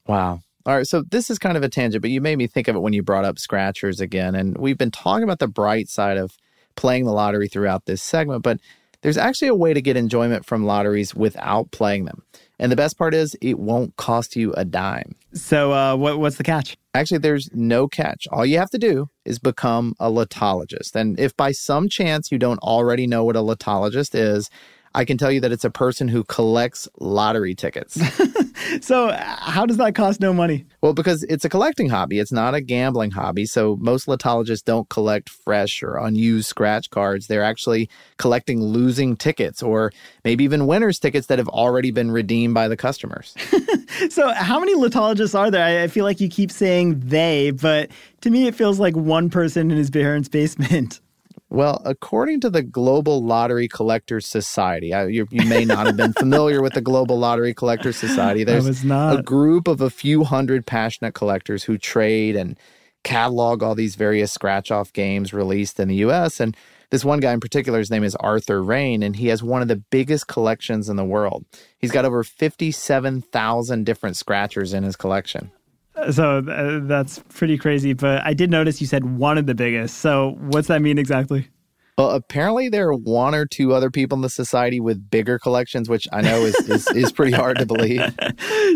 Wow. 0.08 0.42
All 0.66 0.76
right, 0.76 0.88
so 0.88 1.02
this 1.02 1.30
is 1.30 1.38
kind 1.40 1.58
of 1.58 1.64
a 1.64 1.70
tangent, 1.70 2.02
but 2.02 2.12
you 2.12 2.22
made 2.22 2.38
me 2.38 2.48
think 2.48 2.70
of 2.70 2.76
it 2.76 2.80
when 2.80 2.94
you 2.94 3.04
brought 3.04 3.26
up 3.26 3.38
scratchers 3.38 4.00
again. 4.00 4.34
And 4.34 4.58
we've 4.58 4.78
been 4.78 4.92
talking 4.92 5.24
about 5.24 5.40
the 5.40 5.48
bright 5.48 5.90
side 5.90 6.18
of 6.18 6.38
playing 6.76 7.04
the 7.04 7.12
lottery 7.12 7.50
throughout 7.50 7.86
this 7.86 8.02
segment, 8.02 8.44
but 8.44 8.60
there's 9.02 9.18
actually 9.18 9.50
a 9.50 9.56
way 9.56 9.74
to 9.74 9.82
get 9.82 9.98
enjoyment 9.98 10.46
from 10.46 10.66
lotteries 10.66 11.14
without 11.14 11.72
playing 11.72 12.06
them. 12.06 12.24
And 12.60 12.72
the 12.72 12.78
best 12.78 12.98
part 12.98 13.14
is, 13.14 13.36
it 13.42 13.60
won't 13.60 13.98
cost 13.98 14.38
you 14.38 14.54
a 14.54 14.64
dime. 14.64 15.16
So, 15.34 15.74
uh, 15.74 15.98
what, 15.98 16.20
what's 16.20 16.38
the 16.38 16.44
catch? 16.44 16.78
Actually, 16.94 17.18
there's 17.18 17.50
no 17.54 17.90
catch. 17.90 18.26
All 18.32 18.46
you 18.46 18.58
have 18.58 18.70
to 18.70 18.78
do 18.78 19.10
is 19.26 19.40
become 19.40 19.96
a 20.00 20.10
lotologist. 20.10 20.96
And 20.96 21.20
if 21.20 21.36
by 21.36 21.52
some 21.52 21.90
chance 21.90 22.32
you 22.32 22.38
don't 22.38 22.60
already 22.60 23.06
know 23.06 23.26
what 23.26 23.36
a 23.36 23.40
lotologist 23.40 24.16
is, 24.16 24.50
I 24.96 25.04
can 25.04 25.18
tell 25.18 25.32
you 25.32 25.42
that 25.42 25.52
it's 25.52 25.66
a 25.66 25.72
person 25.72 26.08
who 26.08 26.24
collects 26.24 26.88
lottery 27.00 27.56
tickets. 27.56 28.00
so, 28.82 29.12
how 29.12 29.66
does 29.66 29.78
that 29.78 29.96
cost 29.96 30.20
no 30.20 30.34
money? 30.34 30.66
Well, 30.82 30.94
because 30.94 31.24
it's 31.24 31.46
a 31.46 31.50
collecting 31.50 31.90
hobby, 31.90 32.20
it's 32.20 32.32
not 32.32 32.56
a 32.56 32.62
gambling 32.62 33.12
hobby. 33.12 33.46
So, 33.46 33.78
most 33.78 34.08
lotologists 34.08 34.64
don't 34.64 34.88
collect 34.90 35.30
fresh 35.30 35.84
or 35.84 35.98
unused 35.98 36.48
scratch 36.48 36.90
cards. 36.90 37.28
They're 37.28 37.44
actually 37.44 37.90
collecting 38.18 38.62
losing 38.62 39.16
tickets 39.16 39.62
or 39.62 39.92
maybe 40.24 40.44
even 40.44 40.68
winners' 40.68 41.00
tickets 41.00 41.28
that 41.28 41.40
have 41.40 41.50
already 41.50 41.92
been 41.92 42.12
redeemed 42.12 42.54
by 42.54 42.68
the 42.68 42.78
customers. 42.78 43.36
so, 44.10 44.34
how 44.34 44.60
many 44.60 44.76
lotologists 44.76 45.38
are 45.38 45.52
there? 45.52 45.84
I 45.84 45.88
feel 45.88 46.06
like 46.06 46.20
you 46.20 46.30
keep 46.30 46.52
saying 46.52 47.00
they, 47.00 47.52
but 47.52 47.92
to 48.22 48.30
me, 48.30 48.48
it 48.48 48.56
feels 48.56 48.80
like 48.80 48.96
one 48.96 49.30
person 49.30 49.72
in 49.72 49.78
his 49.78 49.90
parents' 49.90 50.30
basement. 50.30 51.00
Well, 51.54 51.84
according 51.86 52.40
to 52.42 52.50
the 52.50 52.64
Global 52.64 53.24
Lottery 53.24 53.68
Collectors 53.68 54.26
Society, 54.26 54.92
I, 54.92 55.06
you, 55.06 55.28
you, 55.30 55.48
may 55.48 55.66
not 55.66 55.86
have 55.86 55.96
been 55.96 56.14
familiar 56.14 56.64
with 56.64 56.74
the 56.74 56.82
Global 56.82 57.20
Lottery 57.20 57.54
Collectors 57.54 57.96
Society. 57.96 58.44
There's 58.44 58.84
a 58.84 59.22
group 59.24 59.68
of 59.68 59.80
a 59.80 59.92
few 59.92 60.24
hundred 60.24 60.66
passionate 60.66 61.14
collectors 61.14 61.64
who 61.64 61.78
trade 61.78 62.36
and 62.36 62.58
catalog 63.04 63.62
all 63.62 63.76
these 63.76 63.94
various 63.94 64.32
scratch 64.32 64.72
off 64.72 64.92
games 64.94 65.32
released 65.32 65.80
in 65.80 65.90
the 65.90 65.98
US. 65.98 66.40
And 66.40 66.58
this 66.90 67.06
one 67.06 67.20
guy 67.20 67.34
in 67.34 67.40
particular, 67.40 67.78
his 67.78 67.92
name 67.92 68.04
is 68.04 68.16
Arthur 68.16 68.64
Rain, 68.64 69.04
and 69.04 69.16
he 69.16 69.28
has 69.28 69.44
one 69.44 69.62
of 69.62 69.68
the 69.68 69.76
biggest 69.76 70.28
collections 70.28 70.90
in 70.90 70.96
the 70.96 71.06
world. 71.06 71.46
He's 71.78 71.92
got 71.92 72.04
over 72.04 72.24
57,000 72.24 73.86
different 73.86 74.18
scratchers 74.18 74.74
in 74.74 74.82
his 74.82 74.96
collection. 74.96 75.52
So 76.12 76.40
uh, 76.40 76.80
that's 76.84 77.20
pretty 77.30 77.58
crazy. 77.58 77.94
But 77.94 78.24
I 78.24 78.34
did 78.34 78.50
notice 78.50 78.82
you 78.82 78.88
said 78.88 79.06
one 79.18 79.38
of 79.38 79.46
the 79.46 79.56
biggest. 79.56 80.00
So 80.00 80.36
what's 80.40 80.68
that 80.68 80.82
mean 80.82 80.98
exactly? 80.98 81.48
Well, 81.98 82.10
apparently 82.10 82.70
there 82.70 82.88
are 82.90 82.96
one 82.96 83.36
or 83.36 83.46
two 83.46 83.74
other 83.74 83.92
people 83.92 84.16
in 84.16 84.24
the 84.24 84.30
society 84.30 84.80
with 84.80 85.12
bigger 85.12 85.38
collections, 85.38 85.90
which 85.90 86.08
I 86.12 86.22
know 86.22 86.42
is 86.42 86.56
is, 86.68 86.88
is 86.90 87.12
pretty 87.12 87.34
hard 87.34 87.60
to 87.60 87.66
believe. 87.66 88.02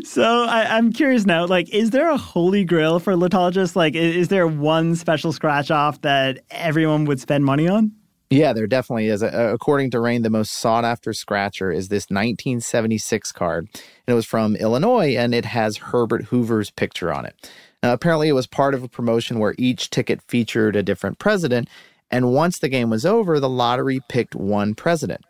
So 0.03 0.43
I, 0.43 0.78
am 0.78 0.93
curious 0.93 1.26
now, 1.26 1.47
like, 1.47 1.74
is 1.74 1.89
there 1.89 2.09
a 2.09 2.18
holy 2.18 2.63
grail 2.63 2.99
for 2.99 3.13
lotologists? 3.13 3.76
Like, 3.76 3.95
is, 3.95 4.15
is 4.15 4.28
there 4.28 4.45
one 4.45 4.95
special 4.95 5.32
scratch 5.32 5.72
off 5.72 6.01
that 6.01 6.39
everyone 6.51 7.05
would 7.05 7.20
spend 7.20 7.43
money 7.43 7.68
on? 7.68 7.91
Yeah, 8.30 8.51
there 8.51 8.67
definitely 8.67 9.07
is. 9.07 9.21
According 9.21 9.91
to 9.91 10.01
Rain, 10.01 10.21
the 10.21 10.30
most 10.30 10.51
sought 10.51 10.84
after 10.84 11.13
scratcher 11.13 11.71
is 11.71 11.88
this 11.88 12.09
1976 12.09 13.32
card. 13.32 13.69
And 13.73 13.82
it 14.07 14.13
was 14.13 14.25
from 14.25 14.55
Illinois 14.57 15.15
and 15.15 15.34
it 15.34 15.45
has 15.45 15.78
Herbert 15.78 16.25
Hoover's 16.25 16.69
picture 16.69 17.13
on 17.13 17.25
it. 17.25 17.49
Now, 17.82 17.93
apparently, 17.93 18.28
it 18.28 18.34
was 18.34 18.47
part 18.47 18.73
of 18.73 18.84
a 18.84 18.89
promotion 18.89 19.39
where 19.39 19.55
each 19.57 19.89
ticket 19.89 20.21
featured 20.23 20.75
a 20.75 20.84
different 20.84 21.19
president. 21.19 21.69
And 22.11 22.34
once 22.34 22.59
the 22.59 22.69
game 22.69 22.89
was 22.89 23.05
over, 23.05 23.39
the 23.39 23.47
lottery 23.47 24.01
picked 24.09 24.36
one 24.36 24.75
president. 24.75 25.21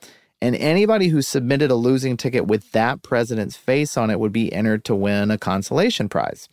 And 0.42 0.56
anybody 0.56 1.10
who 1.10 1.22
submitted 1.22 1.70
a 1.72 1.76
losing 1.76 2.18
ticket 2.18 2.48
with 2.48 2.72
that 2.72 3.04
president's 3.04 3.58
face 3.58 3.98
on 3.98 4.10
it 4.10 4.20
would 4.20 4.32
be 4.32 4.54
entered 4.54 4.86
to 4.86 4.96
win 4.96 5.30
a 5.30 5.38
consolation 5.38 6.10
prize. 6.10 6.48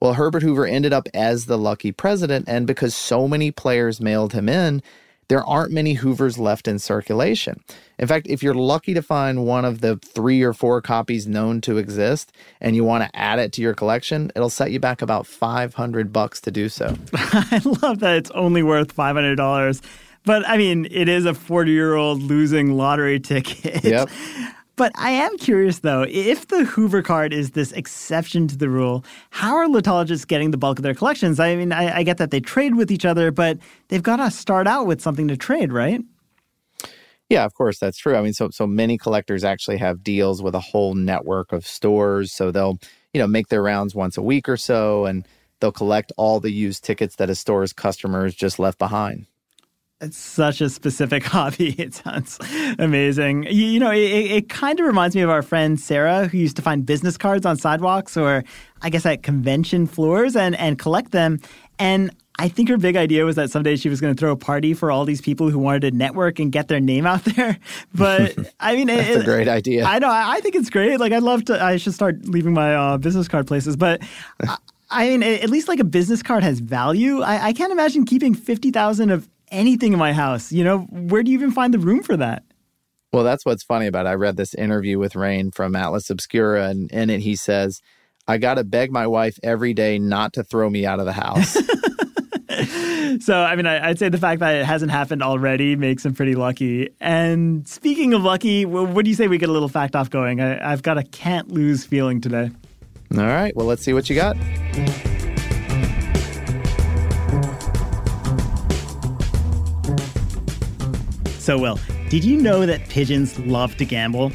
Well, 0.00 0.14
Herbert 0.14 0.42
Hoover 0.42 0.66
ended 0.66 0.92
up 0.92 1.08
as 1.14 1.46
the 1.46 1.58
lucky 1.58 1.92
president, 1.92 2.46
and 2.48 2.66
because 2.66 2.94
so 2.94 3.28
many 3.28 3.50
players 3.50 4.00
mailed 4.00 4.32
him 4.32 4.48
in, 4.48 4.82
there 5.28 5.44
aren't 5.44 5.72
many 5.72 5.94
Hoovers 5.94 6.38
left 6.38 6.68
in 6.68 6.78
circulation. 6.78 7.62
In 7.98 8.06
fact, 8.06 8.26
if 8.28 8.42
you're 8.42 8.54
lucky 8.54 8.94
to 8.94 9.02
find 9.02 9.46
one 9.46 9.64
of 9.64 9.80
the 9.80 9.96
three 9.96 10.42
or 10.42 10.52
four 10.52 10.82
copies 10.82 11.26
known 11.26 11.60
to 11.62 11.78
exist 11.78 12.32
and 12.60 12.74
you 12.76 12.84
want 12.84 13.04
to 13.04 13.16
add 13.16 13.38
it 13.38 13.52
to 13.54 13.62
your 13.62 13.74
collection, 13.74 14.30
it'll 14.34 14.50
set 14.50 14.72
you 14.72 14.80
back 14.80 15.02
about 15.02 15.26
500 15.26 16.12
bucks 16.12 16.40
to 16.42 16.50
do 16.50 16.68
so. 16.68 16.96
I 17.14 17.60
love 17.82 18.00
that 18.00 18.16
it's 18.16 18.30
only 18.32 18.62
worth 18.62 18.94
$500. 18.94 19.80
But 20.24 20.48
I 20.48 20.56
mean, 20.56 20.86
it 20.90 21.08
is 21.08 21.26
a 21.26 21.34
40 21.34 21.70
year 21.70 21.94
old 21.94 22.22
losing 22.22 22.76
lottery 22.76 23.20
ticket. 23.20 23.84
Yep. 23.84 24.08
But 24.76 24.92
I 24.94 25.10
am 25.10 25.36
curious 25.36 25.80
though, 25.80 26.06
if 26.08 26.48
the 26.48 26.64
Hoover 26.64 27.02
card 27.02 27.32
is 27.32 27.50
this 27.50 27.72
exception 27.72 28.48
to 28.48 28.56
the 28.56 28.68
rule, 28.68 29.04
how 29.30 29.54
are 29.54 29.66
lotologists 29.66 30.26
getting 30.26 30.50
the 30.50 30.56
bulk 30.56 30.78
of 30.78 30.82
their 30.82 30.94
collections? 30.94 31.38
I 31.38 31.54
mean, 31.56 31.72
I, 31.72 31.98
I 31.98 32.02
get 32.02 32.16
that 32.18 32.30
they 32.30 32.40
trade 32.40 32.74
with 32.74 32.90
each 32.90 33.04
other, 33.04 33.30
but 33.30 33.58
they've 33.88 34.02
got 34.02 34.16
to 34.16 34.30
start 34.30 34.66
out 34.66 34.86
with 34.86 35.00
something 35.00 35.28
to 35.28 35.36
trade, 35.36 35.72
right? 35.72 36.00
Yeah, 37.28 37.44
of 37.44 37.54
course, 37.54 37.78
that's 37.78 37.98
true. 37.98 38.16
I 38.16 38.22
mean, 38.22 38.32
so 38.34 38.50
so 38.50 38.66
many 38.66 38.98
collectors 38.98 39.44
actually 39.44 39.78
have 39.78 40.02
deals 40.02 40.42
with 40.42 40.54
a 40.54 40.60
whole 40.60 40.94
network 40.94 41.52
of 41.52 41.66
stores. 41.66 42.32
So 42.32 42.50
they'll, 42.50 42.78
you 43.12 43.20
know, 43.20 43.26
make 43.26 43.48
their 43.48 43.62
rounds 43.62 43.94
once 43.94 44.16
a 44.16 44.22
week 44.22 44.48
or 44.48 44.56
so 44.56 45.06
and 45.06 45.26
they'll 45.60 45.72
collect 45.72 46.12
all 46.16 46.40
the 46.40 46.50
used 46.50 46.84
tickets 46.84 47.16
that 47.16 47.30
a 47.30 47.34
store's 47.34 47.72
customers 47.72 48.34
just 48.34 48.58
left 48.58 48.78
behind. 48.78 49.26
It's 50.02 50.18
such 50.18 50.60
a 50.60 50.68
specific 50.68 51.22
hobby. 51.24 51.74
It 51.78 51.94
sounds 51.94 52.38
amazing. 52.78 53.44
You, 53.44 53.66
you 53.66 53.78
know, 53.78 53.92
it, 53.92 54.00
it 54.00 54.48
kind 54.48 54.80
of 54.80 54.86
reminds 54.86 55.14
me 55.14 55.22
of 55.22 55.30
our 55.30 55.42
friend 55.42 55.78
Sarah, 55.78 56.26
who 56.26 56.38
used 56.38 56.56
to 56.56 56.62
find 56.62 56.84
business 56.84 57.16
cards 57.16 57.46
on 57.46 57.56
sidewalks 57.56 58.16
or 58.16 58.42
I 58.82 58.90
guess 58.90 59.06
at 59.06 59.22
convention 59.22 59.86
floors 59.86 60.34
and, 60.34 60.56
and 60.56 60.76
collect 60.78 61.12
them. 61.12 61.38
And 61.78 62.10
I 62.38 62.48
think 62.48 62.68
her 62.70 62.76
big 62.78 62.96
idea 62.96 63.24
was 63.24 63.36
that 63.36 63.50
someday 63.50 63.76
she 63.76 63.88
was 63.88 64.00
going 64.00 64.12
to 64.12 64.18
throw 64.18 64.32
a 64.32 64.36
party 64.36 64.74
for 64.74 64.90
all 64.90 65.04
these 65.04 65.20
people 65.20 65.50
who 65.50 65.58
wanted 65.58 65.82
to 65.82 65.90
network 65.92 66.40
and 66.40 66.50
get 66.50 66.66
their 66.66 66.80
name 66.80 67.06
out 67.06 67.24
there. 67.36 67.58
But 67.94 68.36
I 68.58 68.74
mean, 68.74 68.86
that's 68.88 69.08
it, 69.08 69.20
a 69.20 69.24
great 69.24 69.46
idea. 69.46 69.84
I 69.84 70.00
know. 70.00 70.10
I 70.10 70.40
think 70.40 70.56
it's 70.56 70.70
great. 70.70 70.98
Like, 70.98 71.12
I'd 71.12 71.22
love 71.22 71.44
to. 71.44 71.62
I 71.62 71.76
should 71.76 71.94
start 71.94 72.26
leaving 72.26 72.54
my 72.54 72.74
uh, 72.74 72.98
business 72.98 73.28
card 73.28 73.46
places. 73.46 73.76
But 73.76 74.02
I 74.90 75.10
mean, 75.10 75.22
at 75.22 75.50
least 75.50 75.68
like 75.68 75.78
a 75.78 75.84
business 75.84 76.22
card 76.22 76.42
has 76.42 76.58
value. 76.58 77.20
I, 77.20 77.46
I 77.48 77.52
can't 77.52 77.70
imagine 77.70 78.04
keeping 78.04 78.34
fifty 78.34 78.70
thousand 78.70 79.10
of 79.10 79.28
anything 79.52 79.92
in 79.92 79.98
my 79.98 80.12
house. 80.12 80.50
You 80.50 80.64
know, 80.64 80.78
where 80.90 81.22
do 81.22 81.30
you 81.30 81.38
even 81.38 81.52
find 81.52 81.72
the 81.72 81.78
room 81.78 82.02
for 82.02 82.16
that? 82.16 82.42
Well, 83.12 83.24
that's 83.24 83.44
what's 83.44 83.62
funny 83.62 83.86
about 83.86 84.06
it. 84.06 84.10
I 84.10 84.14
read 84.14 84.36
this 84.36 84.54
interview 84.54 84.98
with 84.98 85.14
Rain 85.14 85.50
from 85.50 85.76
Atlas 85.76 86.08
Obscura, 86.08 86.68
and 86.68 86.90
in 86.90 87.10
it 87.10 87.20
he 87.20 87.36
says, 87.36 87.80
I 88.26 88.38
got 88.38 88.54
to 88.54 88.64
beg 88.64 88.90
my 88.90 89.06
wife 89.06 89.38
every 89.42 89.74
day 89.74 89.98
not 89.98 90.32
to 90.34 90.44
throw 90.44 90.70
me 90.70 90.86
out 90.86 90.98
of 90.98 91.06
the 91.06 91.12
house. 91.12 91.52
so, 93.24 93.42
I 93.42 93.54
mean, 93.56 93.66
I, 93.66 93.88
would 93.88 93.98
say 93.98 94.08
the 94.08 94.18
fact 94.18 94.40
that 94.40 94.54
it 94.54 94.64
hasn't 94.64 94.92
happened 94.92 95.22
already 95.22 95.76
makes 95.76 96.06
him 96.06 96.14
pretty 96.14 96.34
lucky. 96.34 96.88
And 97.00 97.68
speaking 97.68 98.14
of 98.14 98.22
lucky, 98.22 98.64
what 98.64 99.04
do 99.04 99.10
you 99.10 99.16
say 99.16 99.28
we 99.28 99.38
get 99.38 99.50
a 99.50 99.52
little 99.52 99.68
fact 99.68 99.94
off 99.94 100.08
going? 100.08 100.40
I, 100.40 100.72
I've 100.72 100.82
got 100.82 100.96
a 100.96 101.02
can't 101.02 101.48
lose 101.50 101.84
feeling 101.84 102.20
today. 102.20 102.50
All 103.12 103.24
right. 103.24 103.54
Well, 103.54 103.66
let's 103.66 103.82
see 103.82 103.92
what 103.92 104.08
you 104.08 104.16
got. 104.16 104.36
So, 111.42 111.58
Will, 111.58 111.80
did 112.08 112.22
you 112.22 112.40
know 112.40 112.66
that 112.66 112.88
pigeons 112.88 113.36
love 113.40 113.76
to 113.78 113.84
gamble? 113.84 114.30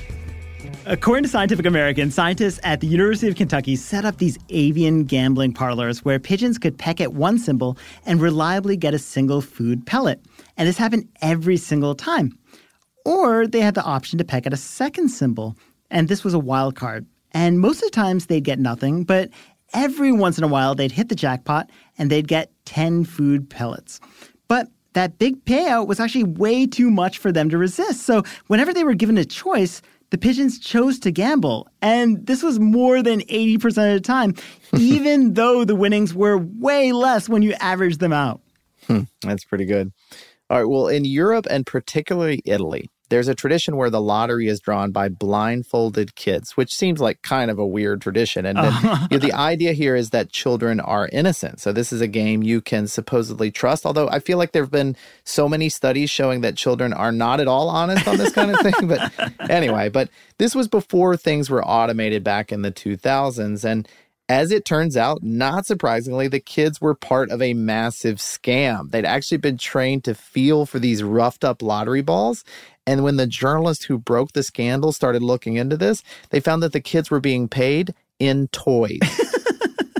According 0.85 1.23
to 1.23 1.29
Scientific 1.29 1.65
American, 1.65 2.11
scientists 2.11 2.59
at 2.63 2.81
the 2.81 2.87
University 2.87 3.29
of 3.29 3.37
Kentucky 3.37 3.77
set 3.77 4.03
up 4.03 4.17
these 4.17 4.37
avian 4.49 5.05
gambling 5.05 5.53
parlors 5.53 6.03
where 6.03 6.19
pigeons 6.19 6.57
could 6.57 6.77
peck 6.77 6.99
at 6.99 7.13
one 7.13 7.39
symbol 7.39 7.77
and 8.05 8.19
reliably 8.19 8.75
get 8.75 8.93
a 8.93 8.99
single 8.99 9.39
food 9.39 9.85
pellet. 9.85 10.19
And 10.57 10.67
this 10.67 10.77
happened 10.77 11.07
every 11.21 11.55
single 11.55 11.95
time. 11.95 12.37
Or 13.05 13.47
they 13.47 13.61
had 13.61 13.75
the 13.75 13.83
option 13.83 14.17
to 14.17 14.25
peck 14.25 14.45
at 14.45 14.51
a 14.51 14.57
second 14.57 15.07
symbol. 15.07 15.55
And 15.89 16.09
this 16.09 16.25
was 16.25 16.33
a 16.33 16.39
wild 16.39 16.75
card. 16.75 17.05
And 17.31 17.61
most 17.61 17.77
of 17.81 17.89
the 17.89 17.95
times 17.95 18.25
they'd 18.25 18.43
get 18.43 18.59
nothing, 18.59 19.05
but 19.05 19.29
every 19.73 20.11
once 20.11 20.37
in 20.37 20.43
a 20.43 20.49
while 20.49 20.75
they'd 20.75 20.91
hit 20.91 21.07
the 21.07 21.15
jackpot 21.15 21.69
and 21.97 22.09
they'd 22.09 22.27
get 22.27 22.51
10 22.65 23.05
food 23.05 23.49
pellets. 23.49 24.01
That 24.97 25.19
big 25.19 25.45
payout 25.45 25.85
was 25.85 25.99
actually 25.99 26.23
way 26.23 26.65
too 26.65 26.89
much 26.89 27.19
for 27.19 27.31
them 27.31 27.51
to 27.51 27.57
resist. 27.59 28.01
So 28.01 28.23
whenever 28.47 28.73
they 28.73 28.83
were 28.83 28.95
given 28.95 29.15
a 29.19 29.25
choice, 29.25 29.79
the 30.09 30.17
pigeons 30.17 30.57
chose 30.57 30.97
to 31.01 31.11
gamble. 31.11 31.67
And 31.83 32.25
this 32.25 32.41
was 32.41 32.59
more 32.59 33.03
than 33.03 33.19
80% 33.21 33.65
of 33.65 33.93
the 33.93 33.99
time, 33.99 34.33
even 34.75 35.35
though 35.35 35.63
the 35.65 35.75
winnings 35.75 36.15
were 36.15 36.39
way 36.39 36.93
less 36.93 37.29
when 37.29 37.43
you 37.43 37.53
average 37.59 37.99
them 37.99 38.11
out. 38.11 38.41
Hmm, 38.87 39.01
that's 39.21 39.45
pretty 39.45 39.65
good. 39.65 39.91
All 40.49 40.57
right. 40.57 40.67
Well, 40.67 40.87
in 40.87 41.05
Europe 41.05 41.45
and 41.47 41.63
particularly 41.63 42.41
Italy, 42.43 42.89
there's 43.09 43.27
a 43.27 43.35
tradition 43.35 43.77
where 43.77 43.89
the 43.89 44.01
lottery 44.01 44.47
is 44.47 44.59
drawn 44.59 44.91
by 44.91 45.09
blindfolded 45.09 46.15
kids, 46.15 46.57
which 46.57 46.73
seems 46.73 46.99
like 46.99 47.21
kind 47.21 47.49
of 47.49 47.57
a 47.57 47.65
weird 47.65 48.01
tradition. 48.01 48.45
And 48.45 48.57
then, 48.57 48.73
oh. 48.73 49.07
you 49.09 49.17
know, 49.17 49.25
the 49.25 49.33
idea 49.33 49.73
here 49.73 49.95
is 49.95 50.09
that 50.09 50.31
children 50.31 50.79
are 50.79 51.09
innocent. 51.11 51.59
So 51.59 51.71
this 51.71 51.93
is 51.93 52.01
a 52.01 52.07
game 52.07 52.43
you 52.43 52.61
can 52.61 52.87
supposedly 52.87 53.51
trust. 53.51 53.85
Although 53.85 54.09
I 54.09 54.19
feel 54.19 54.37
like 54.37 54.51
there 54.51 54.63
have 54.63 54.71
been 54.71 54.95
so 55.23 55.47
many 55.47 55.69
studies 55.69 56.09
showing 56.09 56.41
that 56.41 56.55
children 56.55 56.93
are 56.93 57.11
not 57.11 57.39
at 57.39 57.47
all 57.47 57.69
honest 57.69 58.07
on 58.07 58.17
this 58.17 58.33
kind 58.33 58.51
of 58.51 58.59
thing. 58.59 58.87
But 58.87 59.11
anyway, 59.49 59.89
but 59.89 60.09
this 60.37 60.53
was 60.53 60.67
before 60.67 61.15
things 61.15 61.49
were 61.49 61.65
automated 61.65 62.23
back 62.23 62.51
in 62.51 62.61
the 62.61 62.71
2000s. 62.71 63.63
And 63.63 63.87
as 64.29 64.51
it 64.51 64.65
turns 64.65 64.97
out, 64.97 65.23
not 65.23 65.65
surprisingly, 65.65 66.27
the 66.27 66.39
kids 66.39 66.81
were 66.81 66.93
part 66.93 67.31
of 67.31 67.41
a 67.41 67.53
massive 67.53 68.17
scam. 68.17 68.91
They'd 68.91 69.05
actually 69.05 69.37
been 69.37 69.57
trained 69.57 70.03
to 70.03 70.15
feel 70.15 70.65
for 70.65 70.79
these 70.79 71.01
roughed 71.01 71.45
up 71.45 71.61
lottery 71.61 72.01
balls. 72.01 72.43
And 72.85 73.03
when 73.03 73.15
the 73.17 73.27
journalist 73.27 73.85
who 73.85 73.97
broke 73.97 74.33
the 74.33 74.43
scandal 74.43 74.91
started 74.91 75.21
looking 75.21 75.55
into 75.55 75.77
this, 75.77 76.03
they 76.29 76.39
found 76.39 76.61
that 76.63 76.73
the 76.73 76.81
kids 76.81 77.09
were 77.09 77.19
being 77.19 77.47
paid 77.47 77.93
in 78.19 78.47
toys. 78.49 78.99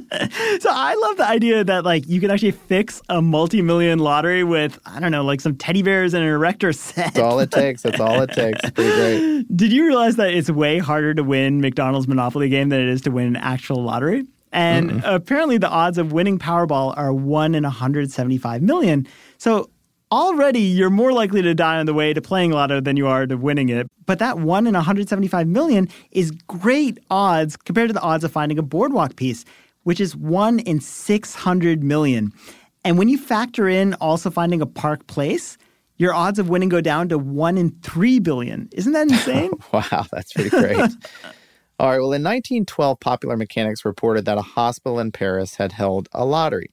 so 0.60 0.70
I 0.72 0.96
love 0.96 1.18
the 1.18 1.28
idea 1.28 1.64
that 1.64 1.84
like 1.84 2.08
you 2.08 2.22
can 2.22 2.32
actually 2.32 2.52
fix 2.52 3.02
a 3.10 3.22
multi-million 3.22 4.00
lottery 4.00 4.44
with 4.44 4.80
I 4.86 5.00
don't 5.00 5.12
know 5.12 5.24
like 5.24 5.42
some 5.42 5.56
teddy 5.56 5.82
bears 5.82 6.14
and 6.14 6.24
an 6.24 6.30
erector 6.30 6.72
set. 6.74 7.14
That's 7.14 7.20
all 7.20 7.40
it 7.40 7.52
takes. 7.52 7.82
That's 7.82 8.00
all 8.00 8.22
it 8.22 8.32
takes. 8.32 8.60
It's 8.64 8.72
pretty 8.76 8.96
great. 8.96 9.58
Did 9.58 9.72
you 9.72 9.86
realize 9.86 10.16
that 10.16 10.34
it's 10.34 10.50
way 10.50 10.80
harder 10.80 11.14
to 11.14 11.24
win 11.24 11.62
McDonald's 11.62 12.08
Monopoly 12.08 12.50
game 12.50 12.70
than 12.70 12.82
it 12.82 12.90
is 12.90 13.02
to 13.02 13.12
win 13.12 13.28
an 13.28 13.36
actual 13.36 13.84
lottery? 13.84 14.26
And 14.54 14.92
Mm-mm. 14.92 15.02
apparently 15.04 15.58
the 15.58 15.70
odds 15.70 15.98
of 15.98 16.14
winning 16.14 16.40
Powerball 16.40 16.98
are 16.98 17.14
1 17.14 17.54
in 17.54 17.64
175 17.64 18.62
million. 18.62 19.08
So 19.38 19.70
already 20.12 20.62
you're 20.62 20.90
more 20.90 21.12
likely 21.12 21.42
to 21.42 21.54
die 21.54 21.78
on 21.78 21.86
the 21.86 21.94
way 21.94 22.14
to 22.14 22.22
playing 22.22 22.52
lotto 22.52 22.80
than 22.80 22.96
you 22.96 23.08
are 23.08 23.28
to 23.28 23.36
winning 23.36 23.70
it. 23.70 23.88
But 24.06 24.20
that 24.20 24.40
1 24.40 24.68
in 24.68 24.74
175 24.74 25.48
million 25.48 25.90
is 26.12 26.32
great 26.32 26.98
odds 27.10 27.58
compared 27.58 27.90
to 27.90 27.94
the 27.94 28.02
odds 28.02 28.24
of 28.24 28.32
finding 28.32 28.58
a 28.58 28.64
boardwalk 28.64 29.16
piece 29.16 29.44
which 29.88 30.02
is 30.02 30.18
one 30.18 30.60
in 30.60 30.82
600 30.82 31.82
million. 31.82 32.34
And 32.84 32.98
when 32.98 33.08
you 33.08 33.18
factor 33.18 33.70
in 33.70 33.94
also 34.02 34.30
finding 34.30 34.62
a 34.62 34.66
park 34.66 35.08
place, 35.08 35.58
your 35.96 36.14
odds 36.14 36.40
of 36.40 36.50
winning 36.50 36.68
go 36.68 36.82
down 36.82 37.08
to 37.08 37.18
one 37.18 37.58
in 37.58 37.70
3 37.84 38.20
billion. 38.20 38.68
Isn't 38.74 38.92
that 38.92 39.10
insane? 39.10 39.52
wow, 39.72 40.06
that's 40.12 40.34
pretty 40.34 40.50
great. 40.50 40.78
All 41.80 41.90
right, 41.90 42.00
well, 42.00 42.12
in 42.12 42.22
1912, 42.22 43.00
Popular 43.00 43.38
Mechanics 43.38 43.86
reported 43.86 44.26
that 44.26 44.38
a 44.38 44.42
hospital 44.42 45.00
in 45.00 45.14
Paris 45.14 45.56
had 45.56 45.72
held 45.72 46.10
a 46.12 46.26
lottery. 46.26 46.70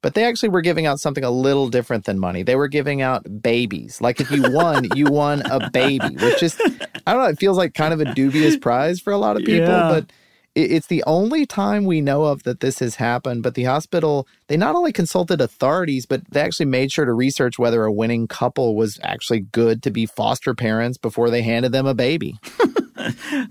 But 0.00 0.14
they 0.14 0.24
actually 0.24 0.48
were 0.48 0.62
giving 0.62 0.86
out 0.86 0.98
something 0.98 1.24
a 1.24 1.30
little 1.30 1.68
different 1.68 2.06
than 2.06 2.18
money. 2.18 2.42
They 2.42 2.56
were 2.56 2.68
giving 2.68 3.02
out 3.02 3.42
babies. 3.42 4.00
Like 4.00 4.18
if 4.18 4.30
you 4.30 4.50
won, 4.50 4.88
you 4.94 5.04
won 5.10 5.42
a 5.42 5.68
baby, 5.68 6.16
which 6.22 6.42
is, 6.42 6.58
I 7.06 7.12
don't 7.12 7.22
know, 7.22 7.28
it 7.28 7.38
feels 7.38 7.58
like 7.58 7.74
kind 7.74 7.92
of 7.92 8.00
a 8.00 8.14
dubious 8.14 8.56
prize 8.56 8.98
for 8.98 9.12
a 9.12 9.18
lot 9.18 9.36
of 9.36 9.44
people. 9.44 9.68
Yeah. 9.68 9.90
But 9.90 10.10
it's 10.56 10.86
the 10.86 11.04
only 11.06 11.44
time 11.44 11.84
we 11.84 12.00
know 12.00 12.24
of 12.24 12.44
that 12.44 12.60
this 12.60 12.78
has 12.78 12.96
happened. 12.96 13.42
But 13.42 13.54
the 13.54 13.64
hospital, 13.64 14.26
they 14.48 14.56
not 14.56 14.74
only 14.74 14.90
consulted 14.90 15.40
authorities, 15.40 16.06
but 16.06 16.22
they 16.30 16.40
actually 16.40 16.66
made 16.66 16.90
sure 16.90 17.04
to 17.04 17.12
research 17.12 17.58
whether 17.58 17.84
a 17.84 17.92
winning 17.92 18.26
couple 18.26 18.74
was 18.74 18.98
actually 19.02 19.40
good 19.40 19.82
to 19.82 19.90
be 19.90 20.06
foster 20.06 20.54
parents 20.54 20.96
before 20.96 21.28
they 21.28 21.42
handed 21.42 21.72
them 21.72 21.86
a 21.86 21.94
baby. 21.94 22.38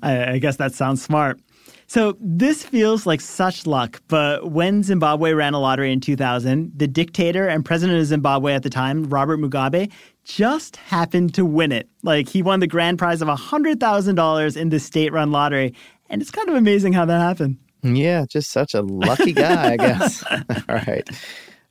I, 0.01 0.33
I 0.33 0.37
guess 0.39 0.57
that 0.57 0.73
sounds 0.73 1.03
smart. 1.03 1.39
So 1.87 2.17
this 2.19 2.63
feels 2.63 3.05
like 3.05 3.21
such 3.21 3.67
luck, 3.67 4.01
but 4.07 4.51
when 4.51 4.81
Zimbabwe 4.81 5.33
ran 5.33 5.53
a 5.53 5.59
lottery 5.59 5.93
in 5.93 5.99
2000, 5.99 6.71
the 6.75 6.87
dictator 6.87 7.47
and 7.47 7.63
president 7.63 7.99
of 7.99 8.05
Zimbabwe 8.07 8.53
at 8.53 8.63
the 8.63 8.71
time, 8.71 9.03
Robert 9.03 9.39
Mugabe, 9.39 9.91
just 10.23 10.77
happened 10.77 11.35
to 11.35 11.45
win 11.45 11.71
it. 11.71 11.87
Like 12.01 12.27
he 12.27 12.41
won 12.41 12.59
the 12.59 12.65
grand 12.65 12.97
prize 12.97 13.21
of 13.21 13.27
$100,000 13.27 14.57
in 14.57 14.69
the 14.69 14.79
state-run 14.79 15.31
lottery, 15.31 15.75
and 16.09 16.21
it's 16.21 16.31
kind 16.31 16.49
of 16.49 16.55
amazing 16.55 16.93
how 16.93 17.05
that 17.05 17.19
happened. 17.19 17.57
Yeah, 17.83 18.25
just 18.27 18.51
such 18.51 18.73
a 18.73 18.81
lucky 18.81 19.33
guy, 19.33 19.73
I 19.73 19.77
guess. 19.77 20.23
all 20.31 20.75
right. 20.75 21.07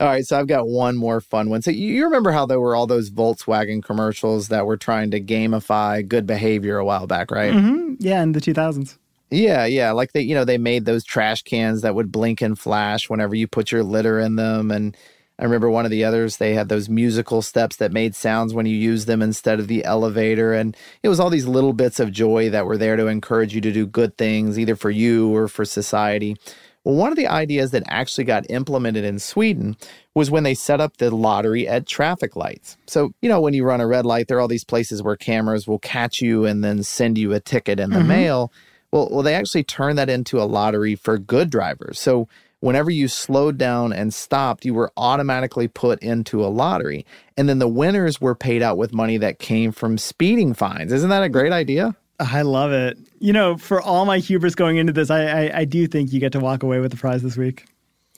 All 0.01 0.09
right, 0.09 0.24
so 0.24 0.39
I've 0.39 0.49
got 0.49 0.66
one 0.66 0.97
more 0.97 1.20
fun 1.20 1.51
one. 1.51 1.62
So 1.62 1.70
you 1.70 2.05
remember 2.05 2.32
how 2.32 2.47
there 2.47 2.61
were 2.61 2.74
all 2.74 2.87
those 2.87 3.11
Volkswagen 3.11 3.82
commercials 3.82 4.49
that 4.49 4.66
were 4.66 4.76
trying 4.76 5.12
to 5.12 5.20
gamify 5.20 6.07
good 6.07 6.26
behavior 6.26 6.78
a 6.78 6.85
while 6.85 7.07
back, 7.07 7.30
right? 7.30 7.53
Mm-hmm. 7.53 7.95
Yeah, 8.01 8.22
in 8.22 8.32
the 8.32 8.41
2000s. 8.41 8.99
Yeah, 9.30 9.64
yeah, 9.64 9.93
like 9.93 10.12
they, 10.12 10.20
you 10.20 10.35
know, 10.35 10.45
they 10.45 10.59
made 10.59 10.85
those 10.85 11.05
trash 11.05 11.43
cans 11.43 11.82
that 11.82 11.95
would 11.95 12.12
blink 12.12 12.41
and 12.41 12.59
flash 12.59 13.09
whenever 13.09 13.35
you 13.35 13.47
put 13.47 13.72
your 13.72 13.82
litter 13.82 14.20
in 14.20 14.37
them 14.37 14.70
and 14.70 14.97
I 15.39 15.45
remember 15.45 15.68
one 15.68 15.85
of 15.85 15.91
the 15.91 16.05
others, 16.05 16.37
they 16.37 16.55
had 16.55 16.68
those 16.68 16.89
musical 16.89 17.43
steps 17.43 17.76
that 17.76 17.93
made 17.93 18.14
sounds 18.14 18.55
when 18.55 18.66
you 18.66 18.76
used 18.76 19.09
them 19.09 19.20
instead 19.20 19.59
of 19.59 19.66
the 19.66 19.85
elevator. 19.85 20.53
And 20.53 20.76
it 21.03 21.09
was 21.09 21.18
all 21.18 21.30
these 21.30 21.47
little 21.47 21.72
bits 21.72 21.99
of 21.99 22.12
joy 22.12 22.51
that 22.51 22.66
were 22.66 22.78
there 22.78 22.97
to 22.97 23.09
encourage 23.09 23.55
you 23.55 23.61
to 23.62 23.72
do 23.72 23.87
good 23.87 24.16
things, 24.16 24.59
either 24.59 24.76
for 24.76 24.91
you 24.91 25.35
or 25.35 25.49
for 25.49 25.64
society. 25.64 26.37
Well, 26.85 26.95
one 26.95 27.11
of 27.11 27.16
the 27.16 27.26
ideas 27.26 27.70
that 27.70 27.82
actually 27.89 28.24
got 28.24 28.49
implemented 28.51 29.05
in 29.05 29.18
Sweden 29.18 29.76
was 30.14 30.30
when 30.30 30.45
they 30.45 30.55
set 30.55 30.80
up 30.80 30.99
the 30.99 31.11
lottery 31.11 31.66
at 31.66 31.87
traffic 31.87 32.37
lights. 32.37 32.76
So, 32.87 33.12
you 33.22 33.28
know, 33.28 33.41
when 33.41 33.55
you 33.55 33.64
run 33.64 33.80
a 33.80 33.87
red 33.87 34.05
light, 34.05 34.28
there 34.28 34.37
are 34.37 34.41
all 34.41 34.49
these 34.49 34.64
places 34.64 35.03
where 35.03 35.16
cameras 35.16 35.66
will 35.66 35.78
catch 35.78 36.20
you 36.20 36.45
and 36.45 36.62
then 36.62 36.82
send 36.82 37.16
you 37.18 37.32
a 37.32 37.41
ticket 37.41 37.80
in 37.80 37.91
the 37.91 38.01
mm-hmm. 38.01 38.09
mail. 38.09 38.53
Well, 38.93 39.09
well, 39.11 39.22
they 39.22 39.35
actually 39.35 39.64
turned 39.64 39.99
that 39.99 40.11
into 40.11 40.41
a 40.41 40.45
lottery 40.45 40.95
for 40.95 41.18
good 41.18 41.51
drivers. 41.51 41.99
So 41.99 42.28
whenever 42.65 42.91
you 42.91 43.09
slowed 43.09 43.59
down 43.59 43.93
and 43.93 44.15
stopped, 44.15 44.65
you 44.65 44.73
were 44.73 44.91
automatically 44.97 45.69
put 45.69 46.03
into 46.03 46.43
a 46.43 46.49
lottery. 46.49 47.05
And 47.37 47.47
then 47.47 47.59
the 47.59 47.69
winners 47.69 48.23
were 48.23 48.35
paid 48.35 48.62
out 48.62 48.79
with 48.79 48.95
money 48.95 49.19
that 49.19 49.39
came 49.39 49.71
from 49.71 49.99
speeding 49.99 50.55
fines. 50.55 50.91
Isn't 50.91 51.11
that 51.11 51.23
a 51.23 51.29
great 51.29 51.53
idea? 51.53 51.95
I 52.19 52.41
love 52.41 52.73
it. 52.73 52.97
You 53.19 53.35
know, 53.35 53.59
for 53.59 53.83
all 53.83 54.07
my 54.07 54.19
hubris 54.19 54.55
going 54.55 54.79
into 54.79 54.95
this, 54.95 55.11
I, 55.11 55.27
I, 55.27 55.59
I 55.59 55.65
do 55.67 55.87
think 55.87 56.12
you 56.12 56.21
get 56.21 56.33
to 56.33 56.41
walk 56.41 56.62
away 56.62 56.81
with 56.81 56.91
the 56.91 56.97
prize 56.97 57.23
this 57.23 57.37
week. 57.37 57.67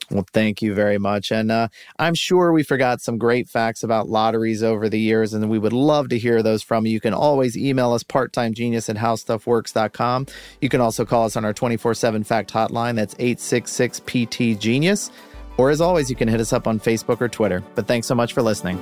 Well, 0.09 0.25
thank 0.31 0.61
you 0.61 0.73
very 0.73 0.97
much. 0.97 1.31
And 1.31 1.51
uh, 1.51 1.67
I'm 1.99 2.15
sure 2.15 2.53
we 2.53 2.63
forgot 2.63 3.01
some 3.01 3.17
great 3.17 3.49
facts 3.49 3.83
about 3.83 4.07
lotteries 4.07 4.63
over 4.63 4.87
the 4.87 4.99
years, 4.99 5.33
and 5.33 5.49
we 5.49 5.59
would 5.59 5.73
love 5.73 6.09
to 6.09 6.17
hear 6.17 6.41
those 6.41 6.63
from 6.63 6.85
you. 6.85 6.93
You 6.93 7.01
can 7.01 7.13
always 7.13 7.57
email 7.57 7.91
us 7.91 8.03
parttimegenius 8.03 8.89
at 8.89 8.95
howstuffworks.com. 8.95 10.27
You 10.61 10.69
can 10.69 10.79
also 10.79 11.05
call 11.05 11.25
us 11.25 11.35
on 11.35 11.43
our 11.43 11.53
24 11.53 11.93
7 11.93 12.23
fact 12.23 12.53
hotline. 12.53 12.95
That's 12.95 13.15
866 13.19 13.99
PT 14.01 14.59
Genius. 14.59 15.11
Or 15.57 15.71
as 15.71 15.81
always, 15.81 16.09
you 16.09 16.15
can 16.15 16.27
hit 16.27 16.39
us 16.39 16.53
up 16.53 16.67
on 16.67 16.79
Facebook 16.79 17.19
or 17.19 17.27
Twitter. 17.27 17.63
But 17.75 17.87
thanks 17.87 18.07
so 18.07 18.15
much 18.15 18.33
for 18.33 18.41
listening. 18.41 18.81